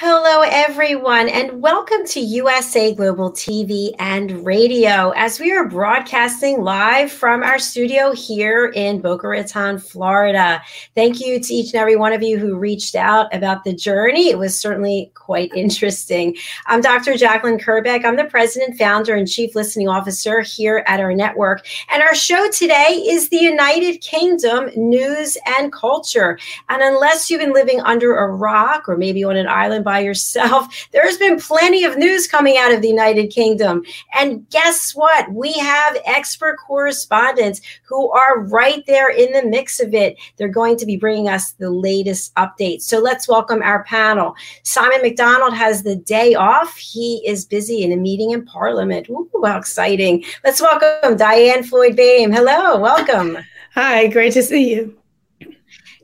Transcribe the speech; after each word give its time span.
Hello, 0.00 0.42
everyone, 0.42 1.28
and 1.28 1.60
welcome 1.60 2.06
to 2.06 2.20
USA 2.20 2.94
Global 2.94 3.32
TV 3.32 3.90
and 3.98 4.46
Radio 4.46 5.10
as 5.16 5.40
we 5.40 5.50
are 5.50 5.68
broadcasting 5.68 6.62
live 6.62 7.10
from 7.10 7.42
our 7.42 7.58
studio 7.58 8.12
here 8.12 8.66
in 8.76 9.00
Boca 9.00 9.26
Raton, 9.26 9.80
Florida. 9.80 10.62
Thank 10.94 11.18
you 11.18 11.40
to 11.40 11.52
each 11.52 11.72
and 11.74 11.80
every 11.80 11.96
one 11.96 12.12
of 12.12 12.22
you 12.22 12.38
who 12.38 12.54
reached 12.54 12.94
out 12.94 13.34
about 13.34 13.64
the 13.64 13.74
journey. 13.74 14.28
It 14.28 14.38
was 14.38 14.56
certainly 14.56 15.10
quite 15.14 15.50
interesting. 15.52 16.36
I'm 16.66 16.80
Dr. 16.80 17.16
Jacqueline 17.16 17.58
Kerbeck. 17.58 18.04
I'm 18.04 18.14
the 18.14 18.22
president, 18.22 18.78
founder, 18.78 19.16
and 19.16 19.26
chief 19.26 19.56
listening 19.56 19.88
officer 19.88 20.42
here 20.42 20.84
at 20.86 21.00
our 21.00 21.12
network. 21.12 21.66
And 21.90 22.04
our 22.04 22.14
show 22.14 22.48
today 22.52 23.02
is 23.04 23.30
the 23.30 23.42
United 23.42 24.00
Kingdom 24.00 24.70
news 24.76 25.36
and 25.58 25.72
culture. 25.72 26.38
And 26.68 26.82
unless 26.82 27.28
you've 27.28 27.40
been 27.40 27.52
living 27.52 27.80
under 27.80 28.16
a 28.16 28.28
rock 28.28 28.88
or 28.88 28.96
maybe 28.96 29.24
on 29.24 29.36
an 29.36 29.48
island, 29.48 29.86
by 29.88 30.00
yourself. 30.00 30.68
There's 30.92 31.16
been 31.16 31.40
plenty 31.40 31.82
of 31.82 31.96
news 31.96 32.26
coming 32.26 32.58
out 32.58 32.74
of 32.74 32.82
the 32.82 32.88
United 32.88 33.28
Kingdom. 33.28 33.82
And 34.12 34.46
guess 34.50 34.94
what? 34.94 35.32
We 35.32 35.54
have 35.54 35.96
expert 36.04 36.58
correspondents 36.58 37.62
who 37.84 38.10
are 38.10 38.40
right 38.40 38.84
there 38.86 39.08
in 39.08 39.32
the 39.32 39.48
mix 39.48 39.80
of 39.80 39.94
it. 39.94 40.18
They're 40.36 40.46
going 40.48 40.76
to 40.76 40.84
be 40.84 40.98
bringing 40.98 41.30
us 41.30 41.52
the 41.52 41.70
latest 41.70 42.34
updates. 42.34 42.82
So 42.82 42.98
let's 42.98 43.28
welcome 43.28 43.62
our 43.62 43.82
panel. 43.84 44.34
Simon 44.62 45.00
McDonald 45.00 45.54
has 45.54 45.82
the 45.82 45.96
day 45.96 46.34
off. 46.34 46.76
He 46.76 47.22
is 47.26 47.46
busy 47.46 47.82
in 47.82 47.90
a 47.90 47.96
meeting 47.96 48.32
in 48.32 48.44
Parliament. 48.44 49.08
Ooh, 49.08 49.30
how 49.42 49.56
exciting. 49.56 50.22
Let's 50.44 50.60
welcome 50.60 51.16
Diane 51.16 51.62
Floyd 51.62 51.96
Bame. 51.96 52.30
Hello, 52.30 52.78
welcome. 52.78 53.38
Hi, 53.72 54.08
great 54.08 54.34
to 54.34 54.42
see 54.42 54.70
you. 54.70 54.98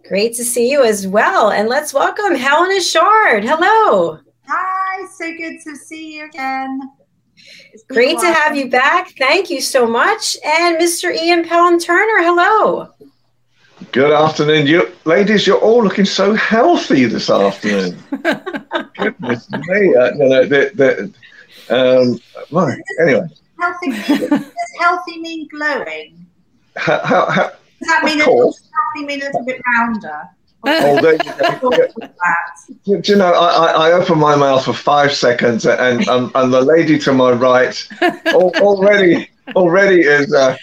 Great 0.09 0.35
to 0.35 0.45
see 0.45 0.71
you 0.71 0.85
as 0.85 1.07
well. 1.07 1.51
And 1.51 1.69
let's 1.69 1.95
welcome 1.95 2.35
Helena 2.35 2.81
Shard. 2.81 3.43
Hello. 3.43 4.19
Hi, 4.47 5.07
so 5.07 5.33
good 5.35 5.61
to 5.63 5.77
see 5.77 6.17
you 6.17 6.27
again. 6.27 6.81
Great 7.89 8.19
to 8.19 8.27
have 8.27 8.55
you 8.55 8.69
back. 8.69 9.15
Thank 9.19 9.49
you 9.49 9.63
so 9.63 9.87
much. 9.87 10.37
And 10.45 10.77
Mr. 10.77 11.15
Ian 11.15 11.45
Pelham 11.45 11.81
Turner, 11.81 12.23
hello. 12.23 12.91
Good 13.93 14.13
afternoon. 14.13 14.67
You 14.67 14.93
ladies, 15.05 15.47
you're 15.47 15.59
all 15.59 15.83
looking 15.83 16.05
so 16.05 16.35
healthy 16.35 17.07
this 17.07 17.31
afternoon. 17.31 17.99
Goodness 18.97 19.51
me. 19.51 19.95
Uh, 19.95 20.13
you 20.13 20.29
know, 20.29 20.45
the, 20.45 20.71
the, 20.75 21.15
um, 21.71 22.21
well, 22.51 22.77
anyway. 23.01 23.27
Healthy, 23.59 23.91
does 24.29 24.53
healthy 24.81 25.21
mean 25.21 25.49
glowing? 25.49 26.27
How, 26.77 27.01
how, 27.05 27.31
how, 27.31 27.43
does 27.49 27.59
that 27.87 28.03
mean, 28.05 28.21
a, 28.21 28.25
does 28.25 28.63
mean 28.97 29.23
a 29.23 29.25
little 29.25 29.45
bit 29.45 29.61
rounder? 29.77 30.29
Oh, 30.67 30.99
there 30.99 31.19
you 32.85 33.03
Do 33.03 33.13
you 33.13 33.19
know, 33.19 33.35
I, 33.35 33.89
I 33.89 33.93
open 33.93 34.19
my 34.19 34.35
mouth 34.35 34.65
for 34.65 34.73
five 34.73 35.13
seconds, 35.13 35.67
and 35.67 36.09
and, 36.09 36.31
and 36.35 36.53
the 36.55 36.63
lady 36.63 36.99
to 37.01 37.13
my 37.13 37.33
right 37.33 37.89
already 38.33 39.29
already 39.55 40.01
is 40.01 40.33
uh, 40.33 40.57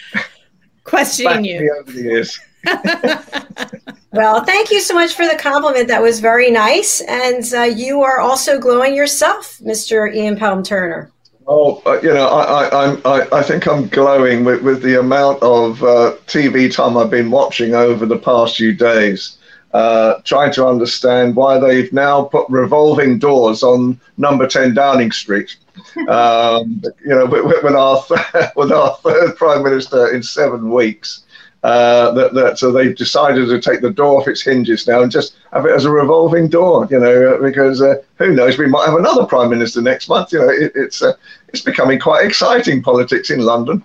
questioning 0.82 1.44
you 1.44 1.76
over 1.78 1.92
the 1.92 2.02
years. 2.02 2.40
well, 4.12 4.44
thank 4.44 4.72
you 4.72 4.80
so 4.80 4.94
much 4.94 5.14
for 5.14 5.26
the 5.26 5.36
compliment. 5.38 5.86
That 5.86 6.02
was 6.02 6.18
very 6.18 6.50
nice, 6.50 7.00
and 7.02 7.44
uh, 7.54 7.62
you 7.62 8.02
are 8.02 8.18
also 8.18 8.58
glowing 8.58 8.96
yourself, 8.96 9.58
Mr. 9.58 10.12
Ian 10.12 10.36
Pelham 10.36 10.64
Turner. 10.64 11.12
Oh, 11.46 11.82
uh, 11.86 12.00
you 12.02 12.12
know, 12.12 12.28
I, 12.28 12.66
I, 12.66 12.94
I, 13.04 13.38
I 13.38 13.42
think 13.42 13.66
I'm 13.66 13.88
glowing 13.88 14.44
with, 14.44 14.62
with 14.62 14.82
the 14.82 15.00
amount 15.00 15.42
of 15.42 15.82
uh, 15.82 16.14
TV 16.26 16.72
time 16.72 16.96
I've 16.96 17.10
been 17.10 17.30
watching 17.30 17.74
over 17.74 18.06
the 18.06 18.18
past 18.18 18.56
few 18.56 18.72
days, 18.72 19.38
uh, 19.72 20.20
trying 20.24 20.52
to 20.52 20.66
understand 20.66 21.34
why 21.34 21.58
they've 21.58 21.92
now 21.92 22.24
put 22.24 22.48
revolving 22.48 23.18
doors 23.18 23.62
on 23.62 23.98
number 24.18 24.46
10 24.46 24.74
Downing 24.74 25.12
Street. 25.12 25.56
Um, 26.08 26.82
you 27.04 27.08
know, 27.08 27.26
with, 27.26 27.62
with, 27.62 27.74
our 27.74 28.02
with 28.56 28.72
our 28.72 28.94
third 28.96 29.36
prime 29.36 29.62
minister 29.62 30.14
in 30.14 30.22
seven 30.22 30.70
weeks, 30.70 31.21
uh, 31.62 32.10
that, 32.12 32.34
that 32.34 32.58
so 32.58 32.72
they've 32.72 32.96
decided 32.96 33.46
to 33.46 33.60
take 33.60 33.80
the 33.80 33.90
door 33.90 34.20
off 34.20 34.26
its 34.26 34.42
hinges 34.42 34.88
now 34.88 35.00
and 35.02 35.12
just 35.12 35.36
have 35.52 35.64
it 35.64 35.70
as 35.70 35.84
a 35.84 35.90
revolving 35.90 36.48
door, 36.48 36.88
you 36.90 36.98
know, 36.98 37.38
because 37.40 37.80
uh, 37.80 37.94
who 38.16 38.32
knows, 38.32 38.58
we 38.58 38.66
might 38.66 38.86
have 38.86 38.98
another 38.98 39.24
prime 39.24 39.50
minister 39.50 39.80
next 39.80 40.08
month. 40.08 40.32
You 40.32 40.40
know, 40.40 40.48
it, 40.48 40.72
it's 40.74 41.02
uh, 41.02 41.12
it's 41.48 41.60
becoming 41.60 42.00
quite 42.00 42.26
exciting 42.26 42.82
politics 42.82 43.30
in 43.30 43.40
London. 43.40 43.84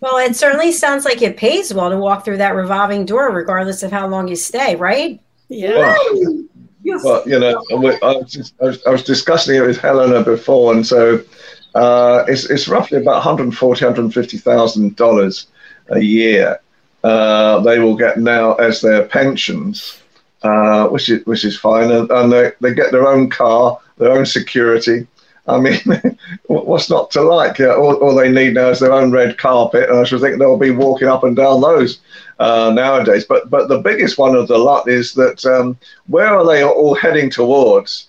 Well, 0.00 0.16
it 0.16 0.34
certainly 0.34 0.72
sounds 0.72 1.04
like 1.04 1.20
it 1.20 1.36
pays 1.36 1.74
well 1.74 1.90
to 1.90 1.98
walk 1.98 2.24
through 2.24 2.38
that 2.38 2.54
revolving 2.54 3.04
door, 3.04 3.30
regardless 3.30 3.82
of 3.82 3.92
how 3.92 4.06
long 4.08 4.26
you 4.26 4.36
stay, 4.36 4.74
right? 4.74 5.20
Yeah. 5.48 5.96
Well, 6.10 6.44
well 7.04 7.28
you 7.28 7.38
know, 7.38 7.62
I 7.70 7.74
was, 7.74 8.32
just, 8.32 8.54
I, 8.62 8.64
was, 8.64 8.86
I 8.86 8.90
was, 8.90 9.04
discussing 9.04 9.56
it 9.56 9.60
with 9.60 9.78
Helena 9.78 10.22
before, 10.22 10.72
and 10.72 10.86
so 10.86 11.22
uh, 11.74 12.24
it's, 12.28 12.48
it's 12.50 12.66
roughly 12.66 12.98
about 12.98 13.16
140, 13.16 13.84
150,000 13.84 14.96
dollars 14.96 15.48
a 15.88 16.00
year 16.00 16.58
uh, 17.04 17.60
they 17.60 17.78
will 17.78 17.96
get 17.96 18.18
now 18.18 18.54
as 18.54 18.80
their 18.80 19.04
pensions, 19.04 20.00
uh, 20.42 20.88
which 20.88 21.10
is 21.10 21.24
which 21.26 21.44
is 21.44 21.58
fine, 21.58 21.90
and, 21.90 22.10
and 22.10 22.32
they, 22.32 22.50
they 22.60 22.72
get 22.72 22.92
their 22.92 23.06
own 23.06 23.28
car, 23.28 23.78
their 23.98 24.12
own 24.12 24.24
security. 24.24 25.06
I 25.46 25.60
mean, 25.60 25.78
what's 26.46 26.88
not 26.88 27.10
to 27.10 27.20
like? 27.20 27.58
Yeah, 27.58 27.74
all, 27.74 27.96
all, 27.96 28.14
they 28.14 28.32
need 28.32 28.54
now 28.54 28.70
is 28.70 28.80
their 28.80 28.94
own 28.94 29.12
red 29.12 29.36
carpet, 29.36 29.90
and 29.90 29.98
I 29.98 30.04
should 30.04 30.22
think 30.22 30.38
they'll 30.38 30.56
be 30.56 30.70
walking 30.70 31.08
up 31.08 31.24
and 31.24 31.36
down 31.36 31.60
those 31.60 32.00
uh, 32.38 32.72
nowadays. 32.74 33.26
But 33.26 33.50
but 33.50 33.68
the 33.68 33.80
biggest 33.80 34.16
one 34.16 34.34
of 34.34 34.48
the 34.48 34.56
lot 34.56 34.88
is 34.88 35.12
that 35.12 35.44
um, 35.44 35.76
where 36.06 36.34
are 36.34 36.46
they 36.46 36.64
all 36.64 36.94
heading 36.94 37.28
towards? 37.28 38.08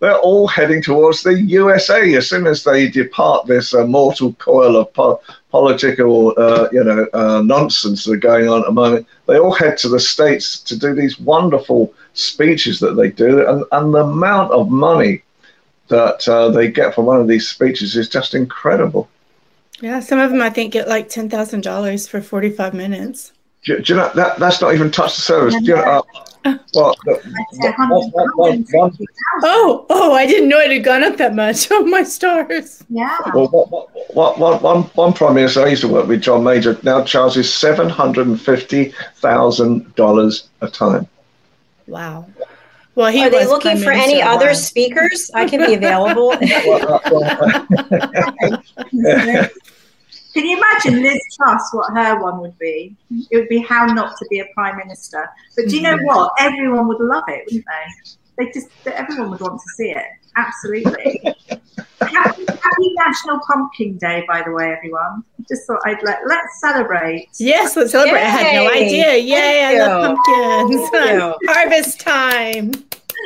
they're 0.00 0.18
all 0.18 0.48
heading 0.48 0.82
towards 0.82 1.22
the 1.22 1.40
USA 1.42 2.14
as 2.14 2.28
soon 2.28 2.46
as 2.46 2.64
they 2.64 2.88
depart 2.88 3.46
this 3.46 3.74
uh, 3.74 3.86
mortal 3.86 4.32
coil 4.34 4.76
of 4.76 4.92
po- 4.94 5.20
political, 5.50 6.34
uh, 6.36 6.68
you 6.72 6.82
know, 6.84 7.06
uh, 7.12 7.42
nonsense 7.44 8.04
that 8.04 8.12
are 8.12 8.16
going 8.16 8.48
on 8.48 8.60
at 8.60 8.66
the 8.66 8.72
moment. 8.72 9.06
They 9.26 9.38
all 9.38 9.52
head 9.52 9.76
to 9.78 9.88
the 9.88 10.00
states 10.00 10.60
to 10.60 10.78
do 10.78 10.94
these 10.94 11.18
wonderful 11.18 11.92
speeches 12.14 12.80
that 12.80 12.94
they 12.94 13.10
do, 13.10 13.46
and, 13.48 13.64
and 13.72 13.94
the 13.94 14.04
amount 14.04 14.52
of 14.52 14.70
money 14.70 15.22
that 15.88 16.26
uh, 16.28 16.50
they 16.50 16.70
get 16.70 16.94
from 16.94 17.06
one 17.06 17.20
of 17.20 17.28
these 17.28 17.48
speeches 17.48 17.96
is 17.96 18.08
just 18.08 18.34
incredible. 18.34 19.08
Yeah, 19.80 20.00
some 20.00 20.18
of 20.18 20.30
them 20.30 20.42
I 20.42 20.50
think 20.50 20.72
get 20.72 20.88
like 20.88 21.08
ten 21.08 21.28
thousand 21.28 21.62
dollars 21.62 22.06
for 22.06 22.20
forty-five 22.20 22.74
minutes. 22.74 23.32
Do, 23.64 23.78
do, 23.80 23.92
you 23.92 23.98
know 23.98 24.10
that 24.14 24.38
that's 24.38 24.60
not 24.60 24.74
even 24.74 24.90
touched 24.90 25.16
the 25.16 25.22
service? 25.22 25.54
Do 25.54 25.64
you 25.64 25.76
know, 25.76 25.82
uh, 25.82 26.02
well, 26.74 26.94
oh, 29.42 29.86
oh! 29.90 30.14
I 30.14 30.26
didn't 30.26 30.48
know 30.48 30.58
it 30.58 30.70
had 30.70 30.82
gone 30.82 31.04
up 31.04 31.18
that 31.18 31.34
much. 31.34 31.68
Oh 31.80 31.84
my 31.84 32.02
stars! 32.02 32.82
Yeah. 32.88 33.16
Well, 33.34 33.48
what, 33.48 34.38
what, 34.38 34.62
one, 34.62 34.84
one 34.84 35.12
prime 35.12 35.34
minister 35.34 35.62
I 35.62 35.68
used 35.68 35.82
to 35.82 35.88
work 35.88 36.06
with, 36.06 36.22
John 36.22 36.42
Major, 36.42 36.78
now 36.82 37.04
charges 37.04 37.52
seven 37.52 37.90
hundred 37.90 38.26
and 38.26 38.40
fifty 38.40 38.94
thousand 39.16 39.94
dollars 39.94 40.48
a 40.62 40.68
time. 40.68 41.06
Wow. 41.86 42.26
Well, 42.94 43.12
he 43.12 43.22
are 43.22 43.30
they 43.30 43.46
looking 43.46 43.76
for 43.78 43.92
any 43.92 44.20
other 44.20 44.54
speakers? 44.54 45.30
I 45.34 45.46
can 45.46 45.64
be 45.64 45.74
available. 45.80 46.32
Can 50.32 50.44
you 50.46 50.56
imagine 50.56 51.02
Liz 51.02 51.18
Truss, 51.36 51.68
what 51.72 51.92
her 51.96 52.20
one 52.20 52.40
would 52.40 52.56
be? 52.58 52.96
It 53.30 53.36
would 53.36 53.48
be 53.48 53.58
how 53.58 53.86
not 53.86 54.16
to 54.18 54.26
be 54.30 54.40
a 54.40 54.46
prime 54.54 54.76
minister. 54.76 55.28
But 55.56 55.66
do 55.68 55.76
you 55.76 55.82
know 55.82 55.98
what? 56.02 56.32
Everyone 56.38 56.86
would 56.88 57.00
love 57.00 57.24
it, 57.28 57.44
wouldn't 57.46 57.64
they? 58.36 58.44
They 58.46 58.52
just 58.52 58.68
everyone 58.86 59.30
would 59.32 59.40
want 59.40 59.60
to 59.60 59.68
see 59.76 59.90
it. 59.90 60.04
Absolutely. 60.36 61.20
happy, 62.00 62.44
happy, 62.46 62.92
National 62.96 63.40
Pumpkin 63.46 63.98
Day, 63.98 64.24
by 64.28 64.42
the 64.42 64.52
way, 64.52 64.72
everyone. 64.72 65.24
Just 65.48 65.66
thought 65.66 65.80
I'd 65.84 66.02
let 66.04 66.20
let's 66.26 66.60
celebrate. 66.60 67.28
Yes, 67.38 67.76
let's 67.76 67.90
celebrate. 67.92 68.20
Yay. 68.20 68.26
I 68.26 68.30
had 68.30 68.54
no 68.54 68.70
idea. 68.70 69.16
Yay, 69.16 69.34
Thank 69.34 69.66
I 69.66 69.72
you. 69.72 69.78
love 69.80 70.16
pumpkins. 70.24 71.36
Harvest 71.48 72.00
time. 72.00 72.72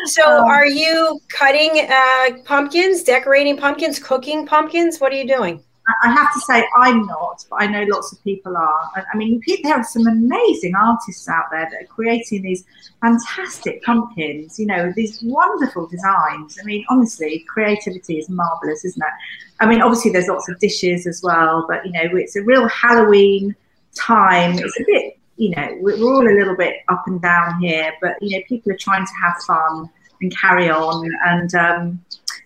So, 0.06 0.26
Um, 0.26 0.44
are 0.44 0.66
you 0.66 1.20
cutting 1.30 1.86
uh, 1.88 2.42
pumpkins, 2.44 3.02
decorating 3.04 3.56
pumpkins, 3.56 3.98
cooking 3.98 4.46
pumpkins? 4.46 4.98
What 5.00 5.12
are 5.12 5.16
you 5.16 5.28
doing? 5.28 5.62
I- 6.02 6.12
have 6.12 6.32
to 6.32 6.40
say 6.40 6.66
I'm 6.76 7.06
not, 7.06 7.44
but 7.50 7.56
I 7.62 7.66
know 7.66 7.84
lots 7.88 8.12
of 8.12 8.22
people 8.24 8.56
are. 8.56 8.90
I- 8.96 9.16
mean, 9.16 9.40
there 9.62 9.74
are 9.74 9.84
some 9.84 10.06
amazing 10.06 10.74
artists 10.74 11.28
out 11.28 11.50
there 11.50 11.68
that 11.70 11.82
are 11.82 11.86
creating 11.86 12.42
these 12.42 12.64
fantastic 13.00 13.82
pumpkins. 13.82 14.58
You 14.58 14.66
know, 14.66 14.92
these 14.96 15.20
wonderful 15.22 15.86
designs. 15.86 16.58
I 16.60 16.64
mean, 16.64 16.84
honestly, 16.88 17.44
creativity 17.48 18.18
is 18.18 18.28
marvelous, 18.28 18.84
isn't 18.84 19.02
it? 19.02 19.12
I 19.60 19.66
mean, 19.66 19.82
obviously 19.82 20.10
there's 20.10 20.28
lots 20.28 20.48
of 20.48 20.58
dishes 20.58 21.06
as 21.06 21.22
well, 21.22 21.66
but 21.68 21.84
you 21.84 21.92
know, 21.92 22.16
it's 22.16 22.36
a 22.36 22.42
real 22.42 22.68
Halloween 22.68 23.54
time. 23.94 24.58
It's 24.58 24.80
a 24.80 24.84
bit, 24.86 25.18
you 25.36 25.50
know, 25.50 25.76
we're 25.80 26.02
all 26.02 26.26
a 26.26 26.34
little 26.34 26.56
bit 26.56 26.76
up 26.88 27.04
and 27.06 27.20
down 27.20 27.60
here, 27.60 27.92
but 28.00 28.16
you 28.22 28.36
know, 28.38 28.44
people 28.48 28.72
are 28.72 28.78
trying 28.78 29.06
to 29.06 29.12
have 29.22 29.36
fun 29.46 29.90
and 30.22 30.36
carry 30.36 30.70
on 30.70 31.10
and. 31.26 31.54
Um, 31.54 32.04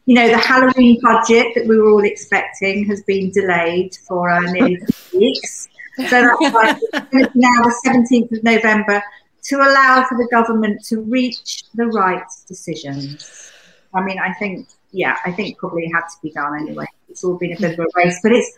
you 0.08 0.14
know, 0.14 0.26
the 0.26 0.38
Halloween 0.38 0.98
budget 1.02 1.48
that 1.54 1.66
we 1.66 1.76
were 1.76 1.90
all 1.90 2.02
expecting 2.02 2.82
has 2.86 3.02
been 3.02 3.30
delayed 3.30 3.94
for 4.08 4.30
uh, 4.30 4.40
nearly 4.40 4.78
weeks. 5.14 5.68
So 5.98 6.04
that's 6.04 6.40
why 6.40 6.80
it's 7.12 7.34
now 7.34 7.62
the 7.62 7.74
17th 7.86 8.38
of 8.38 8.42
November 8.42 9.02
to 9.42 9.56
allow 9.56 10.06
for 10.08 10.16
the 10.16 10.26
government 10.30 10.82
to 10.86 11.02
reach 11.02 11.64
the 11.74 11.84
right 11.88 12.24
decisions. 12.46 13.52
I 13.92 14.02
mean, 14.02 14.18
I 14.18 14.32
think, 14.32 14.68
yeah, 14.92 15.18
I 15.26 15.30
think 15.32 15.58
probably 15.58 15.82
it 15.82 15.92
had 15.92 16.06
to 16.06 16.16
be 16.22 16.30
done 16.30 16.58
anyway. 16.58 16.86
It's 17.10 17.22
all 17.22 17.36
been 17.36 17.52
a 17.52 17.60
bit 17.60 17.78
of 17.78 17.80
a 17.80 17.86
race, 17.94 18.18
but 18.22 18.32
it's 18.32 18.50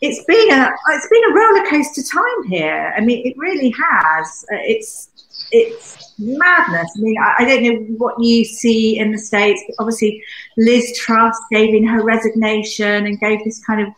it's 0.00 0.24
been 0.24 0.50
a 0.50 0.68
it's 0.90 1.08
been 1.08 1.24
a 1.30 1.32
roller 1.32 1.70
coaster 1.70 2.02
time 2.02 2.50
here. 2.50 2.92
I 2.96 3.00
mean, 3.02 3.24
it 3.24 3.38
really 3.38 3.70
has. 3.70 4.44
Uh, 4.52 4.56
It's 4.62 5.10
it's 5.52 6.14
madness. 6.18 6.90
I 6.96 7.00
mean, 7.00 7.16
I, 7.18 7.34
I 7.38 7.44
don't 7.44 7.62
know 7.62 7.96
what 7.96 8.22
you 8.22 8.44
see 8.44 8.98
in 8.98 9.12
the 9.12 9.18
states. 9.18 9.62
But 9.66 9.76
obviously, 9.82 10.22
Liz 10.56 10.96
Truss 10.98 11.38
gave 11.50 11.74
in 11.74 11.86
her 11.86 12.02
resignation 12.02 13.06
and 13.06 13.18
gave 13.20 13.44
this 13.44 13.64
kind 13.64 13.86
of 13.86 13.88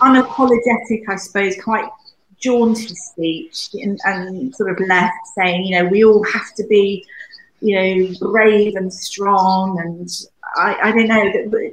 unapologetic, 0.00 1.02
I 1.08 1.16
suppose, 1.16 1.54
quite 1.62 1.88
jaunty 2.38 2.94
speech 2.94 3.70
and, 3.74 3.98
and 4.04 4.54
sort 4.54 4.70
of 4.70 4.86
left 4.88 5.14
saying, 5.34 5.64
you 5.64 5.78
know, 5.78 5.88
we 5.88 6.04
all 6.04 6.24
have 6.24 6.54
to 6.56 6.66
be, 6.66 7.06
you 7.60 7.74
know, 7.74 8.14
brave 8.30 8.74
and 8.76 8.92
strong. 8.92 9.78
And 9.80 10.08
I, 10.56 10.88
I 10.88 10.92
don't 10.92 11.08
know, 11.08 11.32
that- 11.32 11.72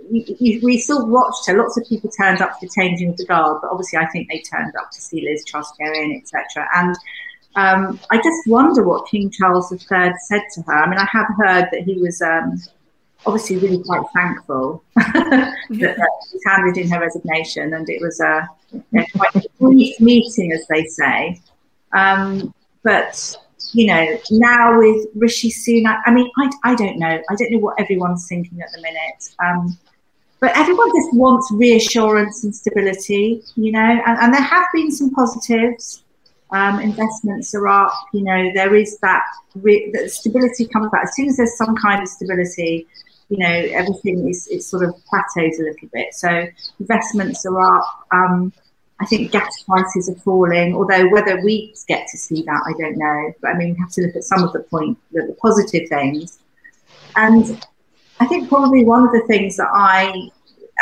we 0.64 0.78
still 0.78 1.08
watched 1.08 1.48
her. 1.48 1.58
Lots 1.58 1.78
of 1.78 1.86
people 1.88 2.10
turned 2.12 2.42
up 2.42 2.54
for 2.54 2.66
the 2.66 2.72
changing 2.76 3.10
of 3.10 3.18
the 3.18 3.26
guard, 3.26 3.60
but 3.62 3.72
obviously 3.72 4.00
I 4.00 4.08
think 4.08 4.30
they 4.30 4.40
turned 4.40 4.76
up 4.76 4.92
to 4.92 5.02
see 5.02 5.22
Liz 5.28 5.44
Truss 5.46 5.72
go 5.78 5.86
in, 5.86 6.22
etc. 6.22 6.68
And 6.76 6.96
um, 7.56 8.00
I 8.10 8.18
just 8.18 8.48
wonder 8.48 8.84
what 8.84 9.08
King 9.08 9.30
Charles 9.30 9.72
III 9.72 10.14
said 10.28 10.42
to 10.54 10.62
her. 10.64 10.74
I 10.74 10.90
mean, 10.90 11.00
I 11.00 11.08
have 11.12 11.28
heard 11.38 11.70
that 11.72 11.84
he 11.86 12.00
was 12.00 12.22
um, 12.22 12.58
obviously 13.26 13.58
really 13.58 13.84
quite 13.84 14.04
thankful 14.14 14.84
that 14.96 15.56
uh, 15.70 16.26
she 16.32 16.40
handed 16.46 16.78
in 16.78 16.90
her 16.90 17.00
resignation, 17.00 17.74
and 17.74 17.90
it 17.90 18.02
was 18.02 18.20
a 18.20 18.48
you 18.72 18.84
know, 18.92 19.06
quite 19.16 19.36
a 19.36 19.44
brief 19.60 20.00
meeting, 20.00 20.52
as 20.52 20.66
they 20.68 20.86
say. 20.86 21.42
Um, 21.94 22.54
but 22.84 23.36
you 23.74 23.88
know, 23.88 24.20
now 24.32 24.78
with 24.78 25.08
Rishi 25.16 25.50
Sunak, 25.50 26.02
I 26.06 26.12
mean, 26.12 26.30
I, 26.38 26.50
I 26.64 26.76
don't 26.76 27.00
know. 27.00 27.22
I 27.30 27.36
don't 27.36 27.52
know 27.52 27.60
what 27.60 27.80
everyone's 27.80 28.28
thinking 28.28 28.62
at 28.62 28.68
the 28.76 28.82
minute. 28.82 29.30
Um, 29.44 29.78
but 30.40 30.58
everyone 30.58 30.90
just 30.90 31.14
wants 31.14 31.50
reassurance 31.54 32.44
and 32.44 32.54
stability, 32.54 33.42
you 33.56 33.72
know, 33.72 33.80
and, 33.80 34.18
and 34.20 34.34
there 34.34 34.42
have 34.42 34.66
been 34.74 34.92
some 34.92 35.10
positives. 35.12 36.03
Um, 36.54 36.80
investments 36.80 37.56
are 37.56 37.68
up, 37.68 37.92
you 38.14 38.24
know, 38.24 38.52
there 38.54 38.76
is 38.76 39.00
that, 39.00 39.24
re- 39.56 39.90
that 39.94 40.12
stability 40.12 40.68
comes 40.68 40.92
back. 40.92 41.06
As 41.06 41.16
soon 41.16 41.28
as 41.28 41.38
there's 41.38 41.58
some 41.58 41.76
kind 41.76 42.04
of 42.04 42.08
stability, 42.08 42.88
you 43.30 43.40
know, 43.40 43.48
everything 43.48 44.30
is 44.30 44.48
it 44.52 44.62
sort 44.62 44.84
of 44.84 44.94
plateaus 45.10 45.60
a 45.60 45.64
little 45.64 45.90
bit. 45.92 46.14
So 46.14 46.46
investments 46.80 47.44
are 47.48 47.60
up. 47.60 48.08
Um, 48.12 48.54
I 49.02 49.06
think 49.08 49.32
gas 49.32 49.64
prices 49.64 50.08
are 50.10 50.16
falling, 50.22 50.76
although 50.76 51.10
whether 51.10 51.42
we 51.44 51.74
get 51.88 52.08
to 52.12 52.18
see 52.20 52.44
that, 52.44 52.62
I 52.68 52.80
don't 52.80 52.98
know. 52.98 53.34
But 53.42 53.56
I 53.56 53.58
mean, 53.58 53.74
we 53.74 53.80
have 53.80 53.92
to 53.94 54.02
look 54.04 54.16
at 54.16 54.24
some 54.24 54.44
of 54.44 54.54
the 54.54 54.60
point, 54.60 55.00
the, 55.12 55.24
the 55.24 55.34
positive 55.42 55.90
things. 55.90 56.38
And 57.16 57.66
I 58.20 58.28
think 58.28 58.48
probably 58.48 58.86
one 58.86 59.04
of 59.04 59.12
the 59.12 59.24
things 59.28 59.58
that 59.58 59.70
I, 59.74 60.30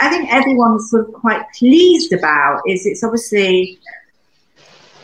I 0.01 0.09
think 0.09 0.33
everyone's 0.33 0.89
sort 0.89 1.07
of 1.07 1.13
quite 1.13 1.45
pleased 1.57 2.11
about 2.11 2.61
is 2.67 2.85
it's 2.85 3.05
obviously 3.05 3.79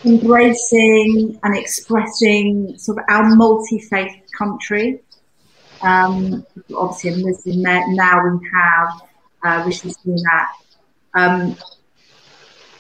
embracing 0.06 1.40
and 1.44 1.58
expressing 1.58 2.78
sort 2.78 3.00
of 3.00 3.06
our 3.10 3.36
multi-faith 3.36 4.16
country. 4.38 5.02
Um, 5.82 6.46
obviously, 6.76 7.22
a 7.22 7.26
Muslim. 7.26 7.62
Now 7.96 8.24
we 8.28 8.50
have 8.54 9.02
uh, 9.44 9.64
Rishi 9.66 9.90
Sunak, 9.90 10.48
um, 11.14 11.56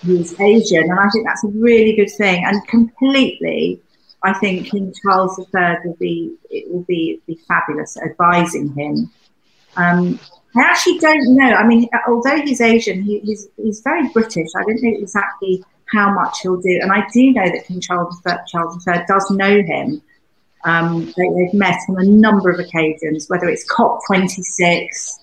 who's 0.03 0.39
Asian, 0.39 0.83
and 0.83 0.99
I 0.99 1.09
think 1.09 1.25
that's 1.25 1.43
a 1.43 1.47
really 1.49 1.95
good 1.95 2.11
thing. 2.11 2.43
And 2.45 2.65
completely, 2.67 3.81
I 4.23 4.33
think 4.33 4.71
King 4.71 4.93
Charles 5.01 5.39
III 5.39 5.77
will 5.85 5.95
be 5.99 6.35
it 6.49 6.71
will 6.71 6.83
be 6.83 7.21
be 7.27 7.39
fabulous 7.47 7.97
advising 7.97 8.73
him. 8.73 9.11
Um, 9.75 10.19
I 10.55 10.61
actually 10.61 10.97
don't 10.97 11.35
know. 11.35 11.53
I 11.53 11.67
mean, 11.67 11.87
although 12.07 12.41
he's 12.41 12.61
Asian, 12.61 13.03
he, 13.03 13.19
he's 13.19 13.47
he's 13.57 13.81
very 13.81 14.07
British. 14.09 14.49
I 14.57 14.63
don't 14.63 14.81
know 14.81 14.97
exactly 14.97 15.63
how 15.91 16.13
much 16.13 16.39
he'll 16.41 16.61
do, 16.61 16.79
and 16.81 16.91
I 16.91 17.05
do 17.13 17.31
know 17.31 17.45
that 17.45 17.65
King 17.65 17.81
Charles 17.81 18.21
III, 18.27 18.35
Charles 18.47 18.85
III 18.87 19.03
does 19.07 19.29
know 19.31 19.61
him. 19.61 20.01
Um, 20.65 21.13
they, 21.15 21.29
they've 21.29 21.53
met 21.53 21.79
on 21.87 21.99
a 21.99 22.03
number 22.03 22.49
of 22.49 22.59
occasions, 22.59 23.29
whether 23.29 23.47
it's 23.47 23.65
COP26, 23.71 25.19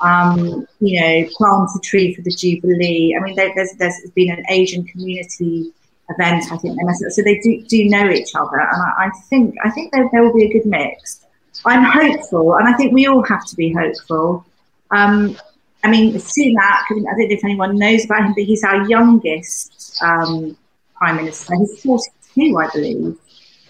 um, 0.00 0.66
you 0.80 1.00
know, 1.00 1.28
plant 1.36 1.70
a 1.76 1.80
tree 1.80 2.14
for 2.14 2.22
the 2.22 2.30
Jubilee. 2.30 3.16
I 3.18 3.22
mean, 3.24 3.34
there, 3.36 3.52
there's 3.54 3.72
there's 3.78 4.00
been 4.14 4.30
an 4.30 4.44
Asian 4.48 4.84
community 4.84 5.72
event. 6.10 6.44
I 6.52 6.56
think 6.58 6.76
they 6.76 7.10
so 7.10 7.22
they 7.22 7.38
do 7.38 7.62
do 7.62 7.88
know 7.88 8.08
each 8.10 8.34
other, 8.34 8.60
and 8.60 8.82
I, 8.82 9.06
I 9.06 9.10
think 9.28 9.54
I 9.64 9.70
think 9.70 9.92
there, 9.92 10.08
there 10.12 10.22
will 10.22 10.34
be 10.34 10.44
a 10.44 10.52
good 10.52 10.66
mix. 10.66 11.24
I'm 11.64 11.84
hopeful, 11.84 12.56
and 12.56 12.68
I 12.68 12.74
think 12.74 12.92
we 12.92 13.06
all 13.06 13.22
have 13.24 13.46
to 13.46 13.56
be 13.56 13.72
hopeful. 13.72 14.44
Um, 14.90 15.36
I 15.84 15.90
mean, 15.90 16.14
Sunak, 16.14 16.58
I, 16.58 16.84
don't 16.88 17.02
know 17.02 17.12
if 17.18 17.44
anyone 17.44 17.76
knows 17.76 18.06
about 18.06 18.24
him, 18.24 18.34
but 18.34 18.44
he's 18.44 18.64
our 18.64 18.88
youngest 18.88 20.02
um, 20.02 20.56
prime 20.94 21.16
minister. 21.16 21.54
He's 21.56 21.82
42, 21.82 22.58
I 22.58 22.70
believe. 22.72 23.18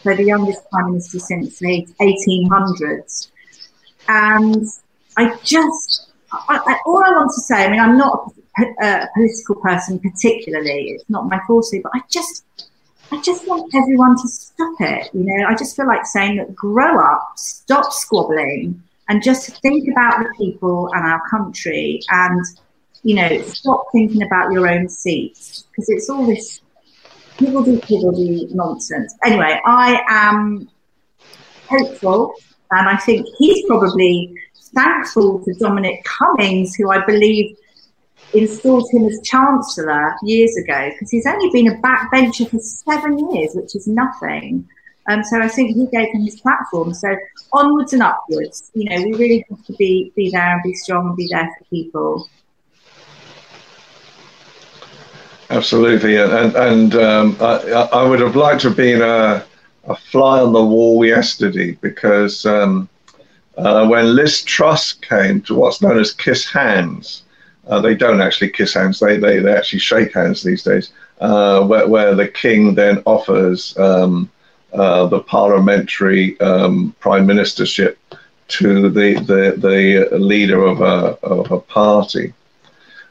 So 0.02 0.14
the 0.14 0.22
youngest 0.22 0.62
prime 0.70 0.92
minister 0.92 1.18
since 1.18 1.58
the 1.58 1.86
1800s. 2.00 3.28
And 4.06 4.64
I 5.16 5.36
just, 5.42 6.12
I, 6.32 6.60
I, 6.64 6.78
all 6.86 7.02
I 7.04 7.10
want 7.10 7.32
to 7.34 7.40
say, 7.40 7.64
I 7.64 7.70
mean, 7.70 7.80
I'm 7.80 7.98
not 7.98 8.32
a, 8.58 8.62
a 8.80 9.08
political 9.14 9.56
person 9.56 9.98
particularly. 9.98 10.90
It's 10.90 11.10
not 11.10 11.28
my 11.28 11.40
forte, 11.48 11.80
but 11.82 11.90
I 11.96 12.00
just, 12.08 12.44
I 13.10 13.20
just 13.22 13.48
want 13.48 13.74
everyone 13.74 14.16
to 14.22 14.28
stop 14.28 14.80
it. 14.80 15.10
You 15.14 15.24
know, 15.24 15.46
I 15.48 15.56
just 15.56 15.74
feel 15.74 15.88
like 15.88 16.06
saying 16.06 16.36
that 16.36 16.54
grow 16.54 17.04
up, 17.04 17.32
stop 17.36 17.92
squabbling, 17.92 18.82
and 19.08 19.22
just 19.22 19.60
think 19.60 19.88
about 19.90 20.18
the 20.18 20.32
people 20.36 20.90
and 20.94 21.04
our 21.04 21.20
country 21.28 22.00
and 22.10 22.44
you 23.02 23.14
know 23.14 23.42
stop 23.42 23.84
thinking 23.92 24.22
about 24.22 24.52
your 24.52 24.68
own 24.68 24.88
seats 24.88 25.66
because 25.70 25.88
it's 25.88 26.08
all 26.08 26.26
this 26.26 26.60
higgledy 27.38 27.78
piggledy 27.80 28.48
nonsense. 28.52 29.14
Anyway 29.24 29.60
i 29.64 30.02
am 30.08 30.68
hopeful 31.68 32.34
and 32.70 32.88
i 32.88 32.96
think 32.96 33.26
he's 33.38 33.64
probably 33.66 34.34
thankful 34.74 35.42
to 35.44 35.54
dominic 35.54 36.04
cummings 36.04 36.74
who 36.74 36.90
i 36.90 37.04
believe 37.06 37.56
installed 38.34 38.88
him 38.92 39.04
as 39.06 39.20
chancellor 39.22 40.14
years 40.22 40.56
ago 40.56 40.90
because 40.90 41.10
he's 41.10 41.26
only 41.26 41.50
been 41.50 41.72
a 41.72 41.80
backbencher 41.80 42.48
for 42.50 42.58
seven 42.58 43.18
years 43.30 43.54
which 43.54 43.74
is 43.76 43.86
nothing 43.86 44.68
um, 45.06 45.22
so 45.22 45.40
I 45.40 45.48
think 45.48 45.76
he 45.76 45.86
gave 45.86 46.08
him 46.14 46.22
his 46.22 46.40
platform. 46.40 46.94
So 46.94 47.14
onwards 47.52 47.92
and 47.92 48.02
upwards, 48.02 48.70
you 48.74 48.88
know, 48.88 49.04
we 49.04 49.14
really 49.14 49.44
have 49.50 49.64
to 49.66 49.72
be 49.74 50.12
be 50.16 50.30
there 50.30 50.54
and 50.54 50.62
be 50.62 50.74
strong 50.74 51.08
and 51.08 51.16
be 51.16 51.28
there 51.30 51.48
for 51.58 51.64
people. 51.66 52.28
Absolutely, 55.50 56.16
and 56.16 56.56
and 56.56 56.94
um, 56.96 57.36
I, 57.40 57.88
I 57.92 58.08
would 58.08 58.20
have 58.20 58.34
liked 58.34 58.62
to 58.62 58.68
have 58.68 58.76
been 58.76 59.02
a, 59.02 59.44
a 59.84 59.94
fly 59.94 60.40
on 60.40 60.52
the 60.52 60.64
wall 60.64 61.04
yesterday 61.04 61.72
because 61.80 62.46
um, 62.46 62.88
uh, 63.58 63.86
when 63.86 64.16
Liz 64.16 64.42
Truss 64.42 64.94
came 64.94 65.42
to 65.42 65.54
what's 65.54 65.82
known 65.82 65.98
as 65.98 66.12
kiss 66.12 66.50
hands, 66.50 67.24
uh, 67.66 67.80
they 67.80 67.94
don't 67.94 68.22
actually 68.22 68.50
kiss 68.50 68.72
hands; 68.72 68.98
they 69.00 69.18
they, 69.18 69.38
they 69.38 69.52
actually 69.52 69.80
shake 69.80 70.14
hands 70.14 70.42
these 70.42 70.62
days. 70.62 70.92
Uh, 71.20 71.64
where, 71.64 71.86
where 71.86 72.14
the 72.14 72.26
king 72.26 72.74
then 72.74 73.00
offers 73.06 73.78
um, 73.78 74.28
uh, 74.74 75.06
the 75.06 75.20
parliamentary 75.20 76.38
um, 76.40 76.94
prime 77.00 77.26
ministership 77.26 77.96
to 78.48 78.90
the, 78.90 79.14
the, 79.14 79.54
the 79.56 80.18
leader 80.18 80.64
of 80.64 80.80
a, 80.80 81.18
of 81.24 81.50
a 81.50 81.60
party. 81.60 82.32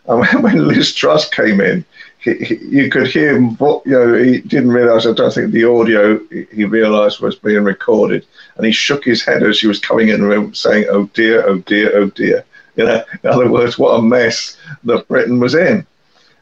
And 0.08 0.26
when, 0.44 0.68
Liz 0.68 0.94
Truss 0.94 1.30
came 1.30 1.62
in, 1.62 1.86
he, 2.20 2.34
he, 2.36 2.56
you 2.56 2.90
could 2.90 3.08
hear 3.08 3.36
him, 3.36 3.58
you 3.60 3.82
know, 3.86 4.14
he 4.14 4.40
didn't 4.40 4.72
realize, 4.72 5.06
I 5.06 5.14
don't 5.14 5.34
think 5.34 5.52
the 5.52 5.66
audio 5.66 6.20
he 6.52 6.66
realized 6.66 7.20
was 7.20 7.36
being 7.36 7.64
recorded. 7.64 8.26
And 8.56 8.66
he 8.66 8.72
shook 8.72 9.04
his 9.04 9.24
head 9.24 9.44
as 9.44 9.58
she 9.58 9.68
was 9.68 9.80
coming 9.80 10.10
in 10.10 10.22
the 10.22 10.28
room 10.28 10.54
saying, 10.54 10.88
oh 10.90 11.06
dear, 11.14 11.48
oh 11.48 11.60
dear, 11.60 11.98
oh 11.98 12.10
dear. 12.10 12.46
You 12.76 12.86
know, 12.86 13.04
in 13.24 13.30
other 13.30 13.52
words, 13.52 13.78
what 13.78 14.00
a 14.00 14.02
mess 14.02 14.58
that 14.84 15.08
Britain 15.08 15.40
was 15.40 15.56
in. 15.56 15.86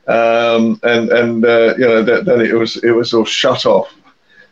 Um, 0.08 0.80
and 0.84 1.10
and 1.12 1.46
uh, 1.46 1.76
you 1.78 1.86
know, 1.86 2.02
then 2.04 2.42
it 2.42 2.54
was 2.54 2.78
it 2.78 2.92
was 2.92 3.14
all 3.14 3.26
shut 3.26 3.66
off. 3.66 3.94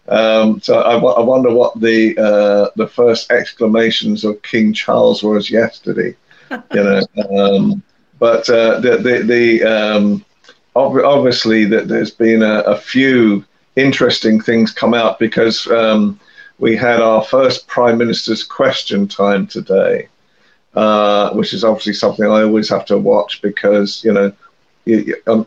Um, 0.10 0.60
so 0.60 0.82
I, 0.82 0.98
I, 0.98 1.22
wonder 1.22 1.54
what 1.54 1.80
the 1.80 2.18
uh, 2.18 2.70
the 2.76 2.88
first 2.88 3.32
exclamations 3.32 4.26
of 4.26 4.42
King 4.42 4.74
Charles 4.74 5.24
was 5.24 5.50
yesterday. 5.50 6.16
You 6.74 6.84
know, 6.84 7.02
um, 7.38 7.84
but 8.18 8.50
uh, 8.50 8.80
the 8.80 8.98
the, 8.98 9.24
the 9.24 9.64
um, 9.64 10.26
obviously 10.76 11.66
that 11.66 11.88
there's 11.88 12.10
been 12.10 12.42
a, 12.42 12.62
a, 12.62 12.76
few 12.76 13.46
interesting 13.76 14.42
things 14.42 14.72
come 14.72 14.96
out 14.96 15.20
because 15.20 15.68
um, 15.68 16.20
we 16.58 16.76
had 16.76 17.02
our 17.02 17.24
first 17.24 17.68
prime 17.68 18.00
minister's 18.00 18.44
question 18.44 19.08
time 19.08 19.46
today, 19.46 20.08
uh, 20.74 21.32
which 21.34 21.54
is 21.54 21.64
obviously 21.64 21.94
something 21.94 22.26
I 22.26 22.42
always 22.42 22.70
have 22.70 22.86
to 22.86 22.98
watch 22.98 23.44
because 23.44 24.04
you 24.04 24.14
know 24.14 24.34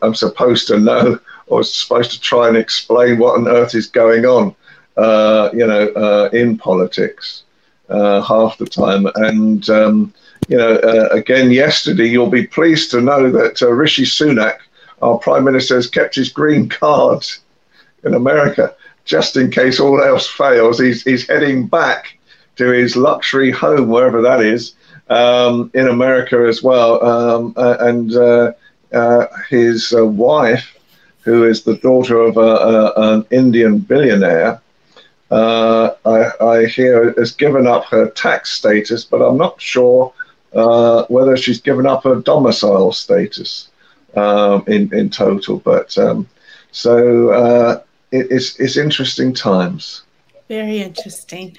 I'm, 0.01 0.15
supposed 0.15 0.67
to 0.67 0.79
know 0.79 1.19
or 1.47 1.63
supposed 1.63 2.11
to 2.11 2.19
try 2.19 2.47
and 2.47 2.57
explain 2.57 3.17
what 3.17 3.37
on 3.37 3.47
earth 3.47 3.75
is 3.75 3.87
going 3.87 4.25
on, 4.25 4.55
uh, 4.97 5.49
you 5.53 5.65
know, 5.65 5.87
uh, 5.89 6.29
in 6.33 6.57
politics 6.57 7.43
uh, 7.89 8.21
half 8.21 8.57
the 8.57 8.65
time 8.65 9.07
and. 9.15 9.69
Um, 9.69 10.13
you 10.49 10.57
know, 10.57 10.75
uh, 10.75 11.07
again 11.11 11.51
yesterday, 11.51 12.07
you'll 12.07 12.29
be 12.29 12.45
pleased 12.45 12.91
to 12.91 12.99
know 12.99 13.31
that 13.31 13.61
uh, 13.61 13.71
Rishi 13.71 14.03
Sunak 14.03 14.57
our 15.01 15.17
prime 15.17 15.43
minister 15.43 15.75
has 15.75 15.87
kept 15.87 16.15
his 16.15 16.29
green 16.29 16.69
card 16.69 17.25
in 18.03 18.13
America 18.13 18.75
just 19.05 19.35
in 19.35 19.51
case 19.51 19.79
all 19.79 20.01
else 20.01 20.27
fails. 20.29 20.79
He's, 20.79 21.03
he's 21.03 21.27
heading 21.27 21.67
back 21.67 22.17
to 22.55 22.71
his 22.71 22.95
luxury 22.95 23.51
home, 23.51 23.89
wherever 23.89 24.21
that 24.21 24.41
is, 24.41 24.75
um, 25.09 25.69
in 25.73 25.87
America 25.87 26.45
as 26.47 26.63
well. 26.63 27.03
Um, 27.05 27.53
uh, 27.57 27.77
and 27.81 28.53
his 29.49 29.93
wife, 29.93 30.77
who 31.23 31.45
is 31.45 31.63
the 31.63 31.77
daughter 31.77 32.17
of 32.19 32.37
a, 32.37 32.39
a, 32.39 33.13
an 33.13 33.25
Indian 33.31 33.79
billionaire, 33.79 34.61
uh, 35.31 35.95
I, 36.05 36.45
I, 36.45 36.65
hear 36.65 37.13
has 37.17 37.31
given 37.31 37.65
up 37.65 37.85
her 37.85 38.09
tax 38.09 38.51
status, 38.51 39.03
but 39.03 39.21
I'm 39.21 39.37
not 39.37 39.59
sure 39.59 40.13
uh, 40.53 41.05
whether 41.07 41.35
she's 41.37 41.59
given 41.59 41.87
up 41.87 42.03
her 42.03 42.15
domicile 42.15 42.91
status 42.91 43.69
um, 44.15 44.63
in 44.67 44.93
in 44.93 45.09
total. 45.09 45.57
But 45.57 45.97
um, 45.97 46.27
so 46.71 47.29
uh, 47.29 47.81
it, 48.11 48.27
it's 48.29 48.59
it's 48.59 48.77
interesting 48.77 49.33
times. 49.33 50.03
Very 50.49 50.81
interesting. 50.81 51.57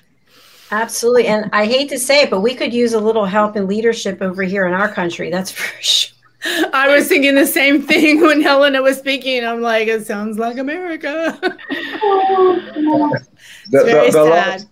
Absolutely, 0.70 1.26
and 1.26 1.50
I 1.52 1.66
hate 1.66 1.88
to 1.88 1.98
say 1.98 2.22
it, 2.22 2.30
but 2.30 2.40
we 2.40 2.54
could 2.54 2.72
use 2.72 2.92
a 2.92 3.00
little 3.00 3.24
help 3.24 3.56
and 3.56 3.66
leadership 3.66 4.22
over 4.22 4.42
here 4.42 4.66
in 4.66 4.74
our 4.74 4.92
country. 4.92 5.30
That's 5.30 5.50
for 5.58 5.82
sure. 5.82 6.13
I 6.72 6.88
was 6.94 7.08
thinking 7.08 7.34
the 7.34 7.46
same 7.46 7.82
thing 7.82 8.20
when 8.20 8.42
Helena 8.42 8.82
was 8.82 8.98
speaking. 8.98 9.44
I'm 9.44 9.60
like, 9.60 9.88
it 9.88 10.06
sounds 10.06 10.38
like 10.38 10.58
America. 10.58 11.38
the, 11.40 13.24
the, 13.70 14.10
the. 14.12 14.24
Last, 14.24 14.68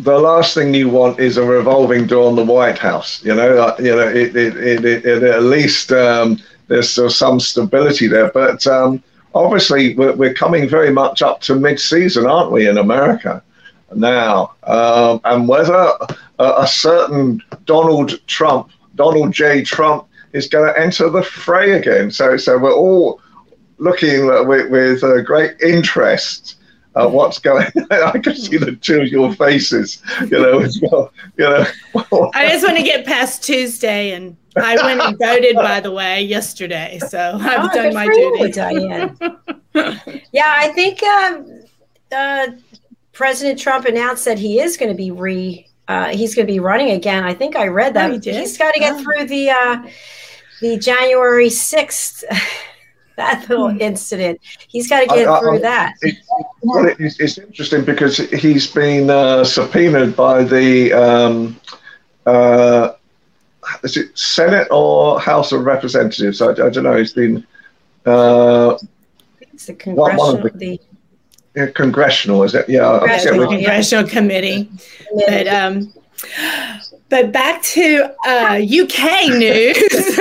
the 0.00 0.18
last 0.18 0.54
thing 0.54 0.74
you 0.74 0.88
want 0.88 1.18
is 1.18 1.38
a 1.38 1.44
revolving 1.44 2.06
door 2.06 2.30
in 2.30 2.36
the 2.36 2.44
White 2.44 2.78
House. 2.78 3.24
You 3.24 3.34
know, 3.34 3.74
you 3.78 3.96
know, 3.96 4.08
it, 4.08 4.36
it, 4.36 4.56
it, 4.56 4.84
it 4.84 5.22
at 5.22 5.42
least 5.42 5.92
um, 5.92 6.38
there's 6.68 6.90
still 6.90 7.10
some 7.10 7.40
stability 7.40 8.06
there. 8.06 8.30
But 8.30 8.66
um, 8.66 9.02
obviously, 9.34 9.94
we're, 9.94 10.14
we're, 10.14 10.34
coming 10.34 10.68
very 10.68 10.92
much 10.92 11.22
up 11.22 11.40
to 11.42 11.54
mid-season, 11.54 12.26
aren't 12.26 12.52
we, 12.52 12.68
in 12.68 12.78
America 12.78 13.42
now? 13.94 14.52
Um, 14.64 15.20
and 15.24 15.48
whether 15.48 15.92
a, 16.38 16.54
a, 16.58 16.66
certain 16.66 17.42
Donald 17.64 18.24
Trump, 18.26 18.70
Donald 18.94 19.32
J. 19.32 19.62
Trump, 19.62 20.07
is 20.32 20.48
going 20.48 20.72
to 20.72 20.78
enter 20.78 21.08
the 21.08 21.22
fray 21.22 21.72
again. 21.72 22.10
So, 22.10 22.36
so 22.36 22.58
we're 22.58 22.74
all 22.74 23.20
looking 23.78 24.26
with, 24.46 24.70
with 24.70 25.04
uh, 25.04 25.22
great 25.22 25.60
interest 25.60 26.56
uh, 26.98 27.08
what's 27.08 27.38
going 27.38 27.66
on. 27.76 27.86
I 27.92 28.18
can 28.18 28.34
see 28.34 28.56
the 28.56 28.72
two 28.72 29.02
of 29.02 29.08
your 29.08 29.32
faces, 29.32 30.02
you 30.22 30.38
know, 30.38 30.60
as 30.60 30.80
well. 30.82 31.12
You 31.36 31.44
know. 31.44 31.64
I 32.34 32.48
just 32.48 32.66
want 32.66 32.76
to 32.76 32.82
get 32.82 33.06
past 33.06 33.44
Tuesday 33.44 34.12
and 34.12 34.36
I 34.56 34.76
went 34.82 35.00
and 35.00 35.18
voted 35.18 35.54
by 35.54 35.80
the 35.80 35.92
way 35.92 36.22
yesterday. 36.22 36.98
So 37.08 37.38
I've 37.40 37.70
oh, 37.70 37.74
done 37.74 37.94
my 37.94 38.06
duty. 38.06 38.50
Diane. 38.50 39.16
yeah, 40.32 40.54
I 40.56 40.68
think 40.74 41.02
um, 41.02 41.62
uh, 42.10 42.48
President 43.12 43.58
Trump 43.58 43.84
announced 43.84 44.24
that 44.24 44.38
he 44.38 44.60
is 44.60 44.76
going 44.76 44.90
to 44.90 44.96
be 44.96 45.10
re 45.10 45.66
uh, 45.86 46.08
he's 46.08 46.34
going 46.34 46.46
to 46.46 46.52
be 46.52 46.60
running 46.60 46.90
again. 46.90 47.24
I 47.24 47.32
think 47.32 47.56
I 47.56 47.68
read 47.68 47.94
that. 47.94 48.10
Oh, 48.10 48.18
he 48.18 48.30
has 48.30 48.58
got 48.58 48.74
to 48.74 48.80
get 48.80 48.94
oh. 48.94 49.02
through 49.02 49.26
the 49.26 49.50
uh, 49.50 49.88
the 50.60 50.78
January 50.78 51.50
sixth 51.50 52.24
that 53.16 53.48
little 53.48 53.76
incident. 53.80 54.40
He's 54.68 54.88
got 54.88 55.00
to 55.00 55.06
get 55.06 55.28
I, 55.28 55.40
through 55.40 55.56
I, 55.56 55.60
that. 55.60 55.94
It, 56.02 56.16
well, 56.62 56.86
it's, 56.98 57.20
it's, 57.20 57.36
interesting 57.38 57.84
because 57.84 58.16
he's 58.16 58.66
been 58.68 59.10
uh, 59.10 59.44
subpoenaed 59.44 60.16
by 60.16 60.44
the 60.44 60.92
um, 60.92 61.60
uh, 62.24 62.92
is 63.82 63.96
it 63.96 64.16
Senate 64.16 64.68
or 64.70 65.20
House 65.20 65.52
of 65.52 65.64
Representatives? 65.64 66.40
I, 66.40 66.50
I 66.50 66.70
don't 66.70 66.84
know. 66.84 66.96
He's 66.96 67.12
been. 67.12 67.46
Uh, 68.06 68.78
it's 69.40 69.66
the 69.66 69.74
congressional. 69.74 70.34
One, 70.34 70.42
one 70.42 70.58
the, 70.58 70.80
yeah, 71.54 71.66
congressional, 71.74 72.44
is 72.44 72.54
it? 72.54 72.68
Yeah, 72.68 72.98
congressional, 72.98 73.48
congressional 73.48 74.08
committee. 74.08 74.70
But 75.26 75.48
um, 75.48 75.92
but 77.08 77.32
back 77.32 77.62
to 77.62 78.14
uh, 78.26 78.60
UK 78.60 79.30
news. 79.30 79.78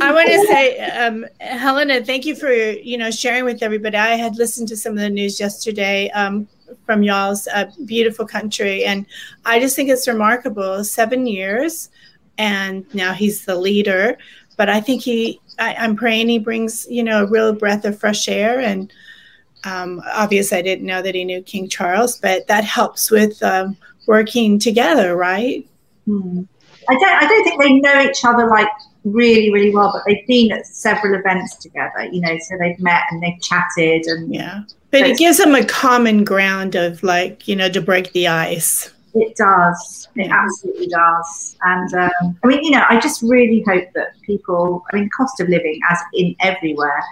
I 0.00 0.12
want 0.12 0.28
to 0.28 0.46
say, 0.46 0.78
um, 0.90 1.24
Helena, 1.40 2.04
thank 2.04 2.26
you 2.26 2.34
for 2.34 2.52
you 2.52 2.98
know 2.98 3.10
sharing 3.10 3.44
with 3.44 3.62
everybody. 3.62 3.96
I 3.96 4.16
had 4.16 4.36
listened 4.36 4.68
to 4.68 4.76
some 4.76 4.92
of 4.92 4.98
the 4.98 5.08
news 5.08 5.40
yesterday 5.40 6.10
um, 6.10 6.46
from 6.84 7.02
y'all's 7.02 7.48
uh, 7.48 7.70
beautiful 7.86 8.26
country, 8.26 8.84
and 8.84 9.06
I 9.46 9.58
just 9.58 9.74
think 9.74 9.88
it's 9.88 10.06
remarkable. 10.06 10.84
Seven 10.84 11.26
years, 11.26 11.88
and 12.36 12.84
now 12.94 13.12
he's 13.12 13.46
the 13.46 13.56
leader. 13.56 14.18
But 14.56 14.68
I 14.68 14.80
think 14.80 15.02
he, 15.02 15.40
I, 15.58 15.74
I'm 15.76 15.96
praying 15.96 16.28
he 16.28 16.38
brings 16.38 16.86
you 16.90 17.02
know 17.02 17.24
a 17.24 17.26
real 17.26 17.52
breath 17.52 17.84
of 17.84 17.98
fresh 17.98 18.28
air 18.28 18.60
and. 18.60 18.92
Um, 19.66 20.02
obviously, 20.12 20.58
I 20.58 20.60
didn't 20.60 20.84
know 20.84 21.00
that 21.00 21.14
he 21.14 21.24
knew 21.24 21.40
King 21.40 21.70
Charles, 21.70 22.18
but 22.18 22.46
that 22.48 22.64
helps 22.64 23.10
with 23.10 23.42
um, 23.42 23.78
working 24.06 24.58
together, 24.58 25.16
right? 25.16 25.66
Hmm. 26.06 26.42
I 26.88 26.94
don't. 26.94 27.22
I 27.22 27.26
don't 27.26 27.44
think 27.44 27.62
they 27.62 27.72
know 27.74 28.02
each 28.02 28.24
other 28.24 28.46
like 28.46 28.68
really, 29.04 29.50
really 29.50 29.74
well, 29.74 29.90
but 29.92 30.02
they've 30.06 30.26
been 30.26 30.52
at 30.52 30.66
several 30.66 31.18
events 31.18 31.56
together. 31.56 32.04
You 32.10 32.20
know, 32.20 32.36
so 32.40 32.56
they've 32.58 32.78
met 32.80 33.02
and 33.10 33.22
they've 33.22 33.40
chatted 33.40 34.06
and 34.06 34.34
yeah. 34.34 34.64
But 34.90 35.02
it 35.02 35.18
gives 35.18 35.38
them 35.38 35.54
a 35.54 35.64
common 35.64 36.24
ground 36.24 36.74
of 36.74 37.02
like 37.02 37.48
you 37.48 37.56
know 37.56 37.68
to 37.68 37.80
break 37.80 38.12
the 38.12 38.28
ice. 38.28 38.90
It 39.14 39.36
does. 39.36 40.08
It 40.16 40.30
absolutely 40.30 40.88
does. 40.88 41.56
And 41.62 41.94
um, 41.94 42.38
I 42.42 42.46
mean, 42.48 42.64
you 42.64 42.72
know, 42.72 42.84
I 42.88 42.98
just 42.98 43.22
really 43.22 43.62
hope 43.66 43.88
that 43.94 44.20
people. 44.22 44.84
I 44.92 44.96
mean, 44.96 45.08
cost 45.16 45.40
of 45.40 45.48
living, 45.48 45.80
as 45.90 45.98
in 46.14 46.34
everywhere. 46.40 47.02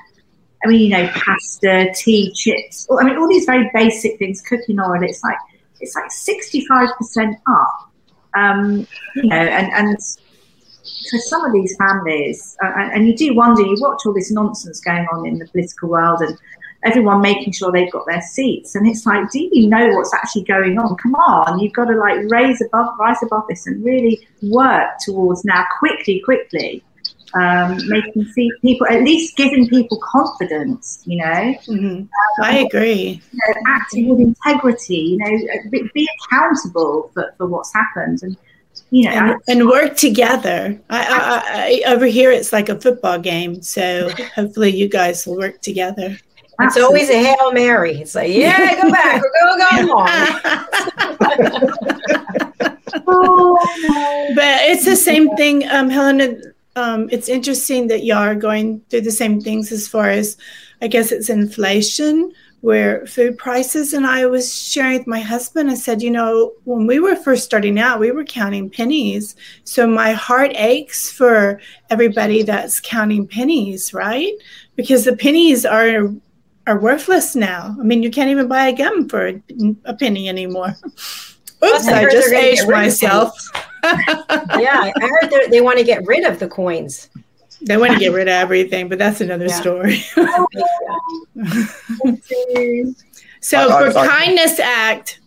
I 0.65 0.69
mean, 0.69 0.81
you 0.81 0.91
know, 0.91 1.09
pasta, 1.09 1.93
tea, 1.97 2.33
chips. 2.35 2.87
I 2.91 3.05
mean, 3.05 3.17
all 3.17 3.29
these 3.29 3.47
very 3.47 3.71
basic 3.75 4.19
things. 4.19 4.43
Cooking 4.43 4.79
oil. 4.79 5.03
It's 5.03 5.23
like 5.23 5.39
it's 5.83 5.95
like 5.95 6.11
65% 6.11 7.35
up. 7.47 7.91
Um, 8.35 8.87
you 9.15 9.25
know, 9.25 9.37
and, 9.37 9.71
and 9.73 9.99
for 11.11 11.19
some 11.19 11.45
of 11.45 11.53
these 11.53 11.77
families, 11.77 12.57
uh, 12.65 12.73
and 12.77 13.07
you 13.07 13.15
do 13.15 13.35
wonder, 13.35 13.63
you 13.63 13.77
watch 13.79 14.03
all 14.07 14.15
this 14.15 14.31
nonsense 14.31 14.81
going 14.81 15.07
on 15.13 15.27
in 15.27 15.39
the 15.39 15.47
political 15.49 15.91
world 15.91 16.23
and 16.23 16.39
everyone 16.85 17.21
making 17.21 17.53
sure 17.53 17.71
they've 17.71 17.93
got 17.93 18.07
their 18.07 18.23
seats. 18.23 18.75
And 18.75 18.87
it's 18.87 19.05
like, 19.05 19.31
do 19.31 19.49
you 19.53 19.69
know 19.69 19.89
what's 19.89 20.15
actually 20.15 20.45
going 20.45 20.79
on? 20.79 20.97
Come 20.97 21.15
on, 21.15 21.59
you've 21.59 21.75
got 21.75 21.85
to 21.87 21.97
like 21.97 22.19
raise 22.31 22.63
above, 22.63 22.99
rise 22.99 23.23
above 23.23 23.45
this 23.49 23.67
and 23.67 23.85
really 23.85 24.27
work 24.41 24.91
towards 25.05 25.45
now 25.45 25.65
quickly, 25.79 26.21
quickly 26.25 26.83
um, 27.35 27.79
making 27.89 28.27
people 28.61 28.87
at 28.89 29.03
least 29.03 29.37
giving 29.37 29.69
people 29.69 29.99
confidence 30.03 31.03
you 31.05 31.19
know? 31.19 31.25
Mm-hmm. 31.25 31.87
um, 31.87 32.09
i 32.43 32.59
agree. 32.59 33.23
you 33.33 33.39
know, 33.47 33.55
acting 33.67 34.09
with 34.09 34.21
integrity 34.21 34.97
you 34.97 35.19
know 35.19 35.39
be, 35.71 35.89
be 35.95 36.09
accountable 36.25 37.11
for, 37.15 37.33
for 37.37 37.47
what's 37.47 37.73
happened 37.73 38.21
and 38.23 38.37
you 38.91 39.05
know 39.05 39.11
and, 39.11 39.41
and 39.49 39.69
work 39.69 39.97
together. 39.97 40.81
I, 40.91 41.01
I, 41.01 41.83
I, 41.87 41.93
over 41.93 42.07
here 42.07 42.31
it's 42.31 42.53
like 42.53 42.69
a 42.69 42.81
football 42.81 43.19
game 43.19 43.61
so 43.63 44.11
hopefully 44.35 44.71
you 44.71 44.89
guys 44.89 45.27
will 45.27 45.37
work 45.37 45.61
together. 45.61 46.17
It's 46.61 46.77
always 46.77 47.09
a 47.11 47.19
hail 47.19 47.51
mary. 47.53 48.01
It's 48.01 48.15
like 48.15 48.33
yeah 48.33 48.81
go 48.81 48.89
back. 48.93 49.21
Or 49.23 49.31
go 49.41 49.57
go 49.59 49.67
home. 53.07 53.59
But 54.35 54.63
it's 54.69 54.85
the 54.85 54.97
same 54.97 55.35
thing 55.37 55.67
um, 55.69 55.89
helena 55.89 56.37
um, 56.77 57.09
it's 57.11 57.29
interesting 57.29 57.89
that 57.89 58.05
y'all 58.05 58.19
are 58.19 58.35
going 58.35 58.81
through 58.89 59.03
the 59.03 59.11
same 59.11 59.41
things 59.41 59.73
as 59.73 59.89
far 59.89 60.11
as, 60.11 60.37
I 60.81 60.89
guess 60.89 61.13
it's 61.13 61.29
inflation, 61.29 62.33
where 62.63 63.05
food 63.07 63.37
prices. 63.39 63.93
And 63.93 64.07
I 64.07 64.27
was 64.27 64.55
sharing 64.55 64.99
with 64.99 65.07
my 65.07 65.21
husband, 65.21 65.69
I 65.69 65.75
said, 65.75 66.01
you 66.01 66.11
know, 66.11 66.53
when 66.65 66.87
we 66.87 67.01
were 67.01 67.17
first 67.17 67.45
starting 67.45 67.79
out, 67.79 67.99
we 67.99 68.13
were 68.13 68.25
counting 68.25 68.71
pennies. 68.71 69.35
So 69.65 69.87
my 69.87 70.13
heart 70.13 70.53
aches 70.55 71.11
for 71.11 71.61
everybody 71.91 72.45
that's 72.45 72.81
counting 72.81 73.27
pennies, 73.27 73.93
right? 73.93 74.33
Because 74.77 75.05
the 75.05 75.17
pennies 75.17 75.67
are 75.67 76.09
are 76.69 76.79
worthless 76.79 77.35
now. 77.35 77.77
I 77.81 77.83
mean, 77.83 78.05
you 78.05 78.11
can't 78.13 78.31
even 78.31 78.47
buy 78.47 78.69
a 78.69 78.73
gum 78.73 79.09
for 79.09 79.27
a, 79.27 79.43
a 79.85 79.95
penny 79.95 80.29
anymore. 80.29 80.77
Oops, 81.65 81.89
I, 81.89 82.03
I 82.03 82.11
just 82.11 82.33
aged 82.33 82.69
myself. 82.69 83.37
Yeah, 83.83 84.93
I 84.97 85.11
heard 85.21 85.51
they 85.51 85.61
want 85.61 85.79
to 85.79 85.85
get 85.85 86.07
rid 86.07 86.25
of 86.25 86.39
the 86.39 86.49
coins. 86.49 87.11
They 87.63 87.77
want 87.77 87.93
to 87.93 87.99
get 87.99 88.13
rid 88.13 88.29
of 88.29 88.33
everything, 88.33 88.89
but 88.89 88.99
that's 88.99 89.21
another 89.21 89.47
yeah. 89.47 89.61
story. 89.61 89.99
so, 93.41 93.69
I, 93.69 93.91
for 93.91 93.99
I, 93.99 94.07
Kindness 94.07 94.59
Act 94.59 95.21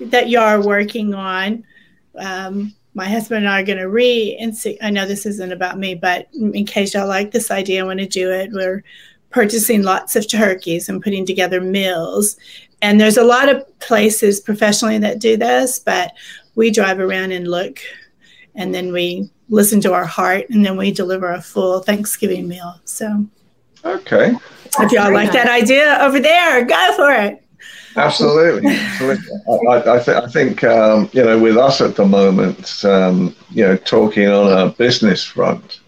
that 0.00 0.28
you 0.28 0.38
are 0.38 0.62
working 0.62 1.14
on, 1.14 1.64
um, 2.18 2.74
my 2.94 3.08
husband 3.08 3.44
and 3.44 3.48
I 3.48 3.60
are 3.60 3.64
going 3.64 3.78
to 3.78 3.88
re. 3.88 4.36
And 4.40 4.56
see. 4.56 4.78
I 4.82 4.90
know 4.90 5.06
this 5.06 5.24
isn't 5.26 5.52
about 5.52 5.78
me, 5.78 5.94
but 5.94 6.28
in 6.34 6.66
case 6.66 6.94
y'all 6.94 7.08
like 7.08 7.30
this 7.30 7.50
idea, 7.50 7.82
I 7.82 7.86
want 7.86 8.00
to 8.00 8.06
do 8.06 8.30
it. 8.30 8.50
We're 8.52 8.82
purchasing 9.30 9.82
lots 9.82 10.16
of 10.16 10.28
turkeys 10.28 10.88
and 10.88 11.02
putting 11.02 11.24
together 11.24 11.60
meals. 11.60 12.36
And 12.82 13.00
there's 13.00 13.16
a 13.16 13.24
lot 13.24 13.48
of 13.48 13.78
places 13.78 14.40
professionally 14.40 14.98
that 14.98 15.18
do 15.18 15.36
this, 15.36 15.78
but 15.78 16.12
we 16.54 16.70
drive 16.70 17.00
around 17.00 17.32
and 17.32 17.48
look 17.48 17.80
and 18.54 18.74
then 18.74 18.92
we 18.92 19.30
listen 19.48 19.80
to 19.80 19.92
our 19.92 20.04
heart 20.04 20.46
and 20.50 20.64
then 20.64 20.76
we 20.76 20.92
deliver 20.92 21.32
a 21.32 21.42
full 21.42 21.80
Thanksgiving 21.80 22.48
meal. 22.48 22.80
So, 22.84 23.26
okay. 23.84 24.34
If 24.78 24.92
y'all 24.92 25.12
like 25.12 25.32
that 25.32 25.48
idea 25.48 25.98
over 26.00 26.20
there, 26.20 26.64
go 26.64 26.92
for 26.96 27.12
it. 27.12 27.44
Absolutely. 27.96 28.70
I, 28.70 29.96
I, 29.96 29.98
th- 29.98 30.16
I, 30.16 30.26
think, 30.28 30.62
um, 30.62 31.10
you 31.12 31.24
know, 31.24 31.38
with 31.38 31.56
us 31.56 31.80
at 31.80 31.96
the 31.96 32.04
moment, 32.06 32.84
um, 32.84 33.34
you 33.50 33.64
know, 33.64 33.76
talking 33.76 34.28
on 34.28 34.68
a 34.68 34.70
business 34.70 35.24
front, 35.24 35.80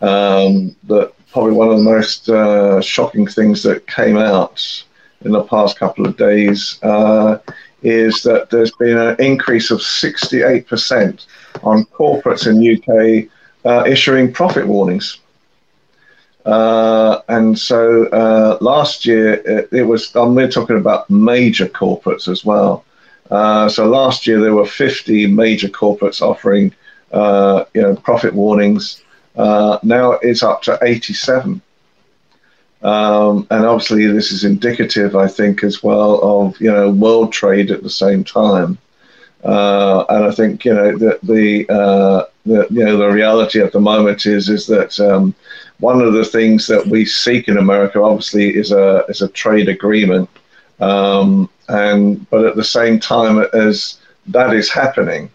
um, 0.00 0.74
that 0.84 1.12
probably 1.30 1.52
one 1.52 1.68
of 1.68 1.76
the 1.76 1.82
most 1.82 2.30
uh, 2.30 2.80
shocking 2.80 3.26
things 3.26 3.62
that 3.62 3.86
came 3.86 4.16
out 4.16 4.84
in 5.22 5.32
the 5.32 5.42
past 5.44 5.78
couple 5.78 6.06
of 6.06 6.16
days 6.16 6.78
uh, 6.82 7.38
is 7.86 8.22
that 8.24 8.50
there's 8.50 8.72
been 8.72 8.98
an 8.98 9.14
increase 9.20 9.70
of 9.70 9.78
68% 9.78 11.24
on 11.62 11.84
corporates 11.84 12.46
in 12.48 12.56
UK 12.58 13.30
uh, 13.64 13.84
issuing 13.86 14.32
profit 14.32 14.66
warnings. 14.66 15.20
Uh, 16.44 17.20
and 17.28 17.56
so 17.56 18.06
uh, 18.06 18.58
last 18.60 19.06
year 19.06 19.34
it, 19.34 19.68
it 19.72 19.82
was, 19.84 20.14
um, 20.16 20.34
we're 20.34 20.50
talking 20.50 20.76
about 20.76 21.08
major 21.08 21.66
corporates 21.66 22.26
as 22.28 22.44
well. 22.44 22.84
Uh, 23.30 23.68
so 23.68 23.88
last 23.88 24.26
year 24.26 24.40
there 24.40 24.54
were 24.54 24.66
50 24.66 25.28
major 25.28 25.68
corporates 25.68 26.20
offering, 26.20 26.74
uh, 27.12 27.64
you 27.72 27.82
know, 27.82 27.94
profit 27.94 28.34
warnings. 28.34 29.02
Uh, 29.36 29.78
now 29.84 30.12
it's 30.12 30.42
up 30.42 30.62
to 30.62 30.76
87. 30.82 31.60
Um, 32.82 33.46
and 33.50 33.64
obviously, 33.64 34.06
this 34.06 34.32
is 34.32 34.44
indicative, 34.44 35.16
I 35.16 35.28
think, 35.28 35.64
as 35.64 35.82
well 35.82 36.20
of 36.22 36.60
you 36.60 36.70
know 36.70 36.90
world 36.90 37.32
trade 37.32 37.70
at 37.70 37.82
the 37.82 37.90
same 37.90 38.22
time. 38.22 38.78
Uh, 39.44 40.04
and 40.08 40.24
I 40.24 40.30
think 40.30 40.64
you 40.64 40.74
know 40.74 40.96
that 40.98 41.20
the, 41.22 41.66
uh, 41.68 42.24
the 42.44 42.66
you 42.70 42.84
know 42.84 42.96
the 42.96 43.08
reality 43.08 43.60
at 43.60 43.72
the 43.72 43.80
moment 43.80 44.26
is 44.26 44.48
is 44.48 44.66
that 44.66 44.98
um, 45.00 45.34
one 45.78 46.00
of 46.00 46.12
the 46.12 46.24
things 46.24 46.66
that 46.66 46.86
we 46.86 47.04
seek 47.04 47.48
in 47.48 47.58
America 47.58 48.02
obviously 48.02 48.54
is 48.54 48.72
a 48.72 49.04
is 49.08 49.22
a 49.22 49.28
trade 49.28 49.68
agreement, 49.68 50.28
um, 50.80 51.48
and 51.68 52.28
but 52.30 52.44
at 52.44 52.56
the 52.56 52.64
same 52.64 52.98
time 52.98 53.38
as 53.54 53.98
that 54.26 54.52
is 54.52 54.70
happening, 54.70 55.30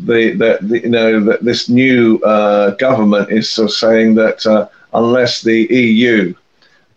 the, 0.00 0.32
the, 0.32 0.58
the 0.60 0.82
you 0.82 0.90
know 0.90 1.20
that 1.20 1.44
this 1.44 1.68
new 1.68 2.18
uh, 2.18 2.70
government 2.72 3.30
is 3.30 3.50
sort 3.50 3.70
of 3.70 3.74
saying 3.74 4.14
that 4.16 4.44
uh, 4.46 4.68
unless 4.92 5.42
the 5.42 5.66
EU 5.70 6.34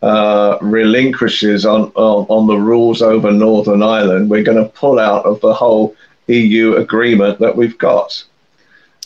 uh, 0.02 0.58
relinquishes 0.62 1.66
on, 1.66 1.92
on, 1.96 2.26
on 2.30 2.48
the 2.48 2.58
rules 2.58 3.02
over 3.02 3.32
Northern 3.32 3.82
Ireland, 3.82 4.30
we're 4.30 4.44
going 4.44 4.64
to 4.64 4.70
pull 4.70 5.00
out 5.00 5.26
of 5.26 5.40
the 5.42 5.54
whole 5.54 5.96
EU 6.28 6.76
agreement 6.76 7.40
that 7.40 7.56
we've 7.56 7.78
got. 7.78 8.24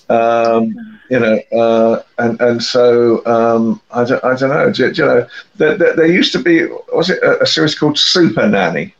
Um, 0.09 0.99
you 1.09 1.19
know, 1.19 1.39
uh, 1.51 2.03
and 2.17 2.39
and 2.41 2.63
so 2.63 3.25
um, 3.25 3.81
I 3.91 4.03
don't 4.03 4.23
I 4.23 4.35
don't 4.35 4.49
know. 4.49 4.71
Do, 4.71 4.91
do 4.91 5.01
you 5.01 5.07
know, 5.07 5.27
there, 5.55 5.77
there, 5.77 5.95
there, 5.95 6.05
used 6.05 6.31
to 6.33 6.39
be 6.39 6.65
was 6.93 7.09
it 7.09 7.21
a, 7.23 7.43
a 7.43 7.45
series 7.45 7.75
called 7.75 7.97
Super 7.97 8.47
Nanny, 8.47 8.93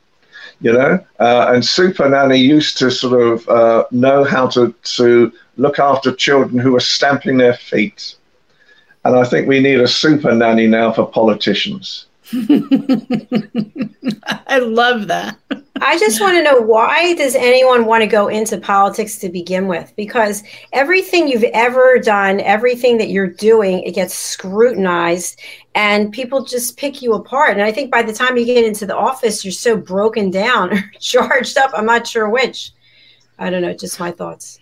you 0.62 0.72
know, 0.72 1.04
uh, 1.20 1.52
and 1.54 1.66
Super 1.66 2.08
Nanny 2.08 2.38
used 2.38 2.78
to 2.78 2.92
sort 2.92 3.22
of 3.22 3.48
uh, 3.50 3.86
know 3.92 4.24
how 4.24 4.48
to 4.48 4.74
to 4.84 5.34
look 5.58 5.80
after 5.80 6.14
children 6.14 6.60
who 6.60 6.74
were 6.74 6.80
stamping 6.80 7.38
their 7.38 7.56
feet, 7.56 8.16
and 9.04 9.16
I 9.16 9.24
think 9.24 9.48
we 9.48 9.60
need 9.60 9.80
a 9.80 9.88
Super 9.88 10.34
Nanny 10.34 10.68
now 10.68 10.92
for 10.92 11.06
politicians. 11.08 12.06
I 14.48 14.60
love 14.60 15.08
that. 15.08 15.38
I 15.82 15.98
just 15.98 16.22
want 16.22 16.36
to 16.36 16.44
know 16.44 16.62
why 16.62 17.16
does 17.16 17.36
anyone 17.36 17.86
want 17.86 18.04
to 18.04 18.08
go 18.08 18.28
into 18.28 18.60
politics 18.60 19.18
to 19.18 19.30
begin 19.30 19.68
with? 19.68 19.92
Because 19.98 20.44
everything 20.72 21.28
you've 21.28 21.44
ever 21.44 21.98
done, 21.98 22.40
everything 22.40 23.00
that 23.00 23.10
you're 23.10 23.28
doing, 23.28 23.82
it 23.82 23.96
gets 23.96 24.14
scrutinized 24.14 25.42
and 25.74 26.14
people 26.14 26.46
just 26.46 26.78
pick 26.78 27.02
you 27.02 27.14
apart. 27.14 27.54
And 27.54 27.64
I 27.64 27.72
think 27.72 27.92
by 27.92 28.04
the 28.04 28.14
time 28.14 28.38
you 28.38 28.46
get 28.46 28.64
into 28.64 28.86
the 28.86 28.96
office, 28.96 29.44
you're 29.44 29.52
so 29.52 29.76
broken 29.76 30.30
down 30.30 30.72
or 30.72 30.92
charged 31.00 31.58
up. 31.58 31.72
I'm 31.74 31.88
not 31.88 32.08
sure 32.08 32.30
which. 32.30 32.72
I 33.40 33.50
don't 33.50 33.64
know, 33.64 33.74
just 33.74 34.00
my 34.00 34.12
thoughts. 34.12 34.60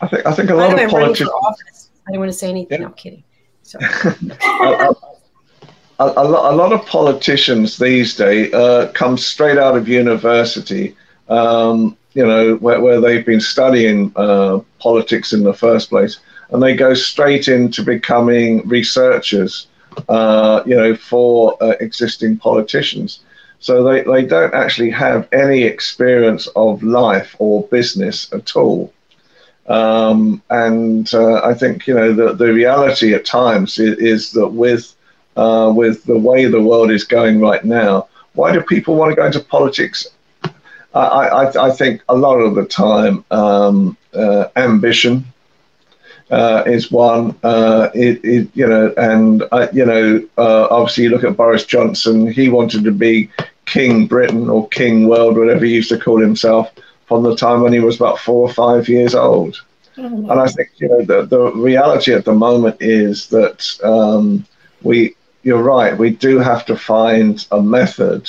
I 0.00 0.08
think 0.08 0.26
I 0.26 0.32
think 0.32 0.50
a 0.50 0.54
lot 0.54 0.78
of 0.78 0.90
politics. 0.90 1.90
I 2.08 2.10
don't 2.10 2.20
want 2.20 2.32
to 2.32 2.38
say 2.38 2.48
anything. 2.48 2.80
Yeah. 2.80 2.86
No, 2.86 2.86
I'm 2.86 2.94
kidding. 2.94 3.22
a, 5.98 6.04
a, 6.06 6.54
lot 6.54 6.72
of 6.72 6.84
politicians 6.86 7.78
these 7.78 8.16
days 8.16 8.52
uh, 8.52 8.90
come 8.94 9.16
straight 9.16 9.58
out 9.58 9.76
of 9.76 9.88
university, 9.88 10.96
um, 11.28 11.96
you 12.14 12.26
know, 12.26 12.56
where, 12.56 12.80
where, 12.80 13.00
they've 13.00 13.26
been 13.26 13.40
studying 13.40 14.12
uh, 14.16 14.60
politics 14.78 15.32
in 15.32 15.42
the 15.42 15.54
first 15.54 15.88
place, 15.88 16.18
and 16.50 16.62
they 16.62 16.74
go 16.74 16.94
straight 16.94 17.48
into 17.48 17.82
becoming 17.82 18.66
researchers, 18.68 19.68
uh, 20.08 20.62
you 20.66 20.76
know, 20.76 20.94
for 20.94 21.62
uh, 21.62 21.74
existing 21.80 22.36
politicians. 22.36 23.20
So 23.60 23.82
they, 23.82 24.02
they 24.02 24.26
don't 24.26 24.52
actually 24.52 24.90
have 24.90 25.26
any 25.32 25.62
experience 25.62 26.48
of 26.48 26.82
life 26.82 27.34
or 27.38 27.66
business 27.68 28.30
at 28.32 28.56
all. 28.56 28.92
Um, 29.66 30.42
and 30.50 31.12
uh, 31.14 31.42
I 31.42 31.54
think 31.54 31.86
you 31.86 31.94
know 31.94 32.12
the, 32.12 32.34
the 32.34 32.52
reality 32.52 33.14
at 33.14 33.24
times 33.24 33.78
is, 33.78 33.96
is 33.98 34.32
that 34.32 34.48
with 34.48 34.94
uh, 35.36 35.72
with 35.74 36.04
the 36.04 36.18
way 36.18 36.46
the 36.46 36.62
world 36.62 36.90
is 36.90 37.04
going 37.04 37.40
right 37.40 37.64
now, 37.64 38.08
why 38.34 38.52
do 38.52 38.60
people 38.60 38.96
want 38.96 39.10
to 39.10 39.16
go 39.16 39.26
into 39.26 39.40
politics? 39.40 40.06
I, 40.94 41.00
I, 41.00 41.68
I 41.68 41.70
think 41.72 42.02
a 42.08 42.14
lot 42.14 42.36
of 42.36 42.54
the 42.54 42.64
time, 42.64 43.24
um, 43.32 43.96
uh, 44.14 44.46
ambition 44.54 45.24
uh, 46.30 46.62
is 46.66 46.90
one. 46.90 47.36
Uh, 47.42 47.90
it, 47.94 48.24
it, 48.24 48.48
you 48.54 48.66
know, 48.66 48.92
and 48.96 49.42
you 49.72 49.84
know, 49.84 50.26
uh, 50.38 50.68
obviously, 50.70 51.04
you 51.04 51.10
look 51.10 51.24
at 51.24 51.36
Boris 51.36 51.64
Johnson. 51.64 52.30
He 52.30 52.48
wanted 52.48 52.84
to 52.84 52.92
be 52.92 53.30
King 53.66 54.06
Britain 54.06 54.48
or 54.48 54.68
King 54.68 55.08
World, 55.08 55.36
whatever 55.36 55.64
he 55.64 55.74
used 55.74 55.88
to 55.90 55.98
call 55.98 56.20
himself, 56.20 56.70
from 57.06 57.22
the 57.22 57.36
time 57.36 57.60
when 57.60 57.72
he 57.72 57.80
was 57.80 57.96
about 57.96 58.18
four 58.18 58.48
or 58.48 58.52
five 58.52 58.88
years 58.88 59.14
old. 59.14 59.62
Oh, 59.96 60.04
and 60.04 60.40
I 60.40 60.46
think 60.48 60.70
you 60.76 60.88
know 60.88 61.02
the 61.02 61.26
the 61.26 61.52
reality 61.52 62.12
at 62.12 62.24
the 62.24 62.34
moment 62.34 62.76
is 62.80 63.28
that 63.28 63.78
um, 63.84 64.44
we 64.82 65.14
you're 65.42 65.62
right. 65.62 65.96
We 65.96 66.10
do 66.10 66.38
have 66.38 66.64
to 66.66 66.76
find 66.76 67.46
a 67.50 67.62
method 67.62 68.28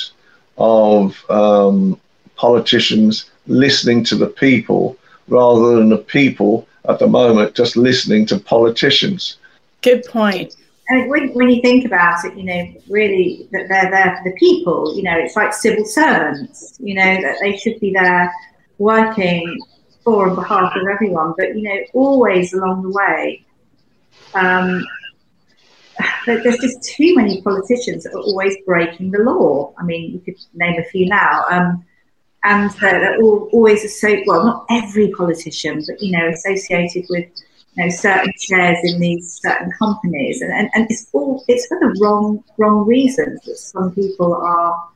of 0.58 1.28
um, 1.30 2.00
politicians 2.36 3.30
listening 3.46 4.04
to 4.04 4.16
the 4.16 4.26
people 4.26 4.96
rather 5.28 5.76
than 5.76 5.88
the 5.88 5.98
people 5.98 6.68
at 6.88 6.98
the 6.98 7.06
moment 7.06 7.54
just 7.54 7.76
listening 7.76 8.26
to 8.26 8.38
politicians. 8.38 9.38
Good 9.82 10.04
point. 10.04 10.54
And 10.88 11.10
when, 11.10 11.32
when 11.34 11.50
you 11.50 11.60
think 11.62 11.84
about 11.84 12.24
it, 12.24 12.36
you 12.36 12.44
know, 12.44 12.74
really 12.88 13.48
that 13.50 13.66
they're 13.68 13.90
there 13.90 14.16
for 14.16 14.30
the 14.30 14.36
people. 14.36 14.96
You 14.96 15.02
know, 15.02 15.18
it's 15.18 15.34
like 15.34 15.52
civil 15.52 15.84
servants. 15.84 16.78
You 16.80 16.94
know 16.94 17.22
that 17.22 17.38
they 17.40 17.56
should 17.56 17.80
be 17.80 17.92
there 17.92 18.32
working 18.78 19.58
for 20.04 20.26
and 20.28 20.36
behalf 20.36 20.74
of 20.76 20.82
everyone. 20.88 21.34
But 21.36 21.56
you 21.56 21.62
know, 21.62 21.78
always 21.94 22.52
along 22.52 22.82
the 22.82 22.90
way, 22.90 23.44
um, 24.34 24.84
there's 26.26 26.58
just 26.58 26.82
too 26.82 27.14
many 27.14 27.42
politicians 27.42 28.04
that 28.04 28.14
are 28.14 28.20
always 28.20 28.56
breaking 28.66 29.10
the 29.10 29.18
law. 29.18 29.72
I 29.78 29.84
mean, 29.84 30.12
you 30.12 30.20
could 30.20 30.36
name 30.54 30.80
a 30.80 30.84
few 30.84 31.06
now. 31.06 31.44
Um, 31.50 31.84
and 32.44 32.70
they're 32.80 33.20
all, 33.20 33.48
always 33.52 33.84
associated, 33.84 34.24
well, 34.28 34.44
not 34.44 34.66
every 34.70 35.10
politician, 35.12 35.82
but, 35.84 36.00
you 36.00 36.16
know, 36.16 36.28
associated 36.28 37.06
with 37.10 37.28
you 37.76 37.84
know, 37.84 37.90
certain 37.90 38.32
shares 38.40 38.78
in 38.84 39.00
these 39.00 39.40
certain 39.42 39.70
companies, 39.78 40.40
and, 40.40 40.52
and, 40.52 40.70
and 40.74 40.86
it's 40.90 41.08
all 41.12 41.44
it's 41.46 41.66
for 41.66 41.78
the 41.78 41.94
wrong 42.00 42.42
wrong 42.56 42.86
reasons 42.86 43.40
that 43.42 43.56
some 43.56 43.94
people 43.94 44.34
are 44.34 44.88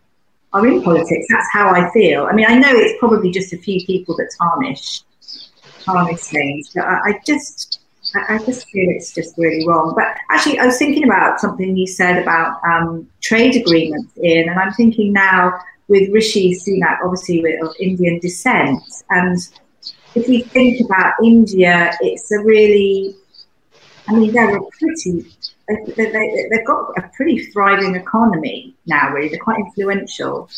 are 0.53 0.67
in 0.67 0.83
politics. 0.83 1.27
That's 1.29 1.49
how 1.53 1.71
I 1.71 1.91
feel. 1.91 2.25
I 2.25 2.33
mean, 2.33 2.47
I 2.49 2.59
know 2.59 2.71
it's 2.73 2.99
probably 2.99 3.31
just 3.31 3.53
a 3.53 3.59
few 3.59 3.85
people 3.87 4.17
that 4.17 4.31
tarnish 4.39 5.03
tarnish 5.85 6.21
things, 6.21 6.71
but 6.75 6.85
I, 6.85 7.01
I 7.07 7.21
just 7.25 7.81
I, 8.15 8.35
I, 8.35 8.39
just 8.39 8.69
feel 8.69 8.91
it's 8.91 9.15
just 9.15 9.39
really 9.39 9.67
wrong. 9.67 9.95
But 9.97 10.17
actually, 10.31 10.59
I 10.59 10.67
was 10.67 10.79
thinking 10.79 11.05
about 11.05 11.41
something 11.41 11.77
you 11.77 11.87
said 11.87 12.21
about 12.21 12.61
um, 12.65 13.09
trade 13.21 13.57
agreements 13.57 14.13
in, 14.17 14.49
and 14.49 14.59
I'm 14.59 14.73
thinking 14.73 15.13
now 15.13 15.59
with 15.89 16.11
Rishi 16.11 16.55
Sunak, 16.55 16.99
obviously 17.05 17.41
with, 17.43 17.63
of 17.63 17.75
Indian 17.79 18.19
descent, 18.19 18.83
and 19.11 19.39
if 20.15 20.29
we 20.29 20.43
think 20.43 20.81
about 20.85 21.15
India, 21.23 21.97
it's 22.01 22.31
a 22.33 22.41
really, 22.41 23.15
I 24.09 24.15
mean, 24.15 24.33
they're 24.33 24.57
a 24.57 24.63
pretty, 24.79 25.27
they, 25.97 26.11
they, 26.11 26.47
they've 26.51 26.67
got 26.67 26.93
a 26.99 27.11
pretty 27.15 27.47
thriving 27.47 27.95
economy 27.95 28.75
now, 28.87 29.11
really. 29.11 29.29
They're 29.29 29.39
quite 29.39 29.61
influential. 29.61 30.49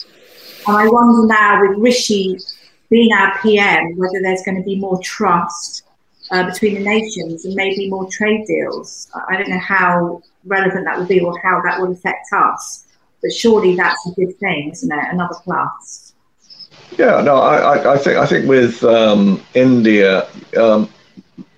And 0.66 0.77
I 0.77 0.88
wonder 0.88 1.27
now, 1.27 1.61
with 1.61 1.79
Rishi 1.79 2.38
being 2.90 3.12
our 3.12 3.38
PM, 3.40 3.96
whether 3.96 4.20
there's 4.22 4.42
going 4.42 4.59
to 4.59 4.62
be 4.62 4.77
more 4.77 5.01
trust 5.03 5.85
uh, 6.31 6.51
between 6.51 6.75
the 6.75 6.81
nations 6.81 7.44
and 7.44 7.55
maybe 7.55 7.88
more 7.88 8.09
trade 8.11 8.46
deals. 8.46 9.09
I 9.29 9.37
don't 9.37 9.48
know 9.48 9.59
how 9.59 10.22
relevant 10.44 10.85
that 10.87 10.98
will 10.98 11.07
be 11.07 11.20
or 11.20 11.38
how 11.40 11.61
that 11.62 11.81
will 11.81 11.92
affect 11.92 12.27
us, 12.33 12.87
but 13.22 13.33
surely 13.33 13.77
that's 13.77 14.07
a 14.07 14.11
good 14.12 14.38
thing, 14.38 14.70
isn't 14.70 14.92
it? 14.92 15.05
Another 15.11 15.35
plus. 15.42 16.14
Yeah, 16.98 17.22
no, 17.22 17.37
I, 17.37 17.94
I 17.94 17.98
think 17.98 18.18
I 18.18 18.27
think 18.27 18.46
with 18.46 18.85
um, 18.85 19.42
India, 19.55 20.29
um, 20.59 20.90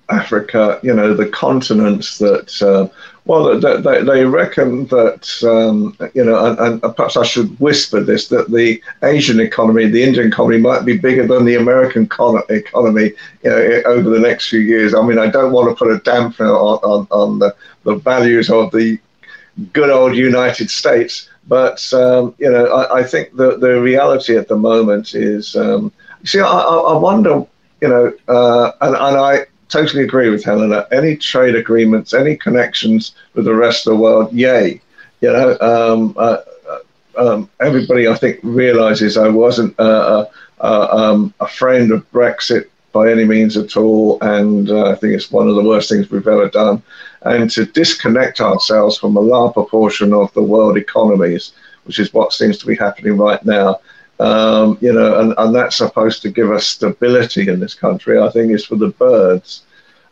Africa, 0.09 0.79
you 0.83 0.95
know, 0.95 1.15
the 1.15 1.29
continents 1.29 2.19
that, 2.19 2.63
uh, 2.63 2.89
well, 3.27 3.59
they, 3.59 4.03
they, 4.03 4.25
reckon 4.27 4.87
that, 4.89 5.43
um, 5.45 5.97
you 6.13 6.23
know, 6.23 6.45
and, 6.45 6.83
and, 6.83 6.95
perhaps 6.95 7.17
I 7.17 7.25
should 7.25 7.59
whisper 7.59 8.01
this, 8.01 8.29
that 8.29 8.51
the 8.51 8.83
Asian 9.03 9.41
economy, 9.41 9.87
the 9.87 10.03
Indian 10.03 10.29
economy 10.29 10.59
might 10.59 10.85
be 10.85 10.99
bigger 10.99 11.27
than 11.27 11.47
the 11.47 11.55
American 11.55 12.03
economy, 12.03 13.13
you 13.43 13.51
know, 13.51 13.83
over 13.87 14.11
the 14.11 14.21
next 14.21 14.51
few 14.51 14.61
years. 14.61 14.95
I 14.95 15.01
mean, 15.01 15.19
I 15.19 15.29
don't 15.29 15.53
want 15.53 15.71
to 15.71 15.75
put 15.75 15.91
a 15.91 16.01
damper 16.01 16.47
on, 16.47 16.79
on, 16.83 17.07
on 17.11 17.39
the, 17.39 17.57
the 17.85 17.95
values 17.95 18.51
of 18.51 18.71
the 18.73 18.99
good 19.73 19.89
old 19.89 20.15
United 20.15 20.69
States, 20.69 21.31
but 21.49 21.93
um, 21.95 22.35
you 22.39 22.51
know, 22.51 22.67
I, 22.67 22.99
I, 22.99 23.05
think 23.05 23.37
the 23.37 23.57
the 23.59 23.81
reality 23.81 24.37
at 24.37 24.49
the 24.49 24.57
moment 24.57 25.15
is, 25.15 25.55
um, 25.57 25.93
see, 26.25 26.41
I, 26.41 26.47
I, 26.47 26.97
wonder, 26.97 27.47
you 27.81 27.89
know, 27.89 28.13
uh, 28.29 28.73
and, 28.81 28.97
and 28.97 29.17
I 29.17 29.47
totally 29.69 30.05
agree 30.05 30.31
with 30.31 30.45
Helena. 30.45 30.87
Any 30.93 31.17
trade 31.17 31.55
agreements, 31.55 32.15
any 32.15 32.37
connections 32.37 33.15
with 33.35 33.45
the 33.45 33.55
rest 33.55 33.87
of 33.87 33.93
the 33.93 34.01
world, 34.01 34.33
yay. 34.33 34.81
You 35.21 35.33
know, 35.33 35.59
um, 35.61 36.15
uh, 36.17 36.39
uh 36.69 36.79
um, 37.17 37.51
everybody 37.61 38.09
I 38.09 38.17
think 38.17 38.41
realizes 38.43 39.17
I 39.17 39.29
wasn't 39.29 39.79
uh, 39.79 40.27
uh, 40.61 40.89
um, 40.91 41.33
a 41.41 41.47
friend 41.47 41.93
of 41.93 42.11
Brexit 42.11 42.69
by 42.93 43.11
any 43.11 43.25
means 43.25 43.57
at 43.57 43.77
all, 43.77 44.19
and 44.21 44.71
uh, 44.71 44.91
I 44.91 44.95
think 44.95 45.15
it's 45.15 45.31
one 45.31 45.49
of 45.49 45.57
the 45.57 45.63
worst 45.63 45.89
things 45.89 46.11
we've 46.11 46.27
ever 46.27 46.49
done 46.49 46.83
and 47.25 47.51
to 47.51 47.65
disconnect 47.65 48.41
ourselves 48.41 48.99
from 48.99 49.17
a 49.17 49.21
large 49.21 49.55
proportion 49.55 50.13
of 50.13 50.33
the 50.35 50.43
world 50.43 50.77
economies, 50.77 51.53
which 51.85 51.99
is 51.99 52.13
what 52.13 52.33
seems 52.33 52.59
to 52.59 52.67
be 52.67 52.77
happening 52.77 53.17
right 53.17 53.45
now. 53.45 53.81
Um, 54.21 54.79
you 54.81 54.93
know, 54.93 55.21
and, 55.21 55.35
and 55.37 55.55
that's 55.55 55.77
supposed 55.77 56.23
to 56.23 56.31
give 56.31 56.51
us 56.51 56.67
stability 56.67 57.49
in 57.49 57.59
this 57.59 57.75
country. 57.75 58.21
I 58.21 58.31
think 58.31 58.53
is 58.53 58.65
for 58.65 58.77
the 58.77 58.91
birds. 58.91 59.63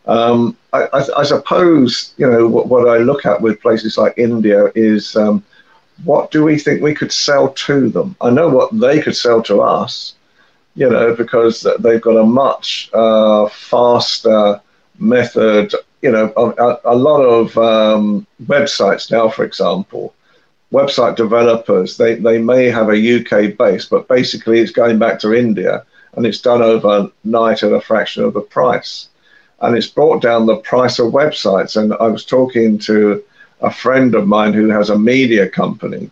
Um, 0.05 0.57
I, 0.73 0.83
I, 0.91 1.19
I, 1.19 1.23
suppose 1.23 2.13
you 2.17 2.29
know 2.29 2.45
what, 2.45 2.67
what, 2.67 2.89
I 2.89 2.97
look 2.97 3.25
at 3.25 3.39
with 3.41 3.61
places 3.61 3.97
like 3.97 4.13
India 4.17 4.69
is 4.75 5.15
um, 5.15 5.41
what 6.03 6.29
do 6.31 6.43
we 6.43 6.59
think 6.59 6.81
we 6.81 6.93
could 6.93 7.13
sell 7.13 7.53
to 7.53 7.89
them? 7.89 8.17
I 8.19 8.29
know 8.29 8.49
what 8.49 8.77
they 8.77 9.01
could 9.01 9.15
sell 9.15 9.41
to 9.43 9.61
us, 9.61 10.15
you 10.75 10.89
know, 10.89 11.15
because 11.15 11.65
they've 11.79 12.01
got 12.01 12.17
a 12.17 12.25
much 12.25 12.89
uh, 12.93 13.47
faster 13.47 14.59
method 14.99 15.73
you 16.03 16.11
know, 16.11 16.33
a, 16.35 16.93
a 16.93 16.95
lot 16.95 17.21
of 17.21 17.57
um, 17.57 18.27
websites 18.45 19.09
now, 19.09 19.29
for 19.29 19.45
example, 19.45 20.13
website 20.73 21.15
developers, 21.15 21.97
they, 21.97 22.15
they 22.15 22.39
may 22.39 22.65
have 22.65 22.89
a 22.89 23.19
UK 23.19 23.55
base, 23.55 23.85
but 23.85 24.07
basically 24.07 24.59
it's 24.59 24.71
going 24.71 24.99
back 24.99 25.19
to 25.19 25.33
India 25.33 25.85
and 26.15 26.25
it's 26.25 26.41
done 26.41 26.61
overnight 26.61 27.63
at 27.63 27.71
a 27.71 27.79
fraction 27.79 28.23
of 28.23 28.33
the 28.33 28.41
price. 28.41 29.09
And 29.61 29.77
it's 29.77 29.87
brought 29.87 30.21
down 30.21 30.45
the 30.45 30.57
price 30.57 30.99
of 30.99 31.13
websites. 31.13 31.81
And 31.81 31.93
I 31.93 32.07
was 32.07 32.25
talking 32.25 32.77
to 32.79 33.23
a 33.61 33.71
friend 33.71 34.13
of 34.13 34.27
mine 34.27 34.53
who 34.53 34.67
has 34.69 34.89
a 34.89 34.99
media 34.99 35.47
company, 35.47 36.11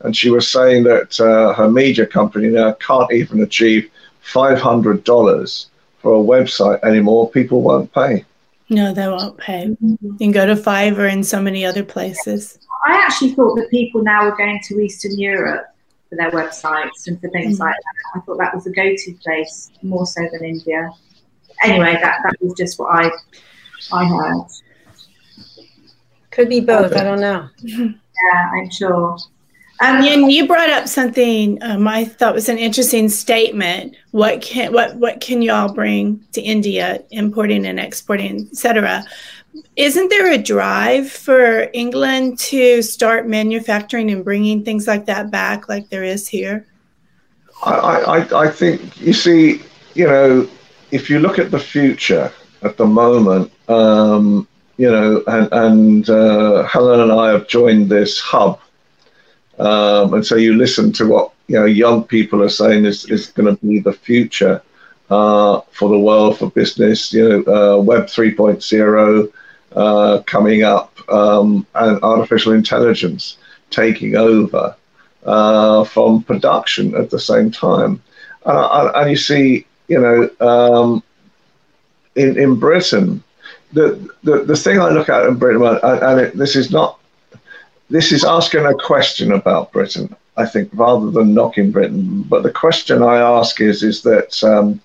and 0.00 0.16
she 0.16 0.30
was 0.30 0.48
saying 0.48 0.84
that 0.84 1.20
uh, 1.20 1.52
her 1.54 1.70
media 1.70 2.06
company 2.06 2.48
now 2.48 2.72
can't 2.72 3.12
even 3.12 3.42
achieve 3.42 3.90
$500 4.24 5.66
for 5.98 6.14
a 6.14 6.24
website 6.24 6.82
anymore. 6.82 7.30
People 7.30 7.60
won't 7.60 7.92
pay. 7.92 8.24
No, 8.68 8.92
they 8.92 9.06
won't 9.06 9.36
pay. 9.36 9.76
You 9.80 10.16
can 10.18 10.32
go 10.32 10.46
to 10.46 10.54
Fiverr 10.54 11.10
and 11.10 11.24
so 11.24 11.40
many 11.40 11.64
other 11.64 11.84
places. 11.84 12.58
I 12.86 12.94
actually 13.04 13.32
thought 13.32 13.56
that 13.56 13.68
people 13.70 14.02
now 14.02 14.24
were 14.24 14.36
going 14.36 14.60
to 14.64 14.80
Eastern 14.80 15.18
Europe 15.18 15.66
for 16.08 16.16
their 16.16 16.30
websites 16.30 17.08
and 17.08 17.20
for 17.20 17.28
things 17.30 17.54
mm-hmm. 17.54 17.64
like 17.64 17.74
that. 17.74 18.18
I 18.18 18.24
thought 18.24 18.38
that 18.38 18.54
was 18.54 18.66
a 18.66 18.70
go-to 18.70 19.12
place 19.22 19.72
more 19.82 20.06
so 20.06 20.20
than 20.32 20.44
India. 20.44 20.90
Anyway, 21.64 21.94
that, 22.00 22.20
that 22.22 22.36
was 22.40 22.54
just 22.54 22.78
what 22.78 22.94
I 22.94 23.10
I 23.92 24.06
heard. 24.06 24.46
Could 26.30 26.48
be 26.48 26.60
both. 26.60 26.92
I 26.94 27.02
don't 27.04 27.20
know. 27.20 27.48
Yeah, 28.32 28.50
I'm 28.54 28.70
sure. 28.70 29.18
Um, 29.80 29.96
and 30.02 30.32
you 30.32 30.46
brought 30.46 30.70
up 30.70 30.88
something 30.88 31.62
um, 31.62 31.86
I 31.86 32.06
thought 32.06 32.34
was 32.34 32.48
an 32.48 32.56
interesting 32.56 33.10
statement. 33.10 33.94
What 34.12 34.40
can 34.40 34.72
what 34.72 34.96
what 34.96 35.20
can 35.20 35.42
you 35.42 35.52
all 35.52 35.70
bring 35.70 36.24
to 36.32 36.40
India, 36.40 37.04
importing 37.10 37.66
and 37.66 37.78
exporting, 37.78 38.48
etc. 38.50 39.04
Isn't 39.76 40.10
there 40.10 40.32
a 40.32 40.38
drive 40.38 41.10
for 41.10 41.68
England 41.72 42.38
to 42.40 42.82
start 42.82 43.26
manufacturing 43.28 44.10
and 44.10 44.24
bringing 44.24 44.64
things 44.64 44.86
like 44.86 45.06
that 45.06 45.30
back, 45.30 45.68
like 45.68 45.88
there 45.88 46.04
is 46.04 46.28
here? 46.28 46.66
I, 47.64 47.72
I, 47.72 48.42
I 48.44 48.50
think 48.50 49.00
you 49.00 49.12
see, 49.12 49.62
you 49.94 50.06
know, 50.06 50.48
if 50.90 51.08
you 51.08 51.18
look 51.18 51.38
at 51.38 51.50
the 51.50 51.58
future 51.58 52.32
at 52.62 52.76
the 52.76 52.86
moment, 52.86 53.50
um, 53.68 54.46
you 54.76 54.90
know, 54.90 55.22
and, 55.26 55.48
and 55.52 56.10
uh, 56.10 56.62
Helen 56.64 57.00
and 57.00 57.12
I 57.12 57.30
have 57.30 57.48
joined 57.48 57.88
this 57.88 58.20
hub 58.20 58.60
um, 59.58 60.14
and 60.14 60.26
so 60.26 60.36
you 60.36 60.54
listen 60.54 60.92
to 60.92 61.06
what 61.06 61.32
you 61.46 61.58
know 61.58 61.64
young 61.64 62.04
people 62.04 62.42
are 62.42 62.48
saying 62.48 62.84
is, 62.84 63.06
is 63.06 63.28
going 63.28 63.56
to 63.56 63.66
be 63.66 63.78
the 63.78 63.92
future 63.92 64.62
uh, 65.10 65.60
for 65.70 65.88
the 65.88 65.98
world 65.98 66.38
for 66.38 66.50
business. 66.50 67.12
You 67.12 67.42
know, 67.44 67.76
uh, 67.76 67.80
Web 67.80 68.04
3.0 68.04 69.32
uh, 69.76 70.22
coming 70.26 70.62
up, 70.62 70.98
um, 71.10 71.66
and 71.74 72.02
artificial 72.02 72.52
intelligence 72.52 73.36
taking 73.70 74.16
over 74.16 74.74
uh, 75.24 75.84
from 75.84 76.22
production 76.22 76.94
at 76.94 77.10
the 77.10 77.20
same 77.20 77.50
time. 77.50 78.02
and 78.44 79.10
you 79.10 79.16
see, 79.16 79.66
you 79.88 80.00
know, 80.00 80.30
um, 80.40 81.02
in 82.14 82.38
in 82.38 82.56
Britain, 82.58 83.22
the, 83.72 84.08
the 84.22 84.44
the 84.44 84.56
thing 84.56 84.80
I 84.80 84.88
look 84.88 85.08
at 85.08 85.26
in 85.26 85.36
Britain, 85.36 85.62
and 85.82 86.20
it, 86.20 86.36
this 86.36 86.56
is 86.56 86.70
not 86.70 86.98
this 87.90 88.12
is 88.12 88.24
asking 88.24 88.66
a 88.66 88.74
question 88.74 89.32
about 89.32 89.72
Britain, 89.72 90.14
I 90.36 90.46
think, 90.46 90.70
rather 90.72 91.10
than 91.10 91.34
knocking 91.34 91.70
Britain. 91.70 92.22
But 92.22 92.42
the 92.42 92.50
question 92.50 93.02
I 93.02 93.18
ask 93.18 93.60
is, 93.60 93.82
is 93.82 94.02
that 94.02 94.42
um, 94.42 94.80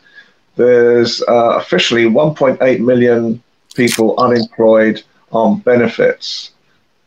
there's 0.56 1.22
uh, 1.24 1.58
officially 1.58 2.06
1.8 2.06 2.80
million 2.80 3.42
people 3.76 4.20
unemployed 4.20 5.04
on 5.32 5.60
benefits 5.60 6.52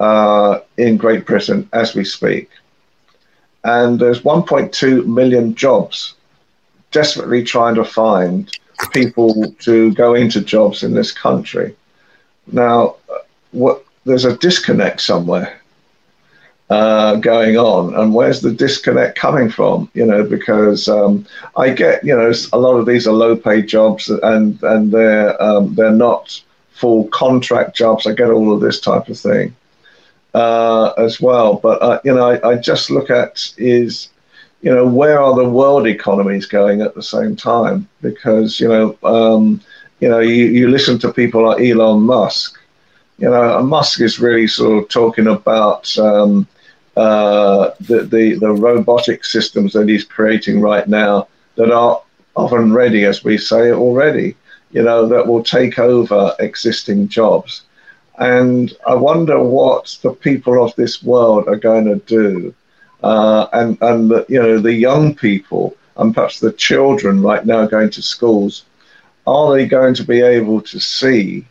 uh, 0.00 0.60
in 0.76 0.96
Great 0.96 1.26
Britain 1.26 1.68
as 1.72 1.94
we 1.94 2.04
speak. 2.04 2.50
And 3.64 3.98
there's 3.98 4.22
1.2 4.22 5.06
million 5.06 5.54
jobs 5.54 6.14
desperately 6.90 7.42
trying 7.42 7.74
to 7.74 7.84
find 7.84 8.50
people 8.92 9.52
to 9.60 9.92
go 9.94 10.14
into 10.14 10.40
jobs 10.40 10.82
in 10.82 10.94
this 10.94 11.12
country. 11.12 11.74
Now, 12.46 12.96
what, 13.52 13.84
there's 14.04 14.24
a 14.24 14.36
disconnect 14.36 15.00
somewhere 15.00 15.60
uh, 16.70 17.16
going 17.16 17.56
on, 17.56 17.94
and 17.94 18.14
where's 18.14 18.40
the 18.40 18.52
disconnect 18.52 19.18
coming 19.18 19.48
from? 19.50 19.90
You 19.94 20.06
know, 20.06 20.24
because 20.24 20.88
um, 20.88 21.26
I 21.56 21.70
get, 21.70 22.04
you 22.04 22.16
know, 22.16 22.32
a 22.52 22.58
lot 22.58 22.76
of 22.76 22.86
these 22.86 23.06
are 23.06 23.12
low-paid 23.12 23.66
jobs, 23.66 24.08
and 24.08 24.62
and 24.62 24.90
they're 24.90 25.40
um, 25.42 25.74
they're 25.74 25.90
not 25.90 26.42
full 26.74 27.08
contract 27.08 27.76
jobs. 27.76 28.06
I 28.06 28.12
get 28.12 28.30
all 28.30 28.52
of 28.52 28.60
this 28.60 28.80
type 28.80 29.08
of 29.08 29.18
thing 29.18 29.54
uh, 30.34 30.92
as 30.98 31.20
well, 31.20 31.54
but 31.54 31.80
uh, 31.82 32.00
you 32.04 32.14
know, 32.14 32.30
I, 32.30 32.50
I 32.50 32.56
just 32.56 32.90
look 32.90 33.10
at 33.10 33.52
is 33.56 34.10
you 34.64 34.74
know, 34.74 34.86
where 34.86 35.20
are 35.20 35.36
the 35.36 35.48
world 35.48 35.86
economies 35.86 36.46
going 36.46 36.80
at 36.80 36.94
the 36.94 37.02
same 37.02 37.36
time? 37.36 37.86
Because, 38.00 38.58
you 38.58 38.66
know, 38.66 38.96
um, 39.02 39.60
you 40.00 40.08
know, 40.08 40.20
you, 40.20 40.46
you 40.46 40.68
listen 40.70 40.98
to 41.00 41.12
people 41.12 41.44
like 41.46 41.60
Elon 41.60 42.00
Musk. 42.00 42.58
You 43.18 43.28
know, 43.28 43.62
Musk 43.62 44.00
is 44.00 44.18
really 44.18 44.46
sort 44.46 44.82
of 44.82 44.88
talking 44.88 45.26
about 45.26 45.96
um, 45.98 46.48
uh, 46.96 47.72
the, 47.80 48.04
the 48.04 48.34
the 48.36 48.50
robotic 48.50 49.26
systems 49.26 49.74
that 49.74 49.86
he's 49.86 50.02
creating 50.02 50.62
right 50.62 50.88
now 50.88 51.28
that 51.56 51.70
are 51.70 52.00
oven 52.34 52.72
ready, 52.72 53.04
as 53.04 53.22
we 53.22 53.36
say 53.36 53.70
already. 53.70 54.34
You 54.74 54.82
know, 54.82 55.06
that 55.08 55.26
will 55.26 55.42
take 55.42 55.78
over 55.78 56.34
existing 56.40 57.08
jobs. 57.08 57.62
And 58.18 58.72
I 58.86 58.94
wonder 58.94 59.42
what 59.42 59.96
the 60.02 60.12
people 60.12 60.62
of 60.62 60.74
this 60.74 61.02
world 61.02 61.48
are 61.48 61.56
going 61.56 61.86
to 61.86 61.96
do. 62.06 62.54
Uh, 63.02 63.46
and, 63.52 63.78
and 63.80 64.10
the, 64.10 64.26
you 64.28 64.42
know, 64.42 64.58
the 64.58 64.72
young 64.72 65.14
people 65.14 65.76
and 65.96 66.14
perhaps 66.14 66.40
the 66.40 66.52
children 66.52 67.22
right 67.22 67.46
now 67.46 67.66
going 67.66 67.90
to 67.90 68.02
schools, 68.02 68.64
are 69.26 69.54
they 69.54 69.66
going 69.66 69.94
to 69.94 70.04
be 70.04 70.20
able 70.20 70.60
to 70.62 70.80
see 70.80 71.46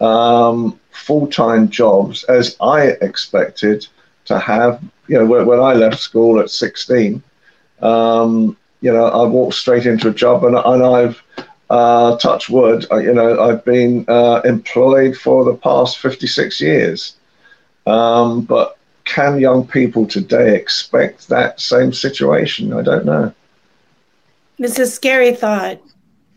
um, 0.00 0.78
full-time 0.90 1.68
jobs 1.68 2.24
as 2.24 2.56
I 2.60 2.88
expected 3.00 3.86
to 4.24 4.38
have? 4.38 4.82
You 5.06 5.18
know, 5.18 5.26
when, 5.26 5.46
when 5.46 5.60
I 5.60 5.74
left 5.74 6.00
school 6.00 6.40
at 6.40 6.50
16, 6.50 7.22
um, 7.80 8.56
you 8.80 8.92
know, 8.92 9.06
I 9.06 9.26
walked 9.26 9.54
straight 9.54 9.86
into 9.86 10.08
a 10.08 10.14
job 10.14 10.44
and, 10.44 10.56
and 10.56 10.82
I've 10.84 11.22
uh, 11.70 12.16
touch 12.18 12.48
wood, 12.48 12.86
you 12.92 13.12
know, 13.12 13.42
I've 13.42 13.64
been 13.64 14.04
uh, 14.08 14.40
employed 14.44 15.16
for 15.16 15.44
the 15.44 15.54
past 15.54 15.98
56 15.98 16.60
years. 16.60 17.16
Um, 17.86 18.42
but 18.42 18.78
can 19.04 19.40
young 19.40 19.66
people 19.66 20.06
today 20.06 20.56
expect 20.56 21.28
that 21.28 21.60
same 21.60 21.92
situation? 21.92 22.72
I 22.72 22.82
don't 22.82 23.04
know. 23.04 23.32
It's 24.58 24.78
a 24.78 24.86
scary 24.86 25.34
thought. 25.34 25.80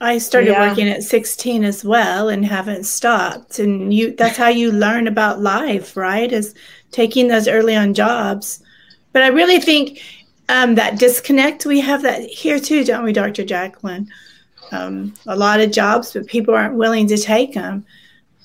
I 0.01 0.17
started 0.17 0.51
yeah. 0.51 0.69
working 0.69 0.87
at 0.87 1.03
16 1.03 1.63
as 1.63 1.83
well 1.83 2.29
and 2.29 2.45
haven't 2.45 2.85
stopped. 2.85 3.59
And 3.59 3.93
you 3.93 4.15
that's 4.15 4.37
how 4.37 4.47
you 4.47 4.71
learn 4.71 5.07
about 5.07 5.41
life, 5.41 5.97
right? 5.97 6.31
Is 6.31 6.55
taking 6.91 7.27
those 7.27 7.47
early 7.47 7.75
on 7.75 7.93
jobs. 7.93 8.63
But 9.11 9.23
I 9.23 9.27
really 9.27 9.59
think 9.59 10.01
um, 10.47 10.75
that 10.75 10.99
disconnect, 10.99 11.65
we 11.65 11.79
have 11.81 12.01
that 12.03 12.21
here 12.29 12.59
too, 12.59 12.83
don't 12.83 13.03
we, 13.03 13.11
Dr. 13.11 13.43
Jacqueline? 13.43 14.09
Um, 14.71 15.13
a 15.27 15.35
lot 15.35 15.59
of 15.59 15.71
jobs, 15.71 16.13
but 16.13 16.27
people 16.27 16.53
aren't 16.53 16.75
willing 16.75 17.07
to 17.07 17.17
take 17.17 17.53
them. 17.53 17.85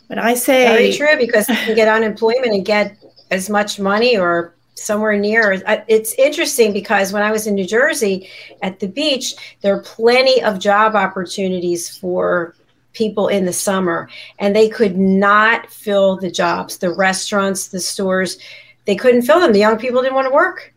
But 0.09 0.19
I 0.19 0.35
say 0.35 0.67
very 0.67 0.93
true 0.93 1.17
because 1.19 1.49
you 1.49 1.55
can 1.55 1.75
get 1.75 1.89
unemployment 1.89 2.53
and 2.53 2.65
get 2.65 2.97
as 3.31 3.49
much 3.49 3.81
money 3.81 4.17
or 4.19 4.55
somewhere 4.75 5.17
near. 5.19 5.63
It's 5.89 6.13
interesting 6.15 6.73
because 6.73 7.13
when 7.13 7.23
I 7.23 7.31
was 7.31 7.47
in 7.47 7.55
New 7.55 7.67
Jersey 7.67 8.29
at 8.63 8.81
the 8.81 8.89
beach, 8.89 9.35
there 9.63 9.75
are 9.75 9.83
plenty 9.83 10.43
of 10.43 10.59
job 10.59 10.95
opportunities 10.95 11.97
for 11.97 12.55
people 12.93 13.29
in 13.29 13.45
the 13.45 13.53
summer, 13.53 14.09
and 14.39 14.55
they 14.55 14.69
could 14.69 14.97
not 14.97 15.71
fill 15.71 16.17
the 16.17 16.31
jobs. 16.31 16.79
The 16.79 16.95
restaurants, 16.95 17.69
the 17.69 17.81
stores, 17.81 18.39
they 18.85 18.97
couldn't 18.97 19.23
fill 19.23 19.41
them. 19.41 19.53
The 19.53 19.59
young 19.59 19.79
people 19.79 20.03
didn't 20.03 20.15
want 20.15 20.29
to 20.29 20.35
work. 20.35 20.73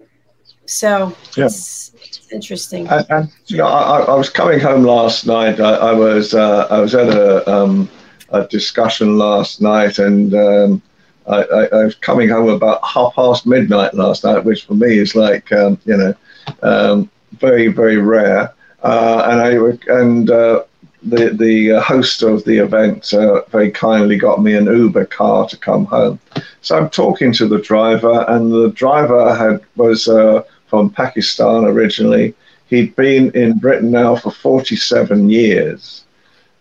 So 0.66 1.16
yeah. 1.36 1.46
it's, 1.46 1.92
it's 1.94 1.97
interesting. 2.32 2.88
And, 2.88 3.06
and, 3.10 3.30
you 3.48 3.58
know, 3.58 3.68
I, 3.68 4.02
I, 4.02 4.16
was 4.16 4.30
coming 4.30 4.60
home 4.60 4.84
last 4.84 5.26
night. 5.26 5.60
I, 5.60 5.74
I 5.74 5.94
was 5.94 6.34
uh, 6.34 6.68
I 6.70 6.80
was 6.80 6.96
at 6.96 7.10
a, 7.10 7.50
um, 7.50 7.90
a 8.30 8.46
discussion 8.48 9.18
last 9.18 9.62
night, 9.62 10.00
and 10.00 10.34
um, 10.34 10.82
I, 11.28 11.44
I, 11.44 11.84
was 11.84 11.96
coming 11.96 12.30
home 12.30 12.50
about 12.50 12.86
half 12.86 13.16
past 13.16 13.46
midnight 13.46 13.94
last 13.94 14.24
night, 14.24 14.44
which 14.44 14.66
for 14.66 14.74
me 14.74 14.98
is 14.98 15.16
like 15.16 15.52
um, 15.52 15.80
you 15.86 15.98
know 15.98 16.14
um, 16.62 17.10
very 17.34 17.68
very 17.68 17.98
rare. 17.98 18.54
Uh, 18.84 19.24
and 19.30 19.42
I 19.42 20.00
and 20.00 20.30
uh, 20.30 20.64
the 21.04 21.30
the 21.30 21.74
uh, 21.74 21.82
host 21.82 22.22
of 22.22 22.44
the 22.44 22.58
event 22.58 23.14
uh, 23.14 23.42
very 23.50 23.72
kindly 23.72 24.18
got 24.18 24.42
me 24.42 24.56
an 24.56 24.66
Uber 24.66 25.06
car 25.06 25.48
to 25.48 25.58
come 25.58 25.86
home. 25.86 26.20
So 26.62 26.78
I'm 26.78 26.90
talking 26.90 27.32
to 27.34 27.48
the 27.48 27.60
driver, 27.60 28.26
and 28.28 28.52
the 28.52 28.70
driver 28.72 29.36
had 29.36 29.62
was 29.76 30.08
uh, 30.08 30.44
from 30.68 30.90
Pakistan 30.90 31.66
originally. 31.66 32.36
He'd 32.68 32.96
been 32.96 33.32
in 33.32 33.58
Britain 33.60 33.92
now 33.92 34.16
for 34.16 34.32
47 34.32 35.30
years. 35.30 36.04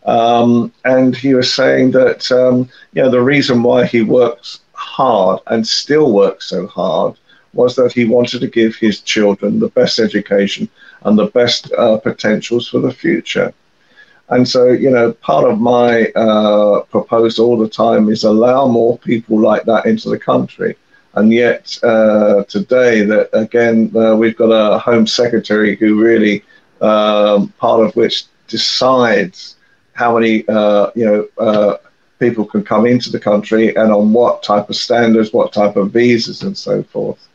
Um, 0.05 0.73
and 0.85 1.17
he 1.17 1.35
was 1.35 1.53
saying 1.53 1.91
that 1.93 2.31
um, 2.31 2.69
you 2.93 3.03
know 3.03 3.11
the 3.11 3.21
reason 3.21 3.63
why 3.65 3.87
he 3.87 4.03
works 4.03 4.61
hard 4.73 5.41
and 5.49 5.67
still 5.67 6.13
works 6.13 6.47
so 6.47 6.69
hard 6.69 7.17
was 7.55 7.75
that 7.75 7.93
he 7.93 8.05
wanted 8.05 8.41
to 8.41 8.47
give 8.47 8.77
his 8.77 9.01
children 9.01 9.59
the 9.59 9.69
best 9.71 9.99
education 9.99 10.69
and 11.03 11.19
the 11.19 11.27
best 11.27 11.73
uh, 11.73 11.97
potentials 11.99 12.69
for 12.69 12.79
the 12.79 12.93
future. 12.93 13.53
And 14.29 14.47
so, 14.47 14.71
you 14.71 14.91
know, 14.91 15.13
part 15.13 15.45
of 15.45 15.61
my 15.61 16.07
uh, 16.17 16.83
proposal 16.83 17.47
all 17.47 17.57
the 17.57 17.69
time 17.69 18.09
is 18.09 18.25
allow 18.25 18.67
more 18.67 18.99
people 18.99 19.41
like 19.41 19.65
that 19.65 19.87
into 19.87 20.11
the 20.11 20.19
country. 20.19 20.77
And 21.17 21.33
yet 21.33 21.79
uh, 21.83 22.45
today, 22.45 23.03
that 23.03 23.31
again, 23.33 23.91
uh, 23.97 24.15
we've 24.15 24.37
got 24.37 24.51
a 24.51 24.79
Home 24.79 25.07
Secretary 25.07 25.75
who 25.75 26.01
really, 26.01 26.45
um, 26.81 27.49
part 27.59 27.85
of 27.85 27.97
which 27.97 28.25
decides 28.49 29.57
how 29.95 30.19
many, 30.19 30.47
uh, 30.49 30.91
you 30.95 31.07
know, 31.07 31.29
uh, 31.39 31.77
people 32.19 32.45
can 32.45 32.63
come 32.63 32.87
into 32.87 33.11
the 33.11 33.19
country 33.19 33.75
and 33.77 33.91
on 33.93 34.13
what 34.13 34.43
type 34.43 34.69
of 34.69 34.77
standards, 34.77 35.33
what 35.33 35.53
type 35.53 35.77
of 35.77 35.91
visas, 35.91 36.43
and 36.43 36.57
so 36.57 36.83
forth. 36.83 37.27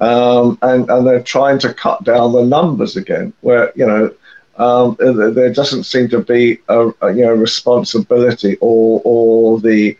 Um, 0.00 0.58
and, 0.62 0.88
and 0.90 1.06
they're 1.06 1.22
trying 1.22 1.58
to 1.60 1.74
cut 1.74 2.04
down 2.04 2.32
the 2.32 2.44
numbers 2.44 2.96
again, 2.96 3.32
where, 3.40 3.72
you 3.76 3.86
know, 3.86 4.14
um, 4.58 4.96
there 4.98 5.52
doesn't 5.52 5.84
seem 5.84 6.08
to 6.10 6.20
be 6.20 6.58
a, 6.68 6.90
a, 7.00 7.12
you 7.12 7.24
know 7.24 7.32
responsibility 7.32 8.56
or 8.60 9.00
or 9.04 9.60
the 9.60 9.96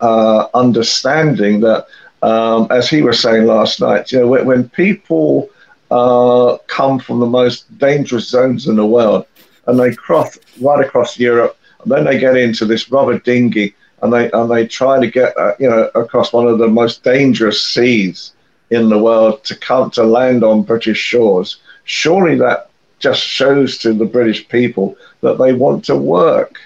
uh, 0.00 0.46
understanding 0.54 1.60
that 1.60 1.86
um, 2.22 2.68
as 2.70 2.88
he 2.88 3.02
was 3.02 3.20
saying 3.20 3.46
last 3.46 3.80
night, 3.80 4.12
you 4.12 4.20
know, 4.20 4.28
when, 4.28 4.46
when 4.46 4.68
people 4.70 5.50
uh, 5.90 6.56
come 6.68 6.98
from 6.98 7.20
the 7.20 7.26
most 7.26 7.76
dangerous 7.78 8.28
zones 8.28 8.68
in 8.68 8.76
the 8.76 8.86
world 8.86 9.26
and 9.66 9.78
they 9.78 9.94
cross 9.94 10.38
right 10.60 10.84
across 10.84 11.18
Europe, 11.18 11.56
and 11.82 11.90
then 11.90 12.04
they 12.04 12.18
get 12.18 12.36
into 12.36 12.64
this 12.64 12.90
rubber 12.90 13.18
dinghy 13.18 13.74
and 14.02 14.12
they 14.12 14.30
and 14.32 14.50
they 14.50 14.66
try 14.66 15.00
to 15.00 15.06
get 15.06 15.36
uh, 15.36 15.54
you 15.58 15.68
know 15.68 15.90
across 15.94 16.32
one 16.32 16.46
of 16.46 16.58
the 16.58 16.68
most 16.68 17.02
dangerous 17.02 17.64
seas 17.64 18.32
in 18.70 18.88
the 18.88 18.98
world 18.98 19.42
to 19.44 19.56
come 19.56 19.90
to 19.90 20.02
land 20.02 20.44
on 20.44 20.62
British 20.62 20.98
shores. 20.98 21.58
Surely 21.84 22.36
that 22.36 22.70
just 22.98 23.20
shows 23.20 23.78
to 23.78 23.92
the 23.92 24.04
British 24.04 24.48
people 24.48 24.96
that 25.20 25.38
they 25.38 25.52
want 25.52 25.84
to 25.84 25.96
work 25.96 26.60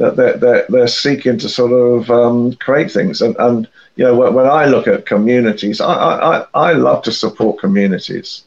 that 0.00 0.16
they're, 0.16 0.38
they're, 0.38 0.64
they're 0.70 0.88
seeking 0.88 1.36
to 1.38 1.48
sort 1.48 1.72
of 1.72 2.10
um, 2.10 2.54
create 2.54 2.90
things. 2.90 3.20
And, 3.20 3.36
and 3.38 3.68
you 3.96 4.04
know, 4.04 4.16
when, 4.16 4.32
when 4.32 4.46
I 4.46 4.64
look 4.64 4.88
at 4.88 5.04
communities, 5.04 5.78
I, 5.78 5.92
I, 5.92 6.46
I 6.54 6.72
love 6.72 7.02
to 7.04 7.12
support 7.12 7.60
communities, 7.60 8.44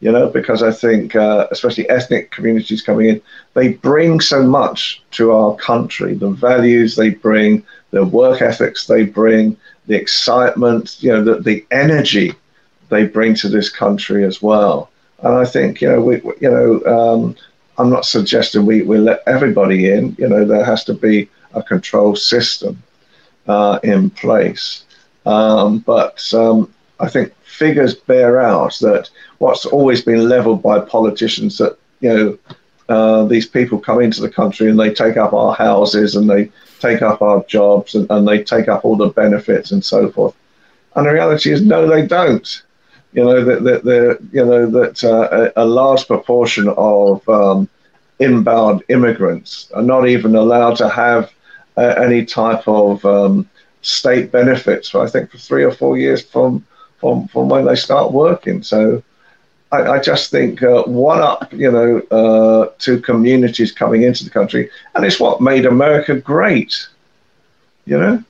you 0.00 0.10
know, 0.10 0.30
because 0.30 0.62
I 0.62 0.72
think, 0.72 1.14
uh, 1.14 1.46
especially 1.50 1.88
ethnic 1.90 2.30
communities 2.30 2.80
coming 2.80 3.08
in, 3.10 3.20
they 3.52 3.74
bring 3.74 4.20
so 4.20 4.42
much 4.42 5.02
to 5.12 5.32
our 5.32 5.54
country 5.56 6.14
the 6.14 6.30
values 6.30 6.96
they 6.96 7.10
bring, 7.10 7.62
the 7.90 8.04
work 8.06 8.40
ethics 8.40 8.86
they 8.86 9.04
bring, 9.04 9.58
the 9.88 9.94
excitement, 9.94 11.02
you 11.02 11.12
know, 11.12 11.22
the, 11.22 11.40
the 11.40 11.66
energy 11.70 12.32
they 12.88 13.06
bring 13.06 13.34
to 13.34 13.50
this 13.50 13.68
country 13.68 14.24
as 14.24 14.40
well. 14.40 14.90
And 15.22 15.34
I 15.34 15.44
think, 15.44 15.82
you 15.82 15.88
know, 15.90 16.00
we, 16.00 16.14
you 16.40 16.50
know, 16.50 16.82
um, 16.86 17.36
I'm 17.78 17.90
not 17.90 18.04
suggesting 18.04 18.66
we, 18.66 18.82
we 18.82 18.98
let 18.98 19.22
everybody 19.26 19.90
in. 19.90 20.16
You 20.18 20.28
know, 20.28 20.44
there 20.44 20.64
has 20.64 20.84
to 20.84 20.94
be 20.94 21.28
a 21.54 21.62
control 21.62 22.16
system 22.16 22.82
uh, 23.46 23.78
in 23.82 24.10
place. 24.10 24.84
Um, 25.24 25.78
but 25.80 26.22
um, 26.34 26.72
I 27.00 27.08
think 27.08 27.34
figures 27.44 27.94
bear 27.94 28.40
out 28.40 28.78
that 28.80 29.10
what's 29.38 29.64
always 29.66 30.02
been 30.02 30.28
leveled 30.28 30.62
by 30.62 30.80
politicians 30.80 31.58
that, 31.58 31.78
you 32.00 32.12
know, 32.12 32.38
uh, 32.88 33.24
these 33.24 33.46
people 33.46 33.78
come 33.78 34.00
into 34.00 34.20
the 34.22 34.30
country 34.30 34.68
and 34.70 34.78
they 34.78 34.92
take 34.92 35.16
up 35.16 35.32
our 35.32 35.54
houses 35.54 36.16
and 36.16 36.28
they 36.28 36.50
take 36.80 37.02
up 37.02 37.20
our 37.20 37.44
jobs 37.44 37.94
and, 37.94 38.06
and 38.10 38.26
they 38.26 38.42
take 38.42 38.66
up 38.68 38.84
all 38.84 38.96
the 38.96 39.08
benefits 39.08 39.72
and 39.72 39.84
so 39.84 40.10
forth. 40.10 40.34
And 40.96 41.06
the 41.06 41.12
reality 41.12 41.52
is, 41.52 41.62
no, 41.62 41.86
they 41.86 42.06
don't 42.06 42.62
you 43.12 43.24
know 43.24 43.44
that 43.44 43.62
that 43.84 44.18
you 44.32 44.44
know 44.44 44.68
that 44.70 45.02
uh, 45.02 45.50
a, 45.56 45.64
a, 45.64 45.66
large 45.66 46.06
proportion 46.06 46.68
of 46.76 47.26
um, 47.28 47.68
inbound 48.18 48.82
immigrants 48.88 49.70
are 49.74 49.82
not 49.82 50.08
even 50.08 50.34
allowed 50.34 50.76
to 50.76 50.88
have 50.88 51.32
uh, 51.76 51.94
any 51.98 52.24
type 52.24 52.66
of 52.68 53.04
um, 53.04 53.48
state 53.82 54.30
benefits 54.30 54.88
for 54.90 55.02
I 55.02 55.08
think 55.08 55.30
for 55.30 55.38
three 55.38 55.64
or 55.64 55.72
four 55.72 55.96
years 55.96 56.22
from 56.22 56.66
from 56.98 57.28
from 57.28 57.48
when 57.48 57.64
they 57.64 57.76
start 57.76 58.12
working. 58.12 58.62
So 58.62 59.02
I, 59.72 59.82
I 59.82 60.00
just 60.00 60.30
think 60.30 60.62
uh, 60.62 60.82
one 60.84 61.20
up, 61.20 61.52
you 61.52 61.70
know, 61.70 62.00
uh, 62.10 62.72
to 62.78 63.00
communities 63.00 63.72
coming 63.72 64.02
into 64.02 64.24
the 64.24 64.30
country, 64.30 64.70
and 64.94 65.04
it's 65.04 65.20
what 65.20 65.40
made 65.40 65.66
America 65.66 66.14
great. 66.18 66.88
You 67.86 67.98
know, 67.98 68.24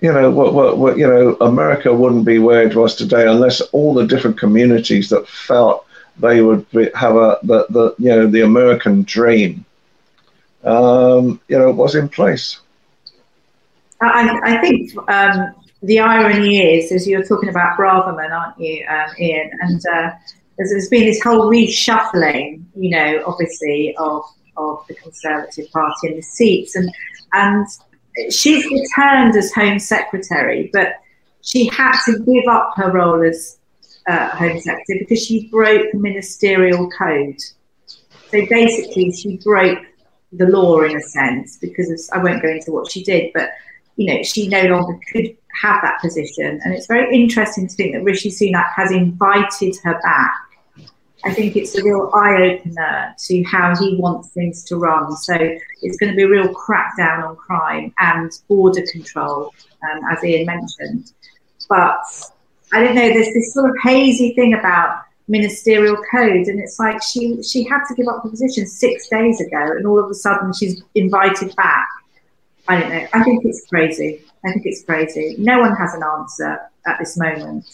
you 0.00 0.12
know, 0.12 0.30
what, 0.30 0.52
what, 0.52 0.78
what, 0.78 0.98
you 0.98 1.06
know, 1.06 1.34
America 1.40 1.92
wouldn't 1.94 2.24
be 2.24 2.38
where 2.38 2.62
it 2.62 2.76
was 2.76 2.94
today 2.94 3.26
unless 3.26 3.60
all 3.72 3.94
the 3.94 4.06
different 4.06 4.38
communities 4.38 5.08
that 5.08 5.28
felt 5.28 5.86
they 6.18 6.42
would 6.42 6.68
be, 6.70 6.90
have 6.94 7.16
a 7.16 7.38
the, 7.42 7.66
the 7.70 7.94
you 7.98 8.08
know 8.08 8.26
the 8.26 8.40
American 8.40 9.02
dream 9.02 9.64
um, 10.66 11.40
you 11.48 11.58
know, 11.58 11.70
was 11.70 11.94
in 11.94 12.08
place. 12.08 12.60
I, 14.02 14.38
I 14.44 14.60
think 14.60 14.92
um, 15.08 15.54
the 15.82 16.00
irony 16.00 16.58
is, 16.58 16.92
as 16.92 17.06
you're 17.06 17.24
talking 17.24 17.48
about 17.48 17.78
Braverman, 17.78 18.30
aren't 18.30 18.58
you, 18.58 18.84
um, 18.88 19.08
Ian? 19.18 19.50
And 19.60 19.80
uh, 19.86 20.10
there's, 20.58 20.70
there's 20.70 20.88
been 20.88 21.04
this 21.06 21.22
whole 21.22 21.50
reshuffling, 21.50 22.64
you 22.74 22.90
know, 22.90 23.22
obviously 23.26 23.96
of 23.96 24.24
of 24.58 24.82
the 24.88 24.94
Conservative 24.94 25.70
Party 25.70 26.08
and 26.08 26.16
the 26.16 26.22
seats, 26.22 26.76
and 26.76 26.90
and 27.32 27.66
she's 28.30 28.64
returned 28.64 29.36
as 29.36 29.52
Home 29.52 29.78
Secretary, 29.78 30.70
but 30.72 30.94
she 31.42 31.66
had 31.66 31.96
to 32.06 32.18
give 32.20 32.46
up 32.48 32.72
her 32.76 32.90
role 32.90 33.22
as 33.22 33.58
uh, 34.08 34.28
Home 34.30 34.58
Secretary 34.60 35.00
because 35.00 35.24
she 35.24 35.48
broke 35.48 35.92
ministerial 35.94 36.88
code. 36.90 37.40
So 38.30 38.44
basically, 38.48 39.12
she 39.12 39.36
broke 39.38 39.78
the 40.32 40.46
law 40.46 40.82
in 40.82 40.96
a 40.96 41.00
sense 41.00 41.56
because 41.58 41.90
of, 41.90 42.00
I 42.18 42.22
won't 42.22 42.42
go 42.42 42.48
into 42.48 42.72
what 42.72 42.90
she 42.90 43.02
did, 43.02 43.32
but 43.32 43.50
you 43.96 44.12
know 44.12 44.22
she 44.22 44.48
no 44.48 44.62
longer 44.64 44.98
could 45.12 45.36
have 45.62 45.80
that 45.82 46.00
position. 46.00 46.60
And 46.64 46.74
it's 46.74 46.86
very 46.86 47.14
interesting 47.14 47.68
to 47.68 47.74
think 47.74 47.94
that 47.94 48.02
Rishi 48.02 48.30
Sunak 48.30 48.70
has 48.74 48.90
invited 48.90 49.76
her 49.84 49.98
back. 50.02 50.34
I 51.26 51.34
think 51.34 51.56
it's 51.56 51.76
a 51.76 51.82
real 51.82 52.10
eye 52.14 52.40
opener 52.42 53.14
to 53.18 53.42
how 53.42 53.74
he 53.76 53.96
wants 53.96 54.28
things 54.28 54.62
to 54.64 54.76
run. 54.76 55.16
So 55.16 55.34
it's 55.82 55.96
going 55.96 56.12
to 56.12 56.16
be 56.16 56.22
a 56.22 56.28
real 56.28 56.54
crackdown 56.54 57.28
on 57.28 57.34
crime 57.34 57.92
and 57.98 58.30
border 58.48 58.84
control, 58.90 59.52
um, 59.82 60.00
as 60.10 60.22
Ian 60.22 60.46
mentioned. 60.46 61.12
But 61.68 61.98
I 62.72 62.84
don't 62.84 62.94
know, 62.94 63.08
there's 63.08 63.34
this 63.34 63.52
sort 63.52 63.70
of 63.70 63.76
hazy 63.82 64.34
thing 64.34 64.54
about 64.54 65.02
ministerial 65.28 65.96
code 66.08 66.46
and 66.46 66.60
it's 66.60 66.78
like 66.78 67.02
she 67.02 67.42
she 67.42 67.64
had 67.64 67.84
to 67.88 67.94
give 67.96 68.06
up 68.06 68.22
her 68.22 68.30
position 68.30 68.64
six 68.64 69.08
days 69.08 69.40
ago 69.40 69.60
and 69.60 69.84
all 69.84 69.98
of 69.98 70.08
a 70.08 70.14
sudden 70.14 70.52
she's 70.52 70.80
invited 70.94 71.54
back. 71.56 71.88
I 72.68 72.80
don't 72.80 72.90
know. 72.90 73.06
I 73.12 73.24
think 73.24 73.44
it's 73.44 73.66
crazy. 73.66 74.22
I 74.44 74.52
think 74.52 74.66
it's 74.66 74.84
crazy. 74.84 75.34
No 75.38 75.58
one 75.58 75.74
has 75.74 75.94
an 75.94 76.02
answer 76.04 76.60
at 76.86 76.98
this 77.00 77.16
moment. 77.16 77.64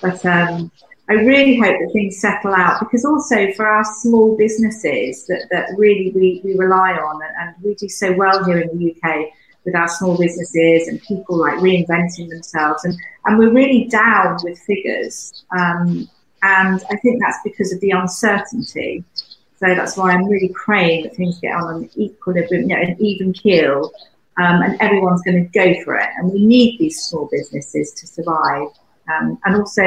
But 0.00 0.26
um, 0.26 0.72
i 1.12 1.22
really 1.22 1.56
hope 1.58 1.76
that 1.78 1.90
things 1.92 2.20
settle 2.20 2.54
out 2.54 2.80
because 2.80 3.04
also 3.04 3.52
for 3.52 3.66
our 3.66 3.84
small 4.00 4.36
businesses 4.36 5.26
that, 5.26 5.46
that 5.50 5.68
really 5.76 6.12
we, 6.14 6.40
we 6.44 6.54
rely 6.54 6.92
on 6.92 7.20
and, 7.22 7.34
and 7.40 7.64
we 7.64 7.74
do 7.74 7.88
so 7.88 8.12
well 8.12 8.44
here 8.44 8.58
in 8.58 8.68
the 8.78 8.92
uk 8.92 9.32
with 9.64 9.74
our 9.74 9.88
small 9.88 10.18
businesses 10.18 10.88
and 10.88 11.00
people 11.02 11.36
like 11.36 11.54
reinventing 11.54 12.28
themselves. 12.28 12.84
And, 12.84 12.96
and 13.24 13.38
we're 13.38 13.52
really 13.52 13.84
down 13.84 14.38
with 14.42 14.58
figures. 14.60 15.44
Um, 15.56 16.08
and 16.42 16.82
I 16.90 16.96
think 16.96 17.22
that's 17.22 17.38
because 17.44 17.72
of 17.72 17.80
the 17.80 17.90
uncertainty. 17.90 19.04
So 19.14 19.74
that's 19.74 19.96
why 19.96 20.12
I'm 20.12 20.26
really 20.26 20.52
praying 20.54 21.04
that 21.04 21.14
things 21.14 21.38
get 21.38 21.54
on 21.54 21.74
an 21.74 21.90
equilibrium, 21.96 22.68
you 22.68 22.76
know, 22.76 22.82
an 22.82 22.96
even 22.98 23.32
keel, 23.32 23.92
um, 24.36 24.62
and 24.62 24.80
everyone's 24.80 25.22
going 25.22 25.44
to 25.44 25.50
go 25.50 25.84
for 25.84 25.96
it. 25.96 26.08
And 26.16 26.32
we 26.32 26.44
need 26.44 26.80
these 26.80 27.00
small 27.00 27.28
businesses 27.30 27.92
to 27.92 28.06
survive. 28.08 28.68
Um, 29.12 29.38
and 29.44 29.56
also, 29.56 29.82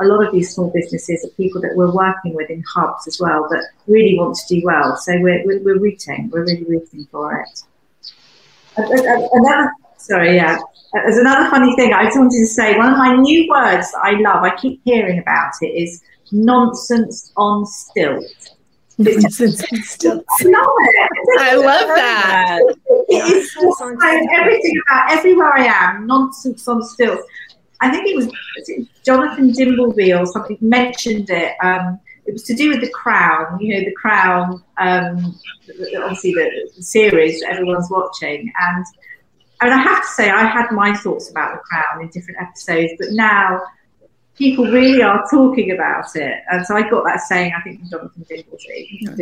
a 0.00 0.04
lot 0.04 0.26
of 0.26 0.32
these 0.32 0.54
small 0.54 0.70
businesses 0.70 1.24
are 1.24 1.30
people 1.30 1.60
that 1.60 1.76
we're 1.76 1.92
working 1.92 2.34
with 2.34 2.48
in 2.48 2.64
hubs 2.74 3.06
as 3.06 3.20
well 3.20 3.46
that 3.50 3.68
really 3.86 4.18
want 4.18 4.34
to 4.36 4.54
do 4.54 4.62
well. 4.64 4.96
So 4.96 5.12
we're, 5.20 5.44
we're, 5.44 5.62
we're 5.62 5.78
rooting, 5.78 6.30
we're 6.32 6.44
really 6.44 6.64
rooting 6.64 7.06
for 7.10 7.40
it. 7.40 7.62
Uh, 8.78 8.82
uh, 8.82 8.86
uh, 8.86 9.28
another, 9.32 9.72
sorry, 9.98 10.36
yeah. 10.36 10.58
There's 10.92 11.18
another 11.18 11.50
funny 11.50 11.74
thing 11.76 11.92
I 11.92 12.04
just 12.04 12.18
wanted 12.18 12.38
to 12.38 12.46
say. 12.46 12.76
One 12.76 12.92
of 12.92 12.98
my 12.98 13.14
new 13.14 13.48
words 13.48 13.92
that 13.92 14.00
I 14.02 14.12
love, 14.20 14.42
I 14.42 14.56
keep 14.56 14.80
hearing 14.84 15.18
about 15.18 15.52
it, 15.60 15.66
is 15.66 16.02
nonsense 16.32 17.32
on 17.36 17.66
stilts. 17.66 18.56
Nonsense 18.98 19.62
on 19.72 19.82
stilts. 19.82 20.26
I 21.38 21.54
love 21.54 21.88
that. 21.88 22.60
It 23.08 23.36
is 23.36 23.56
everything 24.32 24.80
about 24.88 25.12
everywhere 25.12 25.52
I 25.56 25.64
am, 25.66 26.06
nonsense 26.06 26.66
on 26.66 26.82
stilts. 26.82 27.22
I 27.80 27.90
think 27.90 28.06
it 28.06 28.16
was, 28.16 28.28
it 28.56 28.88
Jonathan 29.04 29.52
Dimbleby 29.52 30.18
or 30.18 30.26
something 30.26 30.58
mentioned 30.60 31.30
it. 31.30 31.54
Um, 31.62 31.98
it 32.26 32.32
was 32.32 32.42
to 32.44 32.54
do 32.54 32.70
with 32.70 32.80
the 32.80 32.90
Crown. 32.90 33.58
You 33.60 33.74
know, 33.74 33.84
the 33.84 33.94
Crown, 33.94 34.62
um, 34.78 35.38
obviously 36.02 36.32
the, 36.34 36.70
the 36.76 36.82
series 36.82 37.40
that 37.40 37.52
everyone's 37.52 37.90
watching, 37.90 38.52
and 38.60 38.84
and 39.62 39.74
I 39.74 39.78
have 39.78 40.02
to 40.02 40.08
say, 40.08 40.30
I 40.30 40.44
had 40.44 40.70
my 40.70 40.94
thoughts 40.94 41.30
about 41.30 41.54
the 41.54 41.60
Crown 41.60 42.02
in 42.02 42.08
different 42.08 42.40
episodes, 42.40 42.92
but 42.98 43.08
now 43.10 43.60
people 44.36 44.64
really 44.64 45.02
are 45.02 45.24
talking 45.30 45.72
about 45.72 46.14
it, 46.14 46.42
and 46.50 46.64
so 46.66 46.76
I 46.76 46.88
got 46.88 47.04
that 47.04 47.20
saying. 47.20 47.52
I 47.56 47.62
think 47.62 47.80
from 47.80 47.90
Jonathan 47.90 48.26
Dimbleby. 48.30 49.16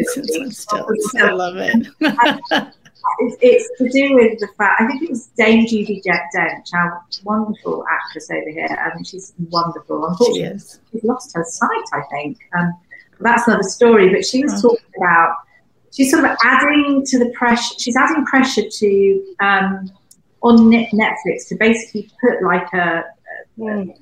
I 1.18 1.30
love 1.30 1.56
it. 1.56 2.74
It's, 3.20 3.36
it's, 3.40 3.78
to 3.78 3.88
do 3.90 4.14
with 4.14 4.38
the 4.38 4.48
fact. 4.58 4.80
I 4.80 4.86
think 4.86 5.02
it 5.02 5.10
was 5.10 5.26
Dame 5.36 5.66
Judi 5.66 6.02
Dench, 6.04 6.74
our 6.74 7.02
wonderful 7.24 7.84
actress 7.90 8.30
over 8.30 8.50
here. 8.50 8.66
I 8.68 8.94
mean, 8.94 9.04
she's 9.04 9.34
wonderful. 9.50 10.06
Unfortunately, 10.06 10.58
she 10.58 10.78
she's 10.92 11.04
lost 11.04 11.34
her 11.34 11.44
sight. 11.44 11.84
I 11.92 12.02
think. 12.10 12.38
Um, 12.58 12.72
that's 13.20 13.46
another 13.48 13.62
story. 13.64 14.10
But 14.10 14.24
she 14.24 14.42
was 14.42 14.64
oh. 14.64 14.70
talking 14.70 14.92
about 14.96 15.36
she's 15.92 16.10
sort 16.10 16.24
of 16.24 16.36
adding 16.44 17.04
to 17.06 17.18
the 17.18 17.30
pressure. 17.30 17.74
She's 17.78 17.96
adding 17.96 18.24
pressure 18.24 18.68
to 18.68 19.34
um, 19.40 19.90
on 20.42 20.70
Netflix 20.70 21.48
to 21.48 21.56
basically 21.56 22.10
put 22.20 22.42
like 22.42 22.72
a, 22.72 23.04
a 23.58 23.60
mm. 23.60 23.96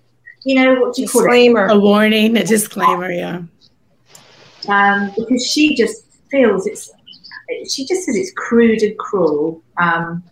you 0.45 0.55
know 0.57 0.81
what 0.81 0.95
do 0.95 1.03
you 1.03 1.09
disclaimer. 1.09 1.69
call 1.69 1.77
it? 1.77 1.79
A 1.79 1.81
warning, 1.81 2.37
a 2.37 2.45
disclaimer, 2.45 3.11
yeah. 3.11 3.43
Um, 4.69 5.13
because 5.17 5.47
she 5.47 5.75
just 5.77 6.05
feels 6.31 6.67
it's. 6.67 6.93
She 7.69 7.87
just 7.87 8.05
says 8.05 8.17
it's 8.17 8.33
crude 8.33 8.83
and 8.83 8.99
cruel. 8.99 9.63
Um, 9.81 10.23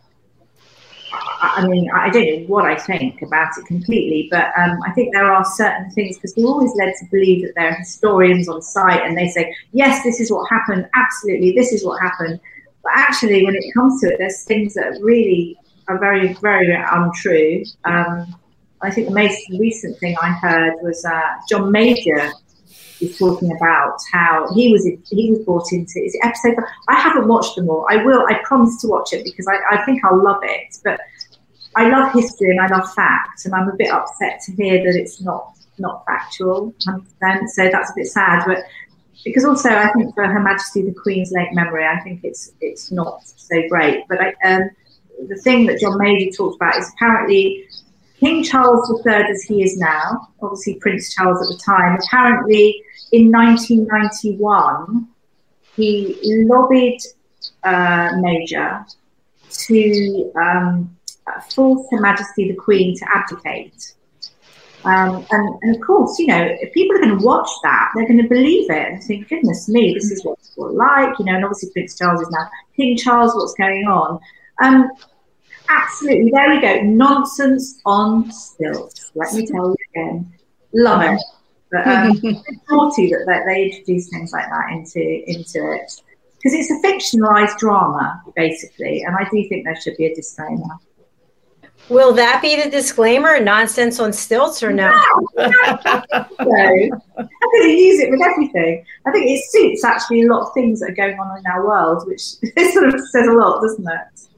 I 1.12 1.66
mean, 1.66 1.90
I 1.94 2.10
don't 2.10 2.24
know 2.24 2.46
what 2.46 2.64
I 2.64 2.76
think 2.76 3.22
about 3.22 3.56
it 3.58 3.66
completely, 3.66 4.28
but 4.30 4.46
um, 4.58 4.78
I 4.86 4.92
think 4.92 5.12
there 5.12 5.30
are 5.30 5.44
certain 5.44 5.90
things 5.90 6.16
because 6.16 6.34
we're 6.36 6.46
always 6.46 6.74
led 6.76 6.94
to 6.98 7.04
believe 7.10 7.46
that 7.46 7.52
there 7.54 7.68
are 7.68 7.74
historians 7.74 8.48
on 8.48 8.62
site 8.62 9.02
and 9.02 9.16
they 9.16 9.28
say, 9.28 9.54
yes, 9.72 10.02
this 10.02 10.20
is 10.20 10.30
what 10.32 10.48
happened, 10.50 10.88
absolutely, 10.94 11.52
this 11.52 11.72
is 11.72 11.84
what 11.84 12.00
happened. 12.00 12.40
But 12.82 12.92
actually, 12.96 13.44
when 13.44 13.54
it 13.54 13.64
comes 13.74 14.00
to 14.00 14.08
it, 14.08 14.18
there's 14.18 14.42
things 14.44 14.74
that 14.74 14.98
really 15.00 15.56
are 15.88 15.98
very, 15.98 16.34
very 16.34 16.74
untrue. 16.74 17.64
Um, 17.84 18.34
I 18.82 18.90
think 18.90 19.08
the 19.08 19.14
most 19.14 19.40
recent 19.58 19.98
thing 19.98 20.16
I 20.20 20.30
heard 20.30 20.74
was 20.82 21.04
uh, 21.04 21.20
John 21.48 21.70
Major 21.70 22.30
is 23.00 23.18
talking 23.18 23.50
about 23.56 23.96
how 24.12 24.52
he 24.54 24.72
was 24.72 24.84
he 24.84 25.30
was 25.30 25.40
brought 25.40 25.72
into 25.72 25.98
is 26.00 26.16
episode. 26.22 26.56
I 26.88 26.94
haven't 26.98 27.28
watched 27.28 27.56
them 27.56 27.68
all. 27.68 27.86
I 27.90 28.04
will. 28.04 28.24
I 28.28 28.40
promise 28.44 28.80
to 28.82 28.88
watch 28.88 29.12
it 29.12 29.24
because 29.24 29.46
I, 29.48 29.76
I 29.76 29.84
think 29.84 30.04
I'll 30.04 30.22
love 30.22 30.40
it. 30.42 30.76
But 30.84 31.00
I 31.76 31.88
love 31.88 32.12
history 32.12 32.50
and 32.50 32.60
I 32.60 32.68
love 32.68 32.92
facts, 32.94 33.44
and 33.44 33.54
I'm 33.54 33.68
a 33.68 33.76
bit 33.76 33.90
upset 33.90 34.40
to 34.46 34.52
hear 34.52 34.78
that 34.84 34.98
it's 34.98 35.20
not 35.20 35.54
not 35.78 36.04
factual, 36.06 36.72
100%. 36.86 37.48
So 37.48 37.68
that's 37.68 37.90
a 37.90 37.94
bit 37.96 38.06
sad. 38.06 38.44
But 38.46 38.58
because 39.24 39.44
also 39.44 39.70
I 39.70 39.90
think 39.92 40.14
for 40.14 40.26
Her 40.26 40.40
Majesty 40.40 40.82
the 40.82 40.94
Queen's 40.94 41.32
late 41.32 41.52
memory, 41.52 41.86
I 41.86 42.00
think 42.00 42.20
it's 42.22 42.52
it's 42.60 42.92
not 42.92 43.26
so 43.26 43.62
great. 43.68 44.04
But 44.08 44.18
I, 44.20 44.34
um, 44.44 44.70
the 45.28 45.36
thing 45.36 45.66
that 45.66 45.80
John 45.80 45.98
Major 45.98 46.30
talked 46.30 46.56
about 46.56 46.76
is 46.76 46.90
apparently 46.94 47.68
King 48.20 48.44
Charles 48.44 49.02
III, 49.04 49.14
as 49.14 49.42
he 49.42 49.62
is 49.62 49.76
now, 49.76 50.28
obviously 50.40 50.74
Prince 50.76 51.14
Charles 51.14 51.42
at 51.42 51.48
the 51.48 51.62
time, 51.62 51.98
apparently 52.00 52.82
in 53.12 53.30
1991 53.30 55.08
he 55.76 56.16
lobbied 56.46 57.00
uh, 57.64 58.10
Major 58.20 58.84
to 59.50 60.32
um, 60.36 60.96
force 61.50 61.86
Her 61.90 62.00
Majesty 62.00 62.48
the 62.48 62.54
Queen 62.54 62.96
to 62.98 63.06
abdicate. 63.14 63.94
Um, 64.84 65.26
and, 65.30 65.58
and, 65.62 65.74
of 65.74 65.80
course, 65.80 66.18
you 66.18 66.26
know, 66.26 66.46
if 66.60 66.72
people 66.74 66.96
are 66.96 67.00
going 67.00 67.18
to 67.18 67.24
watch 67.24 67.48
that, 67.62 67.90
they're 67.94 68.06
going 68.06 68.22
to 68.22 68.28
believe 68.28 68.70
it 68.70 68.92
and 68.92 69.02
think, 69.02 69.28
goodness 69.28 69.66
me, 69.66 69.94
this 69.94 70.10
is 70.10 70.22
what 70.24 70.38
it's 70.40 70.52
all 70.58 70.74
like, 70.74 71.18
you 71.18 71.24
know, 71.24 71.34
and 71.34 71.44
obviously 71.44 71.70
Prince 71.72 71.96
Charles 71.96 72.20
is 72.20 72.28
now 72.30 72.50
King 72.76 72.96
Charles, 72.96 73.34
what's 73.34 73.54
going 73.54 73.86
on? 73.86 74.20
Um, 74.62 74.90
absolutely, 75.68 76.30
there 76.32 76.50
we 76.50 76.60
go. 76.60 76.80
Nonsense 76.82 77.80
on 77.84 78.30
stilts. 78.32 79.12
Let 79.14 79.32
me 79.34 79.46
tell 79.46 79.68
you 79.68 79.76
again. 79.94 80.32
Love 80.72 81.02
it. 81.02 81.20
But 81.70 81.86
um, 81.86 82.20
it's 82.22 82.70
naughty 82.70 83.10
that, 83.10 83.24
that 83.26 83.42
they 83.46 83.64
introduce 83.64 84.08
things 84.08 84.32
like 84.32 84.48
that 84.48 84.72
into, 84.72 85.00
into 85.00 85.72
it. 85.72 85.92
Because 86.36 86.52
it's 86.52 86.70
a 86.70 86.86
fictionalized 86.86 87.56
drama, 87.58 88.22
basically, 88.36 89.02
and 89.02 89.16
I 89.16 89.26
do 89.30 89.48
think 89.48 89.64
there 89.64 89.80
should 89.80 89.96
be 89.96 90.06
a 90.06 90.14
disclaimer. 90.14 90.78
Will 91.88 92.14
that 92.14 92.40
be 92.40 92.60
the 92.62 92.70
disclaimer? 92.70 93.40
Nonsense 93.40 94.00
on 94.00 94.12
stilts 94.12 94.62
or 94.62 94.72
no? 94.72 94.88
no, 95.36 95.44
I'm 95.46 96.38
going 96.38 96.90
to 97.18 97.68
use 97.68 98.00
it 98.00 98.10
with 98.10 98.20
everything. 98.22 98.84
I 99.06 99.10
think 99.10 99.26
it 99.26 99.44
suits 99.50 99.84
actually 99.84 100.22
a 100.22 100.26
lot 100.26 100.46
of 100.46 100.54
things 100.54 100.80
that 100.80 100.90
are 100.90 100.94
going 100.94 101.18
on 101.18 101.38
in 101.38 101.46
our 101.46 101.66
world, 101.66 102.06
which 102.06 102.20
sort 102.72 102.88
of 102.88 103.00
says 103.10 103.28
a 103.28 103.32
lot, 103.32 103.60
doesn't 103.60 103.86
it? 103.86 104.28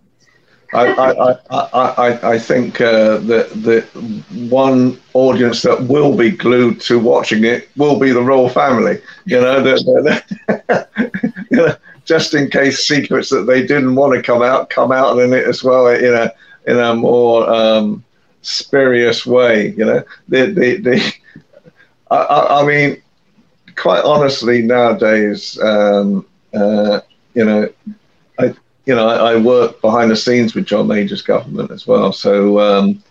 I, 0.75 0.87
I, 0.87 1.39
I, 1.51 2.33
I, 2.33 2.39
think 2.39 2.81
uh, 2.81 3.19
that 3.19 3.51
the 3.51 3.83
one 4.49 5.01
audience 5.15 5.63
that 5.63 5.83
will 5.83 6.17
be 6.17 6.31
glued 6.31 6.81
to 6.83 6.99
watching 6.99 7.45
it 7.45 7.69
will 7.77 7.99
be 7.99 8.11
the 8.11 8.23
royal 8.23 8.49
family. 8.49 9.01
You 9.27 9.41
know, 9.41 9.63
the, 9.63 10.23
the, 10.47 10.89
the, 11.51 11.79
just 12.05 12.35
in 12.35 12.51
case 12.51 12.87
secrets 12.87 13.31
that 13.31 13.47
they 13.47 13.67
didn't 13.67 13.95
want 13.95 14.15
to 14.15 14.23
come 14.23 14.43
out 14.43 14.71
come 14.71 14.93
out 14.93 15.19
in 15.19 15.33
it 15.33 15.47
as 15.47 15.63
well 15.63 15.89
in 15.89 16.15
a 16.15 16.33
in 16.67 16.79
a 16.79 16.95
more 16.95 17.49
um, 17.49 18.05
spurious 18.43 19.27
way. 19.27 19.71
You 19.71 19.85
know, 19.85 20.05
the 20.29 20.47
the, 20.47 20.77
the 20.79 21.15
I, 22.11 22.61
I 22.61 22.67
mean, 22.67 23.03
quite 23.77 24.05
honestly, 24.05 24.63
nowadays, 24.63 25.59
um, 25.61 26.27
uh, 26.55 27.01
you 27.35 27.45
know, 27.45 27.69
I 28.39 28.55
you 28.87 28.95
know 28.95 29.09
I, 29.09 29.33
I, 29.33 29.37
work 29.37 29.81
behind 29.81 30.11
the 30.11 30.17
scenes 30.17 30.55
with 30.55 30.67
John 30.67 30.87
Major's 30.87 31.23
government 31.23 31.71
as 31.71 31.87
well. 31.87 32.13
So 32.13 32.61
um, 32.61 33.03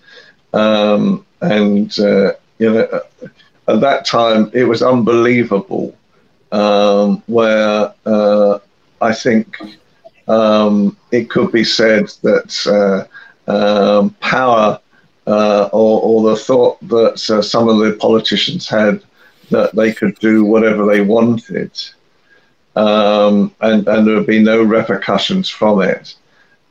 um, 0.54 1.26
and 1.42 1.98
uh, 2.00 2.34
you 2.58 2.72
know, 2.72 3.02
at 3.68 3.82
that 3.82 4.06
time 4.06 4.50
it 4.54 4.64
was 4.64 4.82
unbelievable. 4.82 5.96
Um, 6.52 7.22
where 7.28 7.94
uh, 8.06 8.60
I 9.02 9.14
think 9.14 9.58
um, 10.28 10.96
it 11.12 11.30
could 11.30 11.52
be 11.52 11.66
said 11.66 12.08
that 12.24 13.08
uh, 13.48 13.52
um, 13.52 14.12
power 14.22 14.80
uh, 15.28 15.70
or, 15.74 16.02
or, 16.02 16.30
the 16.30 16.38
thought 16.38 16.80
that 16.88 17.30
uh, 17.30 17.42
some 17.42 17.68
of 17.68 17.80
the 17.80 17.98
politicians 18.00 18.70
had 18.70 19.02
that 19.50 19.76
they 19.76 19.92
could 19.92 20.18
do 20.20 20.46
whatever 20.46 20.86
they 20.86 21.02
wanted 21.02 21.72
um, 22.76 23.54
and, 23.62 23.88
and 23.88 24.08
there 24.08 24.16
would 24.16 24.28
be 24.28 24.42
no 24.42 24.62
repercussions 24.62 25.50
from 25.50 25.82
it. 25.82 26.16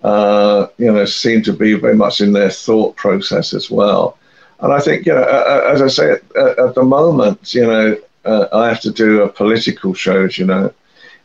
Uh, 0.02 0.66
you 0.76 0.92
know, 0.92 1.04
seem 1.06 1.42
to 1.42 1.52
be 1.52 1.74
very 1.74 1.96
much 1.96 2.20
in 2.20 2.32
their 2.32 2.50
thought 2.50 2.94
process 2.96 3.54
as 3.54 3.70
well. 3.70 4.18
And 4.60 4.72
I 4.72 4.80
think, 4.80 5.06
you 5.06 5.14
know, 5.14 5.22
as 5.66 5.80
I 5.80 5.88
say, 5.88 6.12
at, 6.12 6.58
at 6.58 6.74
the 6.74 6.82
moment, 6.82 7.54
you 7.54 7.66
know, 7.66 7.96
uh, 8.24 8.48
I 8.52 8.68
have 8.68 8.80
to 8.80 8.90
do 8.90 9.22
a 9.22 9.28
political 9.28 9.94
shows, 9.94 10.38
you 10.38 10.46
know, 10.46 10.72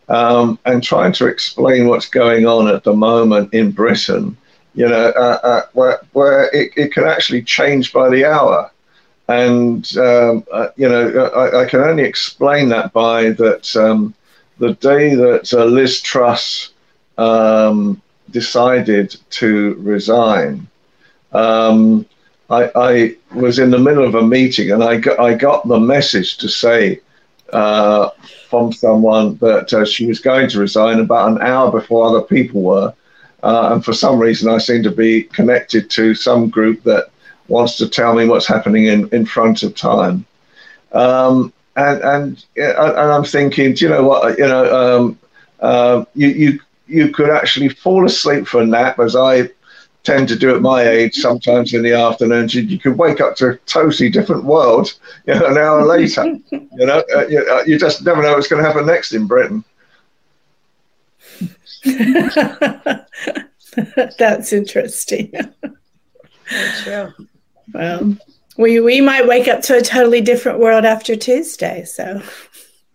um, 0.08 0.58
and 0.66 0.84
trying 0.84 1.14
to 1.14 1.28
explain 1.28 1.88
what's 1.88 2.08
going 2.08 2.46
on 2.46 2.68
at 2.68 2.84
the 2.84 2.94
moment 2.94 3.54
in 3.54 3.72
Britain, 3.72 4.36
you 4.76 4.88
know, 4.88 5.10
uh, 5.10 5.40
uh, 5.44 5.62
where, 5.74 6.02
where 6.14 6.46
it, 6.56 6.72
it, 6.76 6.94
can 6.94 7.06
actually 7.06 7.44
change 7.44 7.94
by 7.94 8.10
the 8.10 8.26
hour. 8.26 8.72
And, 9.28 9.90
um, 9.98 10.44
uh, 10.52 10.70
you 10.76 10.90
know, 10.90 11.26
I, 11.28 11.62
I, 11.62 11.66
can 11.70 11.82
only 11.82 12.04
explain 12.04 12.70
that 12.70 12.92
by 12.94 13.30
that 13.32 13.76
um, 13.76 14.16
the 14.60 14.74
day 14.76 15.16
that 15.16 15.54
uh, 15.54 15.66
Liz 15.66 16.02
Truss 16.02 16.72
um, 17.18 18.02
decided 18.30 19.16
to 19.32 19.76
resign, 19.80 20.68
um, 21.32 22.06
I, 22.50 22.72
I, 22.76 23.16
was 23.34 23.60
in 23.60 23.70
the 23.70 23.78
middle 23.78 24.06
of 24.06 24.16
a 24.16 24.24
meeting 24.24 24.72
and 24.72 24.84
I 24.84 24.98
got, 24.98 25.20
I 25.20 25.36
got 25.36 25.68
the 25.68 25.80
message 25.80 26.38
to 26.38 26.50
say 26.50 27.00
uh, 27.54 28.10
from 28.50 28.74
someone 28.74 29.38
that 29.38 29.72
uh, 29.74 29.86
she 29.86 30.08
was 30.08 30.20
going 30.20 30.50
to 30.50 30.60
resign 30.60 31.00
about 31.00 31.30
an 31.30 31.42
hour 31.42 31.72
before 31.72 32.08
other 32.08 32.22
people 32.22 32.62
were. 32.62 32.94
Uh, 33.44 33.70
and 33.74 33.86
for 33.86 33.94
some 33.94 34.20
reason, 34.20 34.52
I 34.52 34.58
seem 34.58 34.84
to 34.84 34.92
be 34.92 35.24
connected 35.24 35.90
to 35.92 36.14
some 36.14 36.50
group 36.50 36.84
that 36.84 37.10
wants 37.48 37.78
to 37.78 37.88
tell 37.88 38.14
me 38.14 38.28
what's 38.28 38.48
happening 38.48 38.86
in, 38.86 39.08
in 39.10 39.26
front 39.26 39.64
of 39.64 39.76
time. 39.76 40.26
Um, 40.92 41.54
and 41.80 42.04
and 42.04 42.46
and 42.56 43.12
I'm 43.12 43.24
thinking, 43.24 43.74
do 43.74 43.86
you 43.86 43.90
know 43.90 44.04
what? 44.04 44.38
You 44.38 44.48
know, 44.48 44.98
um, 44.98 45.20
uh, 45.60 46.06
you 46.14 46.28
you 46.28 46.60
you 46.88 47.10
could 47.10 47.30
actually 47.30 47.70
fall 47.70 48.06
asleep 48.06 48.48
for 48.48 48.62
a 48.62 48.66
nap, 48.66 49.00
as 49.00 49.16
I 49.16 49.50
tend 50.04 50.28
to 50.30 50.36
do 50.36 50.56
at 50.56 50.62
my 50.62 50.88
age. 50.88 51.16
Sometimes 51.16 51.74
in 51.74 51.84
the 51.84 51.94
afternoons, 51.94 52.54
you, 52.54 52.64
you 52.64 52.80
could 52.80 52.98
wake 52.98 53.22
up 53.22 53.36
to 53.38 53.52
a 53.52 53.58
totally 53.60 54.10
different 54.10 54.44
world. 54.44 54.94
You 55.26 55.36
know, 55.36 55.46
an 55.48 55.58
hour 55.58 55.86
later. 55.86 56.26
you 56.52 56.86
know, 56.86 57.04
uh, 57.16 57.28
you, 57.28 57.40
uh, 57.50 57.64
you 57.66 57.80
just 57.80 58.04
never 58.04 58.22
know 58.22 58.34
what's 58.34 58.48
going 58.48 58.62
to 58.62 58.68
happen 58.68 58.86
next 58.86 59.14
in 59.14 59.28
Britain. 59.28 59.64
That's 64.18 64.52
interesting. 64.52 65.32
That's 66.52 66.84
true. 66.84 67.14
Well, 67.74 68.18
we 68.60 68.80
we 68.82 69.00
might 69.00 69.26
wake 69.26 69.48
up 69.48 69.62
to 69.64 69.78
a 69.78 69.82
totally 69.82 70.20
different 70.22 70.60
world 70.60 70.84
after 70.84 71.16
Tuesday. 71.16 71.86
So 71.86 72.22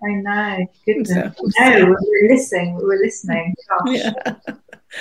I 0.05 0.13
know. 0.21 0.67
Goodness. 0.85 1.09
So, 1.09 1.51
no, 1.59 1.85
we 1.87 1.91
were 1.91 2.29
listening. 2.29 2.77
We 2.77 2.85
were 2.85 2.99
listening. 3.03 3.55
Gosh. 3.69 3.97
Yeah. 3.97 4.35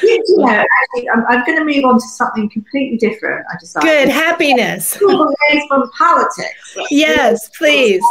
you 0.02 0.24
know, 0.38 0.48
actually, 0.48 1.10
I'm, 1.10 1.26
I'm, 1.28 1.46
going 1.46 1.58
to 1.58 1.66
move 1.66 1.84
on 1.84 1.96
to 1.96 2.08
something 2.08 2.50
completely 2.50 2.98
different. 2.98 3.46
I 3.52 3.56
decided. 3.60 3.86
Good 3.86 4.10
happiness. 4.10 4.96
From 4.96 5.92
politics. 5.98 6.78
yes, 6.90 7.50
please. 7.58 8.02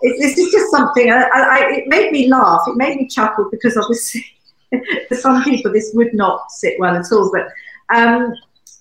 this 0.00 0.38
is 0.38 0.52
just 0.52 0.70
something. 0.70 1.10
I, 1.10 1.24
I, 1.34 1.70
it 1.72 1.88
made 1.88 2.12
me 2.12 2.28
laugh. 2.28 2.62
It 2.68 2.76
made 2.76 2.98
me 2.98 3.08
chuckle 3.08 3.48
because 3.50 3.76
obviously, 3.76 4.24
for 5.08 5.16
some 5.16 5.42
people, 5.42 5.72
this 5.72 5.90
would 5.94 6.14
not 6.14 6.52
sit 6.52 6.78
well 6.78 6.94
at 6.94 7.10
all. 7.10 7.32
But 7.32 7.48
um, 7.96 8.32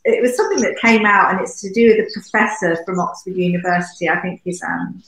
it 0.06 0.22
was 0.22 0.36
something 0.36 0.62
that 0.62 0.80
came 0.80 1.06
out, 1.06 1.32
and 1.32 1.42
it's 1.42 1.62
to 1.62 1.72
do 1.72 1.88
with 1.88 2.08
a 2.08 2.12
professor 2.14 2.84
from 2.86 3.00
Oxford 3.00 3.36
University. 3.36 4.10
I 4.10 4.20
think 4.20 4.42
he's 4.44 4.62
um, 4.64 5.04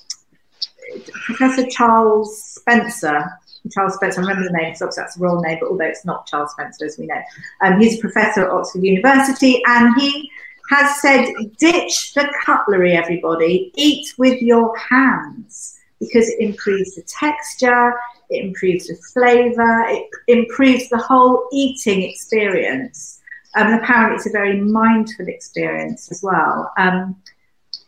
Professor 1.25 1.65
Charles 1.69 2.41
Spencer. 2.43 3.31
Charles 3.71 3.95
Spencer, 3.95 4.21
I 4.21 4.23
remember 4.23 4.43
the 4.43 4.57
name 4.57 4.73
because 4.73 4.95
that's 4.95 5.17
a 5.17 5.19
royal 5.19 5.41
name, 5.41 5.59
but 5.61 5.69
although 5.69 5.85
it's 5.85 6.03
not 6.03 6.25
Charles 6.25 6.51
Spencer, 6.51 6.85
as 6.85 6.97
we 6.97 7.05
know, 7.05 7.21
um, 7.61 7.79
he's 7.79 7.97
a 7.97 8.01
professor 8.01 8.45
at 8.45 8.49
Oxford 8.49 8.83
University, 8.83 9.61
and 9.67 9.93
he 9.99 10.29
has 10.69 10.99
said, 11.01 11.31
"Ditch 11.57 12.13
the 12.13 12.27
cutlery, 12.43 12.93
everybody. 12.93 13.71
Eat 13.75 14.13
with 14.17 14.41
your 14.41 14.75
hands 14.77 15.77
because 15.99 16.27
it 16.27 16.39
improves 16.39 16.95
the 16.95 17.03
texture, 17.03 17.93
it 18.29 18.43
improves 18.43 18.87
the 18.87 18.95
flavour, 19.13 19.85
it 19.87 20.09
improves 20.27 20.89
the 20.89 20.97
whole 20.97 21.47
eating 21.53 22.01
experience." 22.01 23.20
Um, 23.55 23.67
and 23.67 23.83
apparently, 23.83 24.15
it's 24.15 24.27
a 24.27 24.31
very 24.31 24.59
mindful 24.59 25.27
experience 25.27 26.11
as 26.11 26.23
well. 26.23 26.71
Um, 26.77 27.15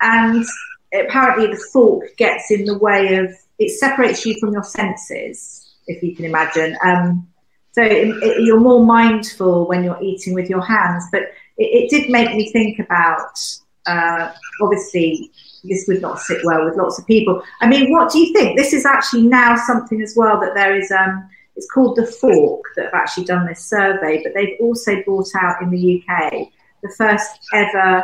and 0.01 0.45
apparently, 0.93 1.47
the 1.47 1.64
fork 1.72 2.16
gets 2.18 2.51
in 2.51 2.66
the 2.66 2.78
way 2.78 3.16
of 3.16 3.34
it 3.59 3.72
separates 3.72 4.26
you 4.26 4.36
from 4.39 4.53
your 4.53 4.64
senses, 4.64 5.76
if 5.88 6.03
you 6.03 6.16
can 6.16 6.26
imagine. 6.26 6.76
Um, 6.86 7.28
so 7.72 7.82
it, 7.82 8.07
it, 8.24 8.43
you're 8.43 8.59
more 8.59 8.86
mindful 8.86 9.68
when 9.68 9.84
you're 9.84 10.01
eating 10.01 10.34
with 10.34 10.49
your 10.49 10.61
hands. 10.61 11.05
But 11.11 11.24
it, 11.57 11.64
it 11.84 11.89
did 11.89 12.09
make 12.09 12.36
me 12.36 12.51
think 12.51 12.80
about 12.80 13.39
uh, 13.86 14.32
obviously 14.61 15.32
this 15.64 15.86
would 15.88 16.01
not 16.01 16.20
sit 16.20 16.43
well 16.43 16.66
with 16.66 16.76
lots 16.76 16.99
of 16.99 17.07
people. 17.07 17.41
I 17.61 17.68
mean, 17.68 17.91
what 17.91 18.11
do 18.11 18.20
you 18.20 18.34
think? 18.34 18.57
This 18.57 18.74
is 18.74 18.86
actually 18.86 19.24
now 19.24 19.55
something 19.55 20.01
as 20.01 20.14
well 20.16 20.39
that 20.41 20.53
there 20.55 20.76
is. 20.76 20.91
Um, 20.91 21.30
it's 21.56 21.70
called 21.70 21.95
The 21.95 22.06
Fork 22.06 22.64
that 22.76 22.86
have 22.86 22.93
actually 22.93 23.26
done 23.26 23.45
this 23.45 23.64
survey, 23.64 24.22
but 24.24 24.34
they've 24.34 24.58
also 24.60 25.01
brought 25.04 25.30
out 25.39 25.62
in 25.62 25.70
the 25.70 26.04
UK 26.04 26.47
the 26.82 26.93
first 26.97 27.39
ever 27.54 28.04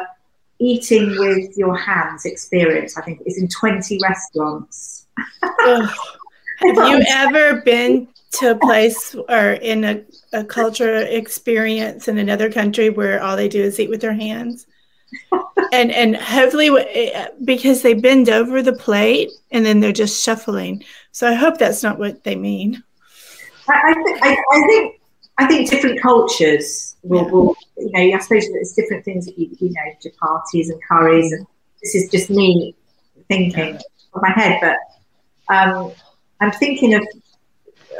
eating 0.59 1.09
with 1.17 1.57
your 1.57 1.77
hands 1.77 2.25
experience. 2.25 2.97
I 2.97 3.01
think 3.01 3.21
is 3.25 3.37
in 3.37 3.47
20 3.47 3.99
restaurants. 4.01 5.07
Have 6.61 6.75
you 6.75 7.03
ever 7.09 7.61
been 7.61 8.09
to 8.31 8.51
a 8.51 8.55
place 8.55 9.15
or 9.15 9.53
in 9.53 9.85
a, 9.85 10.03
a 10.33 10.43
culture 10.43 10.97
experience 10.97 12.07
in 12.09 12.17
another 12.17 12.51
country 12.51 12.89
where 12.89 13.23
all 13.23 13.37
they 13.37 13.47
do 13.47 13.63
is 13.63 13.79
eat 13.79 13.89
with 13.89 14.01
their 14.01 14.13
hands? 14.13 14.67
and 15.73 15.91
and 15.91 16.15
hopefully 16.15 16.69
eh, 16.69 17.27
because 17.43 17.81
they 17.81 17.93
bend 17.93 18.29
over 18.29 18.61
the 18.61 18.73
plate 18.73 19.31
and 19.51 19.65
then 19.65 19.79
they're 19.79 19.91
just 19.91 20.23
shuffling. 20.23 20.83
So 21.11 21.27
I 21.27 21.33
hope 21.33 21.57
that's 21.57 21.83
not 21.83 21.97
what 21.97 22.23
they 22.23 22.35
mean. 22.35 22.83
I, 23.69 23.73
I, 23.73 24.19
I, 24.21 24.43
I 24.51 24.67
think 24.67 24.99
I 25.39 25.47
think 25.47 25.69
different 25.69 26.01
cultures 26.01 26.97
will, 27.01 27.29
will, 27.29 27.55
you 27.77 27.89
know, 27.91 28.15
I 28.15 28.19
suppose 28.19 28.45
there's 28.51 28.73
different 28.73 29.05
things 29.05 29.25
that 29.25 29.39
you, 29.39 29.49
you 29.59 29.69
know, 29.69 29.81
chapatis 30.03 30.69
and 30.69 30.81
curries, 30.83 31.31
and 31.31 31.47
this 31.81 31.95
is 31.95 32.11
just 32.11 32.29
me 32.29 32.75
thinking 33.29 33.79
of 34.13 34.21
my 34.21 34.31
head, 34.31 34.59
but 34.61 35.53
um, 35.53 35.93
I'm 36.41 36.51
thinking 36.51 36.93
of, 36.93 37.07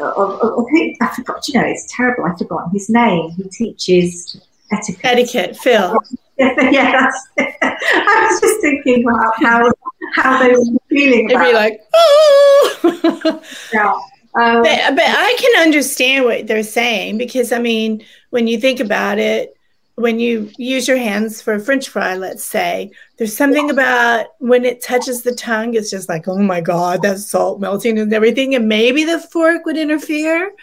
of, 0.02 0.18
of, 0.18 0.60
of 0.60 0.66
I 1.02 1.16
forgot, 1.16 1.48
you 1.48 1.62
know, 1.62 1.66
it's 1.66 1.88
terrible, 1.96 2.26
I 2.26 2.38
forgot 2.38 2.72
his 2.74 2.90
name. 2.90 3.32
He 3.32 3.44
teaches 3.44 4.42
etiquette. 4.74 5.06
Etiquette, 5.06 5.56
Phil. 5.56 5.96
yeah, 6.38 6.92
that's, 6.92 7.28
I 7.62 8.28
was 8.30 8.42
just 8.42 8.60
thinking 8.60 9.08
about 9.08 9.34
how, 9.42 9.72
how 10.14 10.44
they 10.44 10.52
were 10.52 10.66
feeling 10.90 11.32
about 11.32 11.48
It'd 11.48 11.54
be 11.54 11.58
like, 11.58 11.82
oh! 11.94 13.42
yeah. 13.74 13.94
Um, 14.36 14.64
but, 14.64 14.96
but 14.96 15.06
I 15.06 15.36
can 15.40 15.64
understand 15.64 16.26
what 16.26 16.48
they're 16.48 16.64
saying 16.64 17.18
because, 17.18 17.52
I 17.52 17.60
mean, 17.60 18.04
when 18.30 18.48
you 18.48 18.60
think 18.60 18.80
about 18.80 19.18
it, 19.18 19.56
when 19.96 20.20
you 20.20 20.50
use 20.58 20.88
your 20.88 20.98
hands 20.98 21.42
for 21.42 21.56
a 21.56 21.60
french 21.60 21.90
fry, 21.90 22.16
let's 22.16 22.44
say, 22.44 22.92
there's 23.18 23.36
something 23.36 23.70
about 23.70 24.28
when 24.40 24.64
it 24.64 24.82
touches 24.82 25.24
the 25.24 25.36
tongue, 25.36 25.74
it's 25.74 25.90
just 25.90 26.08
like, 26.08 26.28
oh 26.28 26.38
my 26.38 26.62
God, 26.62 27.02
that's 27.02 27.28
salt 27.28 27.60
melting 27.60 28.00
and 28.00 28.14
everything. 28.14 28.56
And 28.56 28.70
maybe 28.70 29.04
the 29.04 29.20
fork 29.20 29.66
would 29.66 29.78
interfere. 29.78 30.54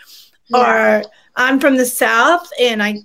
Yeah. 0.46 1.02
Or 1.02 1.10
I'm 1.36 1.60
from 1.60 1.76
the 1.76 1.84
South 1.84 2.48
and 2.58 2.82
I 2.82 3.00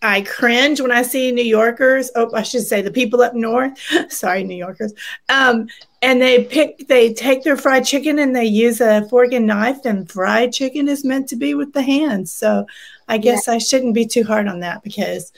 I 0.00 0.22
cringe 0.22 0.80
when 0.80 0.92
I 0.92 1.02
see 1.02 1.32
New 1.32 1.44
Yorkers. 1.44 2.10
Oh, 2.14 2.30
I 2.32 2.42
should 2.42 2.62
say 2.62 2.82
the 2.82 2.90
people 2.90 3.20
up 3.20 3.34
north. 3.34 3.78
Sorry, 4.12 4.44
New 4.44 4.56
Yorkers. 4.56 4.92
Um, 5.28 5.68
and 6.00 6.22
they 6.22 6.44
pick, 6.44 6.86
they 6.88 7.12
take 7.12 7.42
their 7.42 7.56
fried 7.56 7.84
chicken 7.84 8.18
and 8.18 8.34
they 8.34 8.44
use 8.44 8.80
a 8.80 9.06
fork 9.08 9.32
and 9.32 9.46
knife. 9.46 9.84
And 9.84 10.10
fried 10.10 10.52
chicken 10.52 10.88
is 10.88 11.04
meant 11.04 11.28
to 11.30 11.36
be 11.36 11.54
with 11.54 11.72
the 11.72 11.82
hands. 11.82 12.32
So 12.32 12.66
I 13.08 13.18
guess 13.18 13.46
yeah. 13.46 13.54
I 13.54 13.58
shouldn't 13.58 13.94
be 13.94 14.06
too 14.06 14.24
hard 14.24 14.46
on 14.46 14.60
that 14.60 14.82
because 14.82 15.32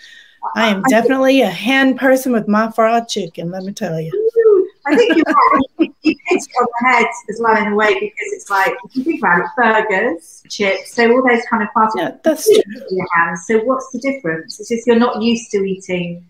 I 0.57 0.69
am 0.69 0.83
definitely 0.85 1.43
a 1.43 1.51
hand 1.51 1.99
person 1.99 2.33
with 2.33 2.49
my 2.49 2.71
fried 2.71 3.09
chicken. 3.09 3.51
Let 3.51 3.65
me 3.65 3.73
tell 3.73 4.01
you. 4.01 4.69
I 4.87 4.97
think 4.97 5.17
you're 5.17 5.25
right. 5.25 5.93
You 6.03 6.17
hit 6.27 6.43
it 6.43 6.51
on 6.59 6.67
the 6.67 6.89
head 6.89 7.07
as 7.29 7.41
well 7.41 7.57
in 7.57 7.73
a 7.73 7.77
way 7.77 7.93
because 7.95 8.33
it's 8.33 8.51
like 8.51 8.73
if 8.85 8.97
you 8.97 9.05
think 9.05 9.21
about 9.21 9.41
it, 9.41 9.51
burgers, 9.57 10.43
chips, 10.49 10.95
so 10.95 11.11
all 11.11 11.27
those 11.27 11.45
kind 11.51 11.63
of 11.63 11.69
parts 11.73 11.95
yeah, 11.97 12.17
that's 12.25 12.45
true. 12.45 12.63
in 12.91 12.97
your 12.97 13.07
hands. 13.15 13.45
So 13.47 13.59
what's 13.65 13.91
the 13.93 13.99
difference? 13.99 14.59
It's 14.59 14.71
just 14.71 14.87
you're 14.87 14.99
not 14.99 15.23
used 15.23 15.51
to 15.53 15.59
eating. 15.59 16.25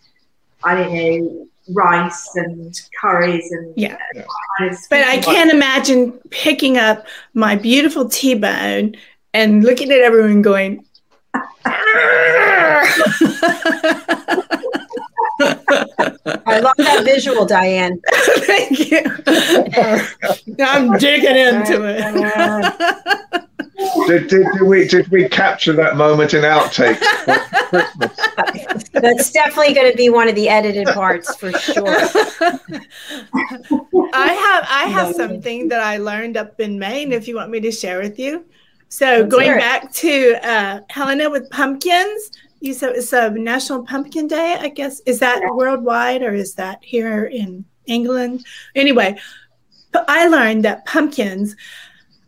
I 0.64 0.74
don't 0.74 0.92
know 0.92 1.48
rice 1.72 2.34
and 2.36 2.80
curries 3.00 3.50
and 3.52 3.72
yeah. 3.76 3.96
Uh, 4.16 4.22
kind 4.58 4.72
of 4.72 4.78
but 4.88 5.04
I 5.04 5.18
can't 5.18 5.50
imagine 5.50 6.12
picking 6.30 6.78
up 6.78 7.06
my 7.34 7.56
beautiful 7.56 8.08
T-bone 8.08 8.96
and 9.34 9.64
looking 9.64 9.90
at 9.90 10.00
everyone 10.00 10.42
going. 10.42 10.84
I 16.46 16.60
love 16.60 16.74
that 16.78 17.02
visual, 17.04 17.46
Diane. 17.46 18.00
Thank 18.12 18.90
you. 18.90 19.02
I'm 20.64 20.96
digging 20.98 21.36
into 21.36 21.84
it. 21.84 23.44
Did, 24.06 24.28
did, 24.28 24.46
did, 24.52 24.62
we 24.62 24.86
did 24.86 25.08
we 25.08 25.28
capture 25.28 25.72
that 25.72 25.96
moment 25.96 26.34
in 26.34 26.42
outtakes? 26.42 27.00
That's 28.92 29.30
definitely 29.30 29.74
going 29.74 29.90
to 29.90 29.96
be 29.96 30.10
one 30.10 30.28
of 30.28 30.34
the 30.34 30.48
edited 30.48 30.88
parts 30.88 31.34
for 31.36 31.52
sure. 31.52 31.86
I 34.12 34.32
have 34.32 34.66
I 34.68 34.88
have 34.90 35.14
something 35.14 35.68
that 35.68 35.80
I 35.80 35.96
learned 35.98 36.36
up 36.36 36.60
in 36.60 36.78
Maine. 36.78 37.12
If 37.12 37.28
you 37.28 37.36
want 37.36 37.50
me 37.50 37.60
to 37.60 37.72
share 37.72 38.00
with 38.00 38.18
you. 38.18 38.44
So 38.88 39.06
Let's 39.06 39.32
going 39.34 39.56
back 39.56 39.92
to 39.92 40.36
uh, 40.42 40.80
Helena 40.90 41.30
with 41.30 41.48
pumpkins, 41.50 42.32
you 42.60 42.74
said 42.74 42.96
it's 42.96 43.12
a 43.12 43.30
National 43.30 43.84
Pumpkin 43.84 44.26
Day, 44.26 44.56
I 44.58 44.68
guess. 44.68 45.00
Is 45.06 45.20
that 45.20 45.40
yeah. 45.40 45.52
worldwide 45.52 46.22
or 46.22 46.34
is 46.34 46.54
that 46.54 46.78
here 46.82 47.26
in 47.26 47.64
England? 47.86 48.44
Anyway, 48.74 49.16
I 49.94 50.26
learned 50.26 50.64
that 50.64 50.86
pumpkins, 50.86 51.56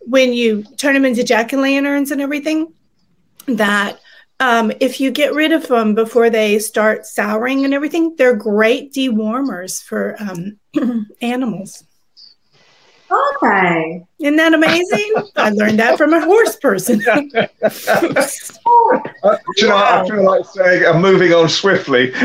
when 0.07 0.33
you 0.33 0.65
turn 0.77 0.95
them 0.95 1.05
into 1.05 1.25
jack 1.25 1.53
o' 1.53 1.59
lanterns 1.59 2.11
and 2.11 2.21
everything, 2.21 2.73
that 3.47 4.01
um, 4.41 4.73
if 4.81 5.01
you 5.01 5.11
get 5.11 5.35
rid 5.35 5.53
of 5.53 5.69
them 5.69 5.95
before 5.95 6.29
they 6.29 6.59
start 6.59 7.07
souring 7.07 7.65
and 7.65 7.73
everything, 7.73 8.17
they're 8.17 8.37
great 8.37 8.93
dewormers 8.93 9.83
for 9.83 10.17
um, 10.21 10.59
animals. 11.23 11.85
Okay. 13.13 14.03
Isn't 14.21 14.37
that 14.37 14.55
amazing? 14.55 15.15
I 15.37 15.51
learned 15.51 15.79
that 15.79 15.99
from 15.99 16.15
a 16.15 16.21
horse 16.21 16.57
person. 16.57 17.03
uh, 17.09 17.47
you 19.57 19.69
know, 19.69 19.75
wow. 19.75 20.03
I 20.03 20.09
feel 20.09 20.25
like 20.25 20.47
saying 20.47 20.87
I'm 20.87 21.03
moving 21.03 21.33
on 21.35 21.49
swiftly. 21.49 22.13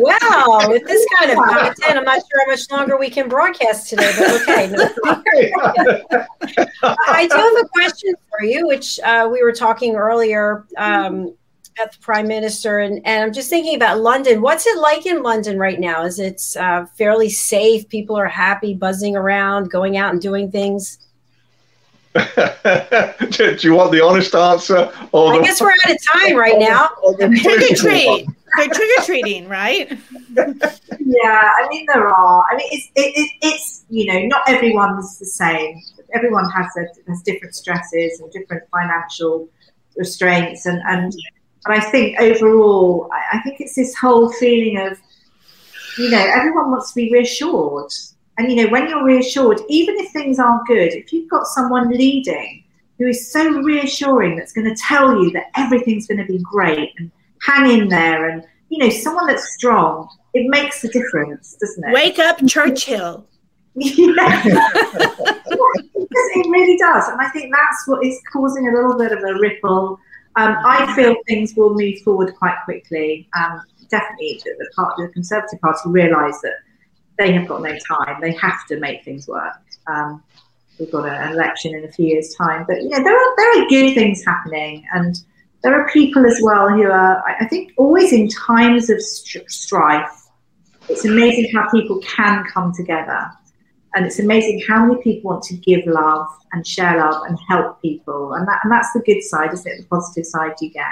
wow, 0.00 0.68
with 0.68 0.86
this 0.86 1.06
kind 1.18 1.30
of 1.30 1.38
content, 1.38 1.98
I'm 1.98 2.04
not 2.04 2.20
sure 2.20 2.44
how 2.44 2.50
much 2.50 2.70
longer 2.70 2.96
we 2.96 3.10
can 3.10 3.28
broadcast 3.28 3.90
today, 3.90 4.12
but 4.16 4.32
okay. 5.18 5.52
No 5.52 6.96
I 7.08 7.28
do 7.28 7.36
have 7.36 7.64
a 7.64 7.68
question 7.68 8.14
for 8.30 8.44
you, 8.44 8.66
which 8.66 8.98
uh, 9.00 9.28
we 9.30 9.42
were 9.42 9.52
talking 9.52 9.96
earlier. 9.96 10.66
Um, 10.76 11.34
at 11.82 11.90
the 11.90 11.98
prime 12.00 12.28
minister 12.28 12.80
and, 12.80 13.00
and 13.06 13.24
i'm 13.24 13.32
just 13.32 13.48
thinking 13.48 13.74
about 13.76 13.98
london. 13.98 14.42
What's 14.42 14.66
it 14.66 14.78
like 14.78 15.06
in 15.06 15.22
london 15.22 15.58
right 15.58 15.80
now? 15.80 16.04
Is 16.04 16.18
it 16.18 16.42
uh, 16.60 16.84
fairly 16.98 17.30
safe? 17.30 17.88
People 17.88 18.14
are 18.14 18.26
happy 18.26 18.74
buzzing 18.74 19.16
around 19.16 19.70
going 19.70 19.96
out 19.96 20.12
and 20.12 20.20
doing 20.20 20.50
things? 20.50 20.98
Do 22.14 22.20
you 23.62 23.72
want 23.72 23.90
the 23.90 24.02
honest 24.04 24.34
answer 24.34 24.92
or 25.12 25.32
i 25.32 25.38
the, 25.38 25.44
guess 25.44 25.62
we're 25.62 25.70
out 25.70 25.92
of 25.92 25.96
time 26.12 26.36
right 26.36 26.58
now. 26.58 26.90
trick 27.16 27.72
or 27.72 27.74
treat 27.74 28.26
they're 28.56 28.68
trick 28.68 28.90
or 28.98 29.02
treating 29.02 29.48
right? 29.48 29.98
Yeah 30.30 31.52
i 31.58 31.66
mean 31.68 31.86
there 31.92 32.08
are. 32.08 32.44
I 32.50 32.56
mean 32.56 32.68
it's 32.70 32.86
it, 32.94 33.12
it, 33.16 33.30
it's 33.42 33.84
you 33.90 34.12
know 34.12 34.26
not 34.26 34.48
everyone's 34.48 35.18
the 35.18 35.26
same. 35.26 35.80
Everyone 36.14 36.48
has 36.50 36.66
a, 36.76 37.10
has 37.10 37.22
different 37.22 37.54
stresses 37.54 38.20
and 38.20 38.30
different 38.32 38.64
financial 38.70 39.48
restraints 39.96 40.66
and 40.66 40.80
and 40.86 41.12
and 41.64 41.74
I 41.74 41.80
think 41.80 42.20
overall, 42.20 43.08
I, 43.12 43.38
I 43.38 43.42
think 43.42 43.60
it's 43.60 43.76
this 43.76 43.94
whole 43.96 44.32
feeling 44.32 44.78
of, 44.80 44.98
you 45.98 46.10
know, 46.10 46.18
everyone 46.18 46.70
wants 46.70 46.90
to 46.90 46.96
be 46.96 47.12
reassured. 47.12 47.90
And, 48.38 48.50
you 48.50 48.64
know, 48.64 48.70
when 48.70 48.88
you're 48.88 49.04
reassured, 49.04 49.60
even 49.68 49.96
if 49.98 50.10
things 50.10 50.38
aren't 50.38 50.66
good, 50.66 50.92
if 50.92 51.12
you've 51.12 51.30
got 51.30 51.46
someone 51.46 51.90
leading 51.90 52.64
who 52.98 53.06
is 53.06 53.30
so 53.30 53.48
reassuring 53.62 54.36
that's 54.36 54.52
going 54.52 54.68
to 54.68 54.74
tell 54.74 55.22
you 55.22 55.30
that 55.32 55.50
everything's 55.54 56.06
going 56.06 56.18
to 56.18 56.24
be 56.24 56.38
great 56.42 56.90
and 56.98 57.10
hang 57.44 57.80
in 57.80 57.88
there 57.88 58.28
and, 58.28 58.44
you 58.68 58.78
know, 58.78 58.90
someone 58.90 59.26
that's 59.26 59.54
strong, 59.54 60.08
it 60.34 60.48
makes 60.48 60.82
a 60.84 60.88
difference, 60.88 61.56
doesn't 61.60 61.84
it? 61.84 61.92
Wake 61.92 62.18
up, 62.18 62.44
Churchill. 62.46 63.26
yeah. 63.74 64.42
it 66.34 66.50
really 66.50 66.76
does. 66.76 67.08
And 67.08 67.20
I 67.20 67.28
think 67.30 67.52
that's 67.52 67.88
what 67.88 68.04
is 68.04 68.20
causing 68.32 68.68
a 68.68 68.72
little 68.72 68.98
bit 68.98 69.12
of 69.12 69.18
a 69.18 69.34
ripple 69.38 69.98
um, 70.36 70.56
I 70.64 70.94
feel 70.96 71.14
things 71.26 71.54
will 71.56 71.74
move 71.74 71.98
forward 71.98 72.34
quite 72.36 72.56
quickly. 72.64 73.28
Um, 73.36 73.62
definitely, 73.90 74.40
the, 74.44 74.54
the, 74.58 74.70
part, 74.74 74.96
the 74.96 75.08
Conservative 75.08 75.60
Party 75.60 75.80
realise 75.86 76.40
that 76.40 76.54
they 77.18 77.32
have 77.32 77.46
got 77.46 77.62
no 77.62 77.76
time. 77.86 78.20
They 78.20 78.32
have 78.32 78.66
to 78.68 78.80
make 78.80 79.04
things 79.04 79.28
work. 79.28 79.52
Um, 79.86 80.22
we've 80.78 80.90
got 80.90 81.06
an 81.06 81.32
election 81.32 81.74
in 81.74 81.84
a 81.84 81.92
few 81.92 82.06
years' 82.06 82.34
time, 82.34 82.64
but 82.66 82.82
you 82.82 82.88
know 82.88 83.02
there 83.02 83.14
are 83.14 83.36
there 83.36 83.62
are 83.62 83.68
good 83.68 83.94
things 83.94 84.24
happening, 84.24 84.86
and 84.94 85.22
there 85.62 85.80
are 85.80 85.88
people 85.90 86.26
as 86.26 86.38
well 86.42 86.68
who 86.68 86.90
are, 86.90 87.22
I 87.40 87.46
think, 87.46 87.72
always 87.76 88.12
in 88.12 88.28
times 88.28 88.90
of 88.90 89.00
strife. 89.00 90.28
It's 90.88 91.04
amazing 91.04 91.50
how 91.54 91.70
people 91.70 92.00
can 92.00 92.44
come 92.52 92.72
together 92.74 93.30
and 93.94 94.06
it's 94.06 94.18
amazing 94.18 94.62
how 94.66 94.86
many 94.86 95.00
people 95.02 95.30
want 95.30 95.44
to 95.44 95.54
give 95.54 95.86
love 95.86 96.26
and 96.52 96.66
share 96.66 96.98
love 96.98 97.22
and 97.28 97.38
help 97.48 97.80
people. 97.82 98.34
And, 98.34 98.48
that, 98.48 98.60
and 98.62 98.72
that's 98.72 98.92
the 98.92 99.00
good 99.00 99.22
side, 99.22 99.52
isn't 99.52 99.70
it? 99.70 99.82
The 99.82 99.86
positive 99.88 100.26
side 100.26 100.52
you 100.60 100.70
get. 100.70 100.82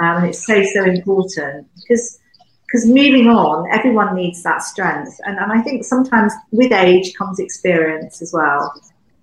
Um, 0.00 0.18
and 0.18 0.26
it's 0.26 0.44
so, 0.44 0.62
so 0.62 0.84
important 0.84 1.68
because 1.76 2.18
because 2.66 2.86
moving 2.86 3.28
on, 3.28 3.66
everyone 3.72 4.14
needs 4.14 4.42
that 4.42 4.60
strength. 4.62 5.18
And, 5.24 5.38
and 5.38 5.50
I 5.50 5.62
think 5.62 5.84
sometimes 5.84 6.34
with 6.50 6.70
age 6.70 7.14
comes 7.14 7.40
experience 7.40 8.20
as 8.20 8.30
well. 8.30 8.74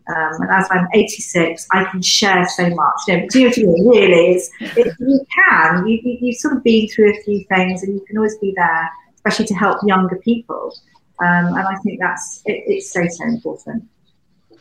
Um, 0.07 0.41
and 0.41 0.51
as 0.51 0.67
I'm 0.69 0.87
86, 0.93 1.67
I 1.71 1.85
can 1.85 2.01
share 2.01 2.47
so 2.47 2.69
much. 2.69 2.95
You 3.07 3.17
know, 3.17 3.27
do 3.29 3.39
you 3.39 3.65
know? 3.65 3.91
Really, 3.91 4.35
it's, 4.35 4.49
it, 4.61 4.93
you 4.99 5.25
can. 5.33 5.87
You, 5.87 5.99
you, 6.03 6.17
you've 6.21 6.37
sort 6.37 6.57
of 6.57 6.63
been 6.63 6.87
through 6.89 7.11
a 7.11 7.23
few 7.23 7.43
things 7.45 7.81
and 7.83 7.95
you 7.95 8.05
can 8.05 8.17
always 8.17 8.37
be 8.37 8.53
there, 8.55 8.89
especially 9.15 9.45
to 9.47 9.55
help 9.55 9.79
younger 9.85 10.17
people. 10.17 10.75
Um, 11.19 11.47
and 11.47 11.59
I 11.59 11.75
think 11.83 11.99
that's 11.99 12.41
it, 12.45 12.63
it's 12.67 12.91
so 12.91 13.05
so 13.09 13.23
important. 13.25 13.85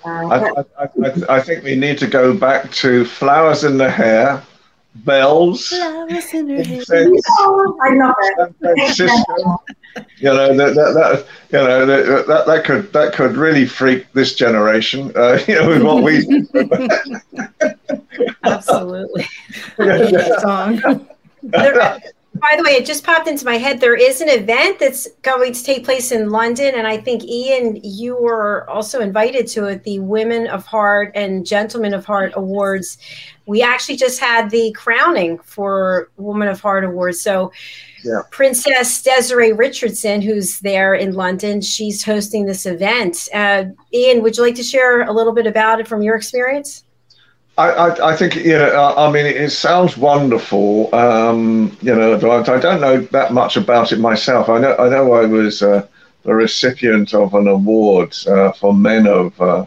Uh, 0.05 0.09
I, 0.09 0.39
I, 0.39 0.65
I, 0.83 1.37
I, 1.37 1.41
think 1.41 1.65
we 1.65 1.75
need 1.75 1.99
to 1.99 2.07
go 2.07 2.37
back 2.37 2.71
to 2.73 3.05
flowers 3.05 3.65
in 3.65 3.79
the 3.79 3.91
hair, 3.91 4.43
bells. 4.97 5.69
Flowers 5.69 6.33
in 6.35 6.49
her 6.49 6.63
hair. 6.63 6.83
I 6.89 7.95
love 7.95 8.15
it. 8.61 8.99
you 10.19 10.25
know 10.25 10.57
that, 10.57 10.75
that, 10.75 10.95
that 10.95 11.27
you 11.51 11.59
know 11.59 11.87
that, 11.87 12.27
that, 12.27 12.47
that 12.47 12.65
could 12.65 12.93
that 12.93 13.15
could 13.15 13.37
really 13.37 13.67
freak 13.67 14.13
this 14.13 14.35
generation. 14.35 15.13
Uh, 15.17 15.39
you 15.49 15.55
know 15.55 15.69
with 15.69 15.83
what 15.83 16.03
we. 16.03 16.47
Absolutely. 18.45 19.27
song. 20.41 21.09
By 22.35 22.55
the 22.57 22.65
way, 22.65 22.73
it 22.73 22.85
just 22.85 23.05
popped 23.05 23.29
into 23.29 23.45
my 23.45 23.59
head. 23.59 23.79
There 23.79 23.95
is 23.95 24.21
an 24.21 24.29
event 24.29 24.81
that's 24.81 25.07
going 25.23 25.53
to 25.53 25.63
take 25.63 25.85
place 25.85 26.11
in 26.11 26.31
London, 26.31 26.75
and 26.75 26.87
I 26.87 26.97
think 26.97 27.23
Ian, 27.25 27.79
you 27.85 28.17
were 28.17 28.69
also 28.69 29.01
invited 29.01 29.47
to 29.49 29.67
it. 29.67 29.85
The 29.85 30.01
Women 30.01 30.49
of 30.49 30.67
Heart 30.67 31.13
and 31.15 31.47
Gentlemen 31.47 31.95
of 31.95 32.05
Heart 32.05 32.33
Awards. 32.35 32.99
We 33.47 33.63
actually 33.63 33.97
just 33.97 34.19
had 34.19 34.51
the 34.51 34.73
crowning 34.73 35.39
for 35.39 36.11
Woman 36.17 36.49
of 36.49 36.61
Heart 36.61 36.85
Awards. 36.85 37.21
So, 37.21 37.53
yeah. 38.03 38.23
Princess 38.33 39.03
Desiree 39.03 39.53
Richardson, 39.53 40.21
who's 40.21 40.59
there 40.61 40.95
in 40.95 41.15
London, 41.15 41.61
she's 41.61 42.03
hosting 42.05 42.47
this 42.47 42.67
event. 42.67 43.29
Uh, 43.33 43.67
Ian, 43.93 44.23
would 44.23 44.37
you 44.37 44.43
like 44.43 44.57
to 44.57 44.63
share 44.63 45.03
a 45.03 45.13
little 45.13 45.33
bit 45.33 45.47
about 45.47 45.79
it 45.79 45.87
from 45.87 46.03
your 46.03 46.17
experience? 46.17 46.85
I, 47.57 47.71
I, 47.71 48.13
I, 48.13 48.17
think 48.17 48.35
you 48.37 48.59
know. 48.59 48.95
I 48.97 49.11
mean, 49.13 49.27
it, 49.27 49.51
sounds 49.51 49.97
wonderful. 49.97 50.93
Um, 50.95 51.77
you 51.83 51.95
know, 51.95 52.19
but 52.19 52.49
I 52.49 52.59
don't 52.59 52.81
know 52.81 53.01
that 53.13 53.33
much 53.33 53.57
about 53.57 53.93
it 53.93 54.01
myself. 54.01 54.49
I 54.49 54.59
know. 54.59 54.77
I 54.77 54.89
know. 54.89 55.13
I 55.13 55.25
was 55.25 55.63
uh, 55.63 55.87
the 56.25 56.35
recipient 56.35 57.15
of 57.15 57.35
an 57.35 57.47
award 57.47 58.17
uh, 58.27 58.53
for 58.53 58.75
men 58.75 59.07
of 59.07 59.41
uh, 59.41 59.67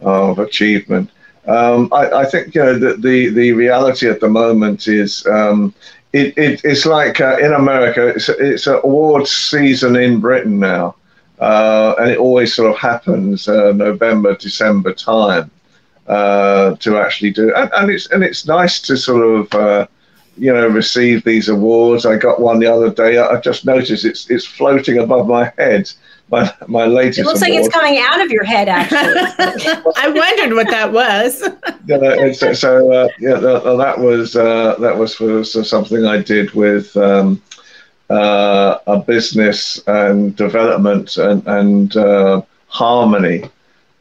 of 0.00 0.38
achievement, 0.38 1.10
Um, 1.46 1.88
I, 1.92 2.10
I, 2.10 2.24
think 2.24 2.54
you 2.54 2.62
know 2.62 2.78
the, 2.78 2.96
the, 2.96 3.30
the 3.30 3.52
reality 3.52 4.08
at 4.08 4.20
the 4.20 4.28
moment 4.28 4.86
is 4.86 5.26
um, 5.26 5.74
it, 6.12 6.36
it, 6.38 6.60
it's 6.64 6.86
like 6.86 7.20
uh, 7.20 7.36
in 7.38 7.52
America 7.52 8.08
it's 8.08 8.28
it's 8.28 8.66
awards 8.66 9.30
season 9.30 9.96
in 9.96 10.20
Britain 10.20 10.58
now, 10.58 10.94
uh, 11.40 11.94
and 11.98 12.10
it 12.10 12.18
always 12.18 12.54
sort 12.54 12.70
of 12.70 12.78
happens 12.78 13.48
uh, 13.48 13.72
November 13.72 14.36
December 14.36 14.92
time 14.92 15.50
uh, 16.08 16.74
to 16.76 16.98
actually 16.98 17.30
do 17.30 17.54
and, 17.54 17.70
and, 17.76 17.90
it's 17.90 18.10
and 18.10 18.24
it's 18.24 18.46
nice 18.46 18.80
to 18.80 18.96
sort 18.96 19.24
of 19.24 19.54
uh, 19.54 19.86
you 20.36 20.52
know 20.52 20.66
receive 20.66 21.24
these 21.24 21.48
awards. 21.48 22.06
I 22.06 22.16
got 22.16 22.40
one 22.40 22.58
the 22.58 22.66
other 22.66 22.90
day. 22.90 23.18
I 23.18 23.40
just 23.40 23.64
noticed 23.64 24.04
it's 24.04 24.30
it's 24.30 24.46
floating 24.46 24.98
above 24.98 25.26
my 25.26 25.52
head 25.58 25.90
my, 26.30 26.52
my 26.66 26.86
latest. 26.86 27.20
It 27.20 27.24
looks 27.24 27.40
award. 27.40 27.50
like 27.50 27.60
it's 27.60 27.74
coming 27.74 27.98
out 27.98 28.20
of 28.20 28.30
your 28.30 28.44
head, 28.44 28.68
actually. 28.68 28.98
I 29.96 30.08
wondered 30.08 30.54
what 30.54 30.68
that 30.68 30.92
was. 30.92 31.48
yeah, 31.86 32.32
so, 32.32 32.52
so 32.52 32.92
uh, 32.92 33.08
yeah, 33.18 33.34
that, 33.34 33.76
that 33.78 33.98
was 33.98 34.36
uh, 34.36 34.76
that 34.78 34.96
was 34.96 35.14
for 35.14 35.44
so 35.44 35.62
something 35.62 36.04
I 36.04 36.18
did 36.18 36.52
with 36.52 36.96
um, 36.96 37.40
uh, 38.10 38.78
a 38.86 38.98
business 38.98 39.80
and 39.86 40.36
development 40.36 41.16
and, 41.16 41.46
and 41.46 41.96
uh, 41.96 42.42
harmony. 42.68 43.50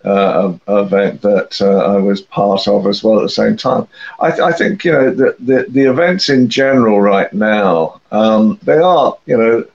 Uh, 0.06 0.54
event 0.70 1.22
that 1.22 1.60
uh, 1.60 1.95
I 1.95 1.98
was 1.98 2.22
part 2.22 2.68
of 2.68 2.88
as 2.88 3.04
well 3.04 3.20
at 3.20 3.24
the 3.24 3.30
same 3.30 3.58
time. 3.58 3.88
I, 4.22 4.32
I 4.32 4.52
think 4.54 4.86
you 4.86 4.91
know 4.93 5.14
the, 5.14 5.36
the, 5.39 5.66
the 5.70 5.89
events 5.89 6.30
in 6.30 6.48
general 6.48 7.02
right 7.02 7.34
now 7.34 8.00
um, 8.12 8.58
they 8.64 8.78
are 8.78 9.18
you 9.26 9.38
know 9.38 9.66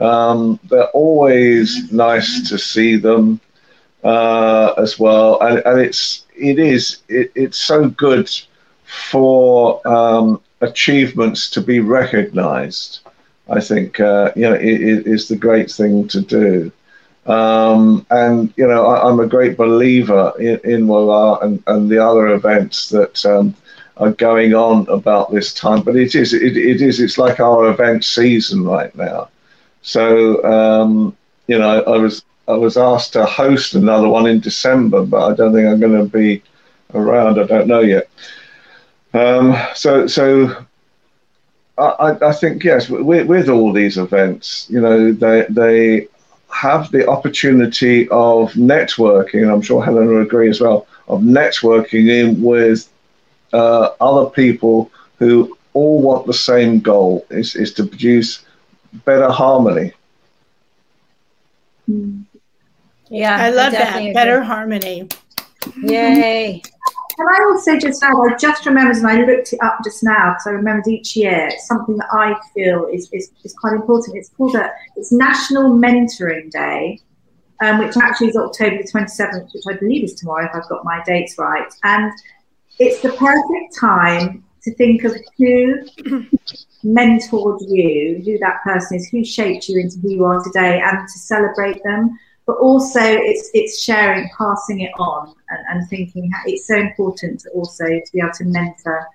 um, 0.00 0.58
they're 0.68 0.88
always 0.90 1.92
nice 1.92 2.48
to 2.48 2.58
see 2.58 2.96
them 2.96 3.40
uh, 4.02 4.72
as 4.78 4.98
well, 4.98 5.40
and, 5.40 5.62
and 5.64 5.80
it's 5.80 6.24
it 6.36 6.58
is 6.58 7.02
it, 7.08 7.30
it's 7.34 7.58
so 7.58 7.88
good 7.88 8.30
for 8.84 9.86
um, 9.86 10.40
achievements 10.60 11.50
to 11.50 11.60
be 11.60 11.80
recognised. 11.80 13.00
I 13.48 13.60
think 13.60 14.00
uh, 14.00 14.32
you 14.34 14.42
know 14.42 14.54
it, 14.54 14.80
it 14.80 15.06
is 15.06 15.28
the 15.28 15.36
great 15.36 15.70
thing 15.70 16.08
to 16.08 16.20
do. 16.20 16.72
Um, 17.26 18.06
and 18.10 18.52
you 18.56 18.66
know, 18.66 18.86
I, 18.86 19.08
am 19.08 19.20
a 19.20 19.26
great 19.26 19.56
believer 19.56 20.32
in, 20.38 20.58
in 20.64 20.86
Wala 20.86 21.38
and, 21.40 21.62
and 21.66 21.88
the 21.88 22.04
other 22.04 22.28
events 22.28 22.88
that 22.88 23.24
um, 23.26 23.54
are 23.98 24.12
going 24.12 24.54
on 24.54 24.88
about 24.88 25.30
this 25.30 25.52
time. 25.52 25.82
But 25.82 25.96
it 25.96 26.14
is, 26.14 26.32
it, 26.32 26.56
it 26.56 26.80
is, 26.80 26.98
it's 26.98 27.18
like 27.18 27.38
our 27.38 27.70
event 27.70 28.04
season 28.04 28.64
right 28.64 28.94
now. 28.96 29.28
So 29.82 30.42
um, 30.44 31.16
you 31.46 31.58
know, 31.58 31.82
I 31.82 31.98
was 31.98 32.24
I 32.48 32.52
was 32.52 32.76
asked 32.76 33.12
to 33.14 33.26
host 33.26 33.74
another 33.74 34.08
one 34.08 34.26
in 34.26 34.40
December, 34.40 35.04
but 35.04 35.32
I 35.32 35.34
don't 35.34 35.52
think 35.52 35.68
I'm 35.68 35.80
going 35.80 35.98
to 35.98 36.10
be 36.10 36.42
around. 36.94 37.38
I 37.38 37.44
don't 37.44 37.68
know 37.68 37.80
yet. 37.80 38.08
Um, 39.12 39.56
so 39.74 40.06
so 40.06 40.64
I, 41.76 42.16
I 42.22 42.32
think 42.32 42.62
yes, 42.62 42.88
with, 42.88 43.26
with 43.26 43.48
all 43.48 43.72
these 43.72 43.98
events, 43.98 44.66
you 44.70 44.80
know, 44.80 45.12
they 45.12 45.46
they 45.48 46.08
have 46.52 46.90
the 46.90 47.08
opportunity 47.08 48.08
of 48.08 48.52
networking, 48.52 49.42
and 49.42 49.50
I'm 49.50 49.62
sure 49.62 49.82
Helen 49.82 50.08
will 50.08 50.22
agree 50.22 50.48
as 50.48 50.60
well, 50.60 50.86
of 51.08 51.20
networking 51.20 52.08
in 52.08 52.40
with 52.42 52.88
uh, 53.52 53.90
other 54.00 54.30
people 54.30 54.90
who 55.18 55.56
all 55.72 56.02
want 56.02 56.26
the 56.26 56.34
same 56.34 56.80
goal 56.80 57.26
is, 57.30 57.54
is 57.54 57.72
to 57.74 57.84
produce 57.84 58.44
better 59.04 59.30
harmony. 59.30 59.92
Yeah, 63.08 63.36
I 63.36 63.50
love 63.50 63.74
I 63.74 63.78
that. 63.78 64.14
Better 64.14 64.42
harmony. 64.42 65.08
Yay. 65.82 66.62
Can 67.20 67.28
I 67.28 67.44
also 67.50 67.78
just 67.78 68.02
add, 68.02 68.14
I 68.14 68.34
just 68.38 68.64
remembered 68.64 68.96
and 68.96 69.06
I 69.06 69.22
looked 69.26 69.52
it 69.52 69.58
up 69.62 69.80
just 69.84 70.02
now 70.02 70.30
because 70.30 70.46
I 70.46 70.52
remembered 70.52 70.88
each 70.88 71.14
year 71.16 71.50
something 71.66 71.98
that 71.98 72.08
I 72.10 72.34
feel 72.54 72.86
is, 72.86 73.10
is, 73.12 73.30
is 73.44 73.52
quite 73.52 73.74
important. 73.74 74.16
It's 74.16 74.30
called 74.30 74.54
a, 74.54 74.72
it's 74.96 75.12
National 75.12 75.70
Mentoring 75.70 76.50
Day, 76.50 76.98
um, 77.60 77.78
which 77.78 77.94
actually 77.98 78.28
is 78.28 78.36
October 78.36 78.78
the 78.78 78.90
27th, 78.90 79.52
which 79.52 79.64
I 79.68 79.76
believe 79.76 80.02
is 80.02 80.14
tomorrow 80.14 80.46
if 80.46 80.52
I've 80.54 80.66
got 80.70 80.82
my 80.82 81.02
dates 81.04 81.36
right. 81.36 81.70
And 81.84 82.10
it's 82.78 83.02
the 83.02 83.10
perfect 83.10 83.76
time 83.78 84.42
to 84.62 84.74
think 84.76 85.04
of 85.04 85.14
who 85.36 85.74
mentored 86.82 87.60
you, 87.68 88.22
who 88.24 88.38
that 88.38 88.62
person 88.64 88.96
is, 88.96 89.10
who 89.10 89.26
shaped 89.26 89.68
you 89.68 89.78
into 89.78 89.98
who 89.98 90.08
you 90.08 90.24
are 90.24 90.42
today, 90.42 90.80
and 90.82 91.06
to 91.06 91.18
celebrate 91.18 91.82
them. 91.84 92.18
But 92.50 92.58
also, 92.58 92.98
it's 93.00 93.48
it's 93.54 93.80
sharing, 93.80 94.28
passing 94.36 94.80
it 94.80 94.90
on, 94.98 95.32
and, 95.50 95.60
and 95.68 95.88
thinking 95.88 96.32
it's 96.46 96.66
so 96.66 96.74
important 96.74 97.38
to 97.42 97.50
also 97.50 97.84
to 97.84 98.12
be 98.12 98.18
able 98.18 98.32
to 98.38 98.44
mentor 98.44 99.06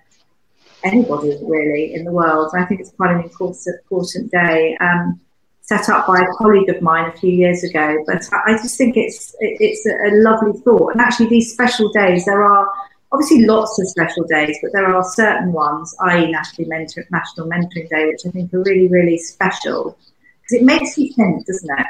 anybody 0.82 1.36
really 1.42 1.92
in 1.92 2.06
the 2.06 2.12
world. 2.12 2.54
I 2.56 2.64
think 2.64 2.80
it's 2.80 2.92
quite 2.92 3.10
an 3.14 3.20
important, 3.20 3.76
important 3.82 4.30
day. 4.30 4.74
Um, 4.80 5.20
set 5.60 5.90
up 5.90 6.06
by 6.06 6.20
a 6.22 6.26
colleague 6.38 6.70
of 6.70 6.80
mine 6.80 7.10
a 7.10 7.16
few 7.18 7.30
years 7.30 7.62
ago, 7.62 8.02
but 8.06 8.26
I 8.46 8.52
just 8.52 8.78
think 8.78 8.96
it's 8.96 9.34
it, 9.40 9.58
it's 9.60 9.84
a, 9.84 9.92
a 10.08 10.12
lovely 10.22 10.58
thought. 10.60 10.92
And 10.92 11.02
actually, 11.02 11.26
these 11.26 11.52
special 11.52 11.90
days, 11.90 12.24
there 12.24 12.42
are 12.42 12.66
obviously 13.12 13.44
lots 13.44 13.78
of 13.78 13.86
special 13.88 14.24
days, 14.24 14.56
but 14.62 14.72
there 14.72 14.86
are 14.86 15.04
certain 15.04 15.52
ones, 15.52 15.94
i.e. 16.04 16.30
National, 16.30 16.68
Mentor, 16.68 17.04
National 17.10 17.46
Mentoring 17.48 17.90
Day, 17.90 18.06
which 18.06 18.24
I 18.26 18.30
think 18.30 18.54
are 18.54 18.62
really, 18.62 18.88
really 18.88 19.18
special 19.18 19.98
because 20.40 20.58
it 20.58 20.64
makes 20.64 20.96
you 20.96 21.12
think, 21.12 21.44
doesn't 21.44 21.78
it? 21.78 21.86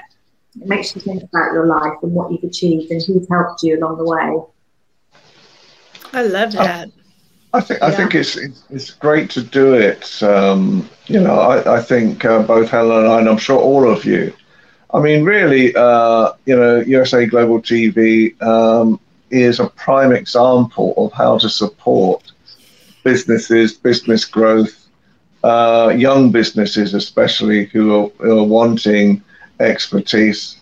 It 0.61 0.69
makes 0.69 0.95
you 0.95 1.01
think 1.01 1.23
about 1.23 1.53
your 1.53 1.67
life 1.67 1.99
and 2.03 2.13
what 2.13 2.33
you've 2.33 2.45
achieved 2.45 2.91
and 2.91 3.03
who's 3.03 3.29
helped 3.29 3.63
you 3.63 3.79
along 3.79 3.99
the 3.99 4.05
way. 4.05 5.21
I 6.13 6.23
love 6.23 6.53
that. 6.53 6.89
I, 7.53 7.59
I 7.59 7.61
think 7.61 7.83
I 7.83 7.91
think 7.91 8.15
it's, 8.15 8.37
it's, 8.37 8.63
it's 8.71 8.91
great 8.91 9.31
to 9.31 9.43
do 9.43 9.75
it. 9.75 10.23
Um, 10.23 10.89
you 11.07 11.21
know, 11.21 11.39
I, 11.41 11.77
I 11.77 11.83
think 11.83 12.25
uh, 12.25 12.43
both 12.43 12.71
Helen 12.71 13.05
and 13.05 13.09
I, 13.09 13.19
and 13.21 13.29
I'm 13.29 13.39
sure 13.39 13.59
all 13.59 13.91
of 13.91 14.05
you. 14.05 14.33
I 14.93 15.01
mean, 15.01 15.25
really, 15.25 15.75
uh, 15.75 16.33
you 16.47 16.57
know, 16.57 16.81
USA 16.81 17.27
Global 17.27 17.61
TV 17.61 18.41
um, 18.43 19.01
is 19.31 19.61
a 19.61 19.69
prime 19.69 20.13
example 20.13 20.95
of 20.97 21.13
how 21.13 21.39
to 21.39 21.49
support 21.49 22.33
businesses, 23.05 23.75
business 23.75 24.25
growth, 24.25 24.89
uh, 25.45 25.95
young 25.97 26.33
businesses 26.33 26.95
especially 26.95 27.67
who 27.67 27.95
are, 27.95 28.09
who 28.19 28.39
are 28.39 28.45
wanting 28.45 29.23
expertise. 29.61 30.57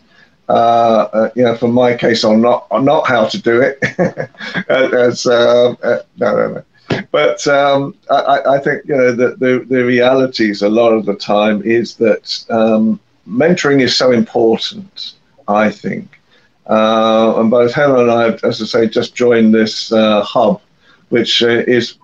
Uh, 0.49 1.09
uh, 1.12 1.30
you 1.34 1.42
know, 1.42 1.57
for 1.57 1.68
my 1.68 1.95
case, 1.95 2.24
I'm 2.24 2.40
not 2.40 2.66
I'm 2.70 2.84
not 2.84 3.07
how 3.07 3.26
to 3.26 3.40
do 3.40 3.62
it. 3.62 3.78
As 4.68 5.26
uh, 5.26 5.74
uh, 5.82 6.03
no, 6.18 6.36
no, 6.36 6.49
no. 6.55 6.64
But 7.11 7.47
um, 7.47 7.95
I, 8.11 8.40
I, 8.47 8.59
think 8.59 8.84
you 8.86 8.97
know 8.97 9.12
that 9.12 9.40
the 9.40 9.64
the 9.68 9.84
realities 9.84 10.62
a 10.62 10.68
lot 10.68 10.92
of 10.92 11.07
the 11.07 11.14
time 11.14 11.62
is 11.62 11.97
that 11.97 12.45
um, 12.51 13.01
mentoring 13.26 13.80
is 13.80 13.97
so 13.97 14.12
important. 14.12 15.14
I 15.49 15.70
think 15.70 16.20
uh, 16.66 17.34
and 17.36 17.51
both 17.51 17.72
Helen 17.72 18.09
and 18.09 18.11
I, 18.11 18.47
as 18.47 18.62
I 18.62 18.64
say, 18.64 18.88
just 18.88 19.14
joined 19.14 19.55
this 19.55 19.92
uh, 19.92 20.22
hub, 20.22 20.61
which 21.11 21.42
is 21.42 21.99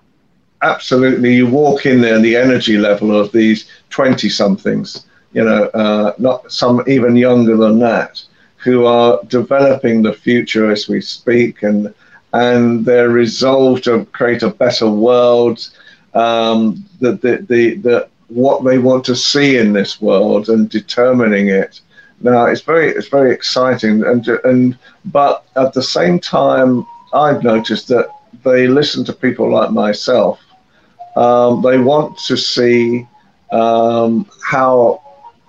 absolutely, 0.61 1.35
you 1.35 1.47
walk 1.47 1.85
in 1.85 2.01
there 2.01 2.15
and 2.15 2.23
the 2.23 2.35
energy 2.35 2.77
level 2.77 3.17
of 3.17 3.31
these 3.31 3.67
20 3.89 4.29
somethings, 4.29 5.05
you 5.33 5.43
know, 5.43 5.65
uh, 5.73 6.13
not 6.17 6.51
some 6.51 6.83
even 6.87 7.15
younger 7.15 7.55
than 7.57 7.79
that, 7.79 8.23
who 8.57 8.85
are 8.85 9.19
developing 9.27 10.01
the 10.01 10.13
future 10.13 10.71
as 10.71 10.87
we 10.87 11.01
speak 11.01 11.63
and 11.63 11.93
and 12.33 12.85
they're 12.85 13.09
resolved 13.09 13.83
to 13.83 14.05
create 14.05 14.41
a 14.41 14.49
better 14.49 14.89
world. 14.89 15.69
Um, 16.13 16.85
the, 17.01 17.13
the, 17.13 17.45
the, 17.49 17.75
the, 17.75 18.09
what 18.27 18.63
they 18.63 18.77
want 18.77 19.03
to 19.05 19.15
see 19.15 19.57
in 19.57 19.73
this 19.73 20.01
world 20.01 20.47
and 20.47 20.69
determining 20.69 21.49
it 21.49 21.81
now 22.23 22.45
it's 22.45 22.61
very 22.61 22.89
it's 22.89 23.07
very 23.07 23.31
exciting, 23.33 24.03
and 24.03 24.27
and 24.43 24.77
but 25.05 25.45
at 25.55 25.73
the 25.73 25.81
same 25.81 26.19
time, 26.19 26.85
I've 27.13 27.43
noticed 27.43 27.87
that 27.87 28.09
they 28.43 28.67
listen 28.67 29.03
to 29.05 29.13
people 29.13 29.51
like 29.51 29.71
myself. 29.71 30.39
Um, 31.15 31.61
they 31.61 31.77
want 31.77 32.17
to 32.19 32.37
see 32.37 33.07
um, 33.51 34.29
how 34.43 35.01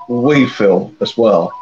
we 0.09 0.47
feel 0.47 0.93
as 1.01 1.17
well. 1.17 1.53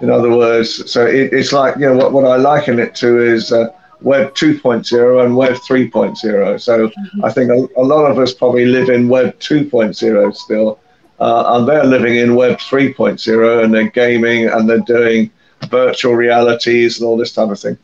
In 0.00 0.10
other 0.10 0.30
words, 0.30 0.90
so 0.90 1.06
it, 1.06 1.32
it's 1.32 1.52
like 1.52 1.76
you 1.76 1.82
know 1.82 1.96
what, 1.96 2.12
what 2.12 2.24
I 2.24 2.36
liken 2.36 2.78
it 2.78 2.94
to 2.96 3.18
is 3.18 3.52
uh, 3.52 3.68
Web 4.00 4.34
2.0 4.34 5.24
and 5.24 5.36
Web 5.36 5.54
3.0. 5.54 6.60
So 6.60 6.88
mm-hmm. 6.88 7.24
I 7.24 7.32
think 7.32 7.50
a, 7.50 7.68
a, 7.78 7.84
lot 7.84 8.10
of 8.10 8.18
us 8.18 8.32
probably 8.32 8.64
live 8.64 8.88
in 8.88 9.08
Web 9.08 9.38
2.0 9.40 10.34
still, 10.34 10.78
uh, 11.18 11.56
and 11.56 11.68
they're 11.68 11.84
living 11.84 12.16
in 12.16 12.34
Web 12.34 12.58
3.0 12.58 13.64
and 13.64 13.74
they're 13.74 13.90
gaming 13.90 14.46
and 14.46 14.68
they're 14.68 14.78
doing 14.78 15.30
virtual 15.68 16.14
realities 16.14 16.98
and 16.98 17.06
all 17.06 17.18
this 17.18 17.32
type 17.32 17.50
of 17.50 17.60
thing. 17.60 17.76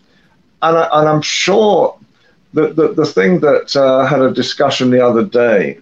And, 0.62 0.78
I, 0.78 0.88
and 1.00 1.08
I'm 1.08 1.22
sure 1.22 1.98
that 2.54 2.76
the, 2.76 2.94
the 2.94 3.04
thing 3.04 3.40
that 3.40 3.76
uh, 3.76 4.06
had 4.06 4.22
a 4.22 4.32
discussion 4.32 4.90
the 4.90 5.04
other 5.04 5.24
day 5.24 5.78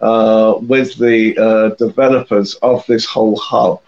uh, 0.00 0.58
with 0.60 0.96
the 0.96 1.36
uh, 1.38 1.74
developers 1.76 2.54
of 2.56 2.84
this 2.86 3.04
whole 3.04 3.36
hub, 3.36 3.80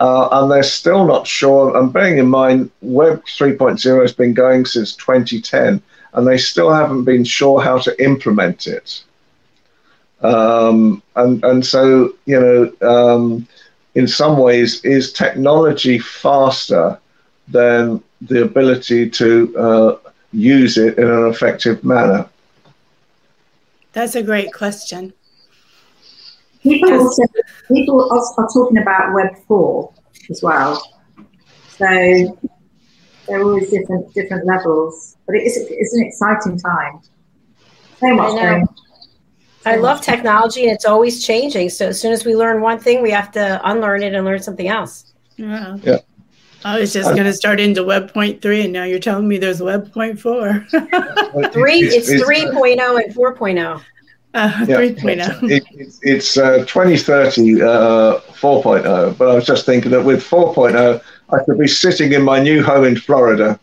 uh, 0.00 0.28
and 0.32 0.50
they're 0.50 0.62
still 0.62 1.06
not 1.06 1.26
sure. 1.26 1.76
And 1.76 1.92
bearing 1.92 2.18
in 2.18 2.28
mind, 2.28 2.70
Web 2.80 3.24
3.0 3.24 4.02
has 4.02 4.12
been 4.12 4.34
going 4.34 4.66
since 4.66 4.94
2010, 4.96 5.82
and 6.12 6.26
they 6.26 6.38
still 6.38 6.72
haven't 6.72 7.04
been 7.04 7.24
sure 7.24 7.62
how 7.62 7.78
to 7.78 8.04
implement 8.04 8.66
it. 8.66 9.02
Um, 10.22 11.02
and 11.16 11.42
and 11.44 11.66
so 11.66 12.14
you 12.26 12.40
know, 12.40 12.88
um, 12.88 13.46
in 13.94 14.06
some 14.06 14.38
ways, 14.38 14.84
is 14.84 15.12
technology 15.12 15.98
faster 15.98 16.98
than 17.48 18.02
the 18.20 18.42
ability 18.42 19.10
to 19.10 19.56
uh, 19.58 20.10
use 20.32 20.78
it 20.78 20.98
in 20.98 21.08
an 21.10 21.26
effective 21.26 21.82
manner? 21.84 22.28
That's 23.92 24.14
a 24.14 24.22
great 24.22 24.52
question. 24.52 25.12
People 26.62 26.92
also 26.92 27.22
people 27.68 28.12
are 28.12 28.48
talking 28.52 28.78
about 28.78 29.12
Web 29.14 29.36
four 29.46 29.92
as 30.30 30.42
well. 30.42 30.80
So 31.68 31.86
there 33.26 33.40
are 33.40 33.42
always 33.42 33.70
different 33.70 34.12
different 34.14 34.46
levels, 34.46 35.16
but 35.26 35.34
it 35.34 35.42
is 35.42 35.56
it's 35.56 35.94
an 35.94 36.04
exciting 36.04 36.58
time. 36.58 37.00
So 37.98 38.14
much 38.14 38.38
I, 39.64 39.72
I 39.74 39.76
love 39.76 40.00
technology, 40.00 40.64
and 40.64 40.72
it's 40.72 40.84
always 40.84 41.24
changing. 41.24 41.70
So 41.70 41.88
as 41.88 42.00
soon 42.00 42.12
as 42.12 42.24
we 42.24 42.34
learn 42.34 42.60
one 42.60 42.78
thing, 42.78 43.02
we 43.02 43.10
have 43.10 43.30
to 43.32 43.60
unlearn 43.68 44.02
it 44.02 44.14
and 44.14 44.24
learn 44.24 44.42
something 44.42 44.68
else. 44.68 45.12
Yeah. 45.36 45.78
Yeah. 45.82 45.98
I 46.64 46.78
was 46.78 46.92
just 46.92 47.10
going 47.10 47.24
to 47.24 47.32
start 47.32 47.58
into 47.58 47.82
Web 47.82 48.12
point 48.12 48.40
three, 48.40 48.62
and 48.62 48.72
now 48.72 48.84
you're 48.84 49.00
telling 49.00 49.26
me 49.26 49.38
there's 49.38 49.60
Web 49.60 49.92
point 49.92 50.20
four. 50.20 50.64
three, 50.70 51.80
it's, 51.80 52.08
it's 52.08 52.22
3.0 52.22 53.04
and 53.04 53.14
4.0. 53.14 53.82
Uh, 54.34 54.64
yeah, 54.66 54.76
3.0. 54.76 55.50
It, 55.50 55.64
it, 55.72 55.94
it's 56.02 56.38
uh, 56.38 56.58
2030 56.60 57.62
uh, 57.62 58.20
4.0, 58.20 59.18
but 59.18 59.28
I 59.28 59.34
was 59.34 59.44
just 59.44 59.66
thinking 59.66 59.90
that 59.90 60.02
with 60.02 60.22
4.0, 60.22 61.02
I 61.30 61.44
could 61.44 61.58
be 61.58 61.68
sitting 61.68 62.12
in 62.12 62.22
my 62.22 62.40
new 62.40 62.62
home 62.62 62.84
in 62.84 62.96
Florida 62.96 63.60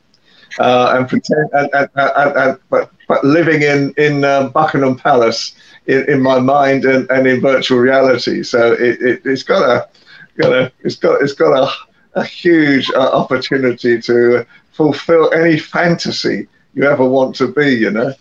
uh, 0.59 0.93
and 0.95 1.09
pretend, 1.09 1.49
and, 1.53 1.69
and, 1.73 1.89
and, 1.95 2.59
but, 2.69 2.91
but 3.07 3.23
living 3.23 3.63
in 3.63 3.93
in 3.97 4.23
uh, 4.23 4.49
Buckingham 4.49 4.95
Palace 4.95 5.53
in, 5.87 6.07
in 6.09 6.21
my 6.21 6.39
mind 6.39 6.85
and, 6.85 7.09
and 7.09 7.27
in 7.27 7.41
virtual 7.41 7.79
reality. 7.79 8.43
So 8.43 8.73
it, 8.73 9.01
it, 9.01 9.25
has 9.25 9.43
got 9.43 9.63
a, 9.63 9.89
got 10.37 10.53
a, 10.53 10.71
it's 10.83 10.95
got 10.95 11.21
it's 11.21 11.33
got 11.33 11.51
a 11.57 11.71
a 12.15 12.23
huge 12.23 12.89
uh, 12.91 13.11
opportunity 13.11 14.01
to 14.01 14.45
fulfill 14.71 15.31
any 15.33 15.57
fantasy 15.57 16.47
you 16.73 16.83
ever 16.83 17.07
want 17.07 17.35
to 17.35 17.47
be, 17.47 17.69
you 17.69 17.91
know? 17.91 18.13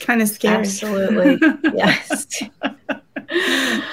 Kind 0.00 0.22
of 0.22 0.28
scary. 0.28 0.56
Absolutely. 0.56 1.38
yes. 1.74 2.42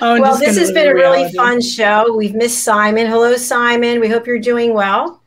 well, 0.01 0.37
this 0.37 0.57
has 0.57 0.71
been 0.71 0.87
a 0.87 0.93
really 0.93 1.31
fun 1.33 1.61
show. 1.61 2.15
We've 2.15 2.33
missed 2.33 2.63
Simon. 2.63 3.07
Hello, 3.07 3.35
Simon. 3.35 3.99
We 3.99 4.07
hope 4.07 4.25
you're 4.25 4.39
doing 4.39 4.73
well. 4.73 5.21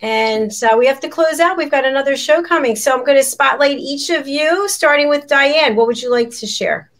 And 0.00 0.52
uh, 0.62 0.76
we 0.78 0.86
have 0.86 1.00
to 1.00 1.08
close 1.08 1.40
out. 1.40 1.56
We've 1.56 1.70
got 1.70 1.84
another 1.84 2.16
show 2.16 2.42
coming. 2.42 2.76
So 2.76 2.92
I'm 2.92 3.04
going 3.04 3.18
to 3.18 3.24
spotlight 3.24 3.78
each 3.78 4.10
of 4.10 4.28
you, 4.28 4.68
starting 4.68 5.08
with 5.08 5.26
Diane. 5.26 5.74
What 5.74 5.86
would 5.86 6.00
you 6.00 6.10
like 6.10 6.30
to 6.30 6.46
share? 6.46 6.90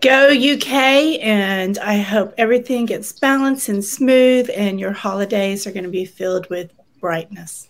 Go 0.00 0.28
UK, 0.28 1.20
and 1.20 1.76
I 1.78 1.98
hope 1.98 2.32
everything 2.38 2.86
gets 2.86 3.12
balanced 3.18 3.68
and 3.68 3.84
smooth, 3.84 4.48
and 4.54 4.80
your 4.80 4.92
holidays 4.92 5.66
are 5.66 5.72
going 5.72 5.84
to 5.84 5.90
be 5.90 6.06
filled 6.06 6.48
with 6.48 6.72
brightness. 7.00 7.68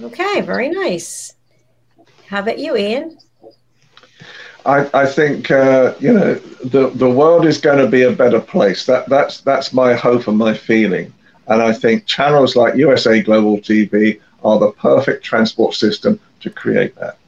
Okay, 0.00 0.40
very 0.42 0.68
nice. 0.68 1.34
How 2.30 2.38
about 2.38 2.60
you, 2.60 2.76
Ian? 2.76 3.18
I, 4.64 4.88
I 4.94 5.04
think 5.04 5.50
uh, 5.50 5.94
you 5.98 6.12
know 6.12 6.34
the 6.34 6.90
the 6.90 7.10
world 7.10 7.44
is 7.44 7.58
going 7.58 7.78
to 7.78 7.88
be 7.88 8.02
a 8.02 8.12
better 8.12 8.40
place. 8.40 8.86
That 8.86 9.08
that's 9.08 9.40
that's 9.40 9.72
my 9.72 9.94
hope 9.94 10.28
and 10.28 10.38
my 10.38 10.54
feeling. 10.54 11.12
And 11.48 11.60
I 11.60 11.72
think 11.72 12.06
channels 12.06 12.54
like 12.54 12.76
USA 12.76 13.20
Global 13.20 13.58
TV 13.58 14.20
are 14.44 14.60
the 14.60 14.70
perfect 14.70 15.24
transport 15.24 15.74
system 15.74 16.20
to 16.38 16.50
create 16.50 16.94
that. 16.94 17.18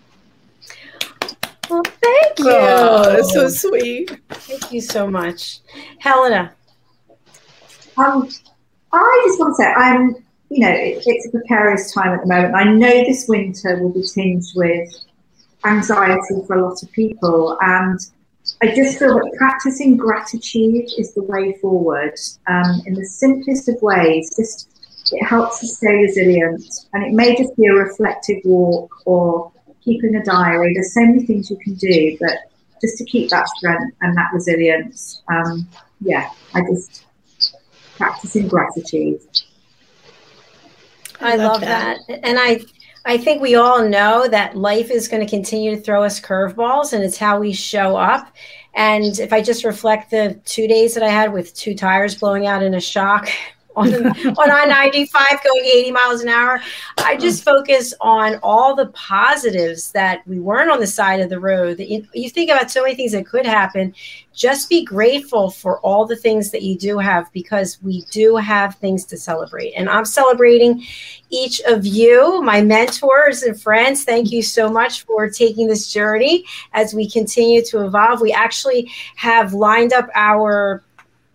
Well, 1.69 1.83
thank 1.83 2.39
you. 2.39 2.51
Oh, 2.51 3.03
that's 3.11 3.33
so 3.33 3.49
sweet. 3.49 4.21
Thank 4.29 4.73
you 4.73 4.81
so 4.81 5.09
much. 5.09 5.59
Helena. 5.99 6.53
Um, 7.97 8.29
I 8.93 9.23
just 9.27 9.41
want 9.41 9.57
to 9.57 9.63
say, 9.63 9.73
I'm, 9.73 10.25
you 10.53 10.59
know, 10.59 10.71
it, 10.71 11.03
it's 11.07 11.27
a 11.27 11.31
precarious 11.31 11.93
time 11.95 12.13
at 12.13 12.21
the 12.21 12.27
moment. 12.27 12.55
I 12.55 12.65
know 12.65 13.05
this 13.05 13.27
winter 13.27 13.83
will 13.83 13.89
be 13.89 14.03
tinged 14.03 14.45
with 14.55 14.95
anxiety 15.65 16.43
for 16.47 16.57
a 16.57 16.69
lot 16.69 16.83
of 16.83 16.93
people. 16.93 17.57
And 17.63 17.99
I 18.61 18.75
just 18.75 18.99
feel 18.99 19.15
that 19.15 19.33
practicing 19.39 19.97
gratitude 19.97 20.91
is 20.99 21.15
the 21.15 21.23
way 21.23 21.55
forward 21.55 22.19
um, 22.49 22.83
in 22.85 22.93
the 22.93 23.07
simplest 23.07 23.71
of 23.71 23.81
ways. 23.81 24.37
Just 24.37 24.69
it 25.11 25.25
helps 25.25 25.65
us 25.65 25.79
stay 25.79 25.95
resilient. 25.95 26.63
And 26.93 27.03
it 27.03 27.15
may 27.15 27.35
just 27.35 27.57
be 27.57 27.67
a 27.69 27.73
reflective 27.73 28.43
walk 28.45 28.95
or 29.07 29.51
keeping 29.83 30.17
a 30.17 30.23
diary. 30.23 30.75
There's 30.75 30.93
so 30.93 31.01
many 31.01 31.25
things 31.25 31.49
you 31.49 31.57
can 31.57 31.77
do, 31.77 32.19
but 32.21 32.37
just 32.83 32.99
to 32.99 33.07
keep 33.07 33.31
that 33.31 33.49
strength 33.57 33.97
and 34.03 34.15
that 34.19 34.29
resilience, 34.35 35.23
um, 35.29 35.67
yeah, 36.03 36.29
I 36.53 36.61
just 36.61 37.07
practicing 37.97 38.49
gratitude. 38.49 39.21
I, 41.23 41.33
I 41.33 41.37
love, 41.37 41.53
love 41.53 41.61
that. 41.63 41.99
that. 42.09 42.21
And 42.25 42.39
I 42.39 42.61
I 43.05 43.19
think 43.19 43.43
we 43.43 43.57
all 43.57 43.87
know 43.87 44.29
that 44.29 44.57
life 44.57 44.91
is 44.91 45.09
going 45.09 45.25
to 45.25 45.29
continue 45.29 45.75
to 45.75 45.81
throw 45.81 46.05
us 46.05 46.21
curveballs 46.21 46.93
and 46.93 47.03
it's 47.03 47.17
how 47.17 47.41
we 47.41 47.53
show 47.53 47.97
up. 47.97 48.33
And 48.75 49.19
if 49.19 49.33
I 49.33 49.43
just 49.43 49.65
reflect 49.65 50.11
the 50.11 50.41
two 50.45 50.69
days 50.69 50.95
that 50.95 51.03
I 51.03 51.09
had 51.09 51.33
with 51.33 51.55
two 51.55 51.75
tires 51.75 52.15
blowing 52.15 52.47
out 52.47 52.63
in 52.63 52.75
a 52.75 52.81
shock 52.81 53.29
on, 53.77 53.95
on 54.07 54.51
I-95 54.51 55.45
going 55.45 55.65
80 55.65 55.93
miles 55.93 56.21
an 56.23 56.29
hour. 56.29 56.61
I 56.99 57.17
just 57.17 57.45
focus 57.45 57.95
on 58.01 58.39
all 58.43 58.75
the 58.75 58.87
positives 58.89 59.93
that 59.93 60.27
we 60.27 60.41
weren't 60.41 60.71
on 60.71 60.81
the 60.81 60.87
side 60.87 61.21
of 61.21 61.31
the 61.31 61.41
road. 61.41 61.79
That 61.79 61.89
you, 61.89 62.07
you 62.15 62.31
think 62.31 62.51
about 62.51 62.71
so 62.71 62.83
many 62.83 62.95
things 62.95 63.13
that 63.13 63.27
could 63.27 63.47
happen. 63.47 63.95
Just 64.35 64.69
be 64.69 64.85
grateful 64.85 65.51
for 65.51 65.79
all 65.81 66.07
the 66.07 66.17
things 66.17 66.51
that 66.51 66.63
you 66.63 66.77
do 66.77 66.99
have 66.99 67.31
because 67.33 67.79
we 67.83 68.03
do 68.11 68.37
have 68.37 68.77
things 68.77 69.05
to 69.07 69.17
celebrate. 69.17 69.73
And 69.73 69.91
I'm 69.91 70.07
celebrating 70.07 70.85
each 71.31 71.61
of 71.63 71.87
you, 71.87 72.43
my 72.43 72.63
mentors 72.63 73.43
and 73.43 73.61
friends. 73.61 74.05
Thank 74.05 74.33
you 74.33 74.43
so 74.43 74.71
much 74.71 75.05
for 75.05 75.29
taking 75.29 75.67
this 75.67 75.93
journey 75.93 76.45
as 76.73 76.95
we 76.95 77.09
continue 77.09 77.63
to 77.67 77.85
evolve. 77.85 78.21
We 78.21 78.33
actually 78.33 78.91
have 79.17 79.53
lined 79.53 79.93
up 79.93 80.09
our 80.15 80.83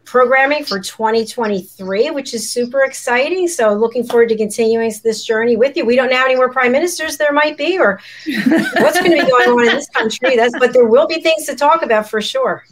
programming 0.08 0.64
for 0.64 0.80
2023, 0.80 2.10
which 2.12 2.34
is 2.34 2.50
super 2.50 2.82
exciting. 2.84 3.48
So, 3.48 3.74
looking 3.74 4.06
forward 4.06 4.30
to 4.30 4.38
continuing 4.38 4.92
this 5.04 5.24
journey 5.24 5.58
with 5.58 5.76
you. 5.78 5.86
We 5.86 5.96
don't 5.96 6.10
know 6.10 6.16
how 6.16 6.24
many 6.24 6.36
more 6.36 6.52
prime 6.52 6.72
ministers 6.72 7.18
there 7.18 7.34
might 7.34 7.58
be, 7.58 7.78
or 7.78 8.00
what's 8.26 9.00
going 9.00 9.12
to 9.12 9.26
be 9.26 9.30
going 9.30 9.50
on 9.50 9.68
in 9.68 9.76
this 9.76 9.90
country. 9.90 10.36
That's, 10.36 10.58
but 10.58 10.74
there 10.74 10.86
will 10.86 11.08
be 11.08 11.22
things 11.22 11.46
to 11.46 11.56
talk 11.56 11.84
about 11.84 12.10
for 12.10 12.22
sure. 12.22 12.66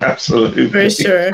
Absolutely. 0.00 0.70
For 0.70 0.88
sure. 0.88 1.32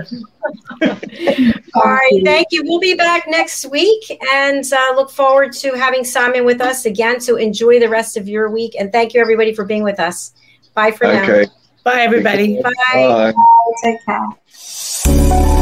All 0.82 1.82
right. 1.84 2.20
Thank 2.24 2.48
you. 2.50 2.62
We'll 2.64 2.80
be 2.80 2.94
back 2.94 3.26
next 3.28 3.66
week 3.66 4.18
and 4.32 4.64
uh, 4.72 4.94
look 4.96 5.10
forward 5.10 5.52
to 5.54 5.74
having 5.74 6.02
Simon 6.02 6.44
with 6.44 6.60
us 6.60 6.84
again. 6.84 7.20
So 7.20 7.36
enjoy 7.36 7.78
the 7.78 7.88
rest 7.88 8.16
of 8.16 8.28
your 8.28 8.50
week. 8.50 8.74
And 8.76 8.90
thank 8.90 9.14
you, 9.14 9.20
everybody, 9.20 9.54
for 9.54 9.64
being 9.64 9.84
with 9.84 10.00
us. 10.00 10.32
Bye 10.74 10.90
for 10.90 11.06
okay. 11.06 11.42
now. 11.42 11.50
Bye, 11.84 12.00
everybody. 12.00 12.60
Bye. 12.60 12.72
Bye. 12.92 13.34
Take 13.84 14.04
care. 14.04 14.26
Música 15.06 15.55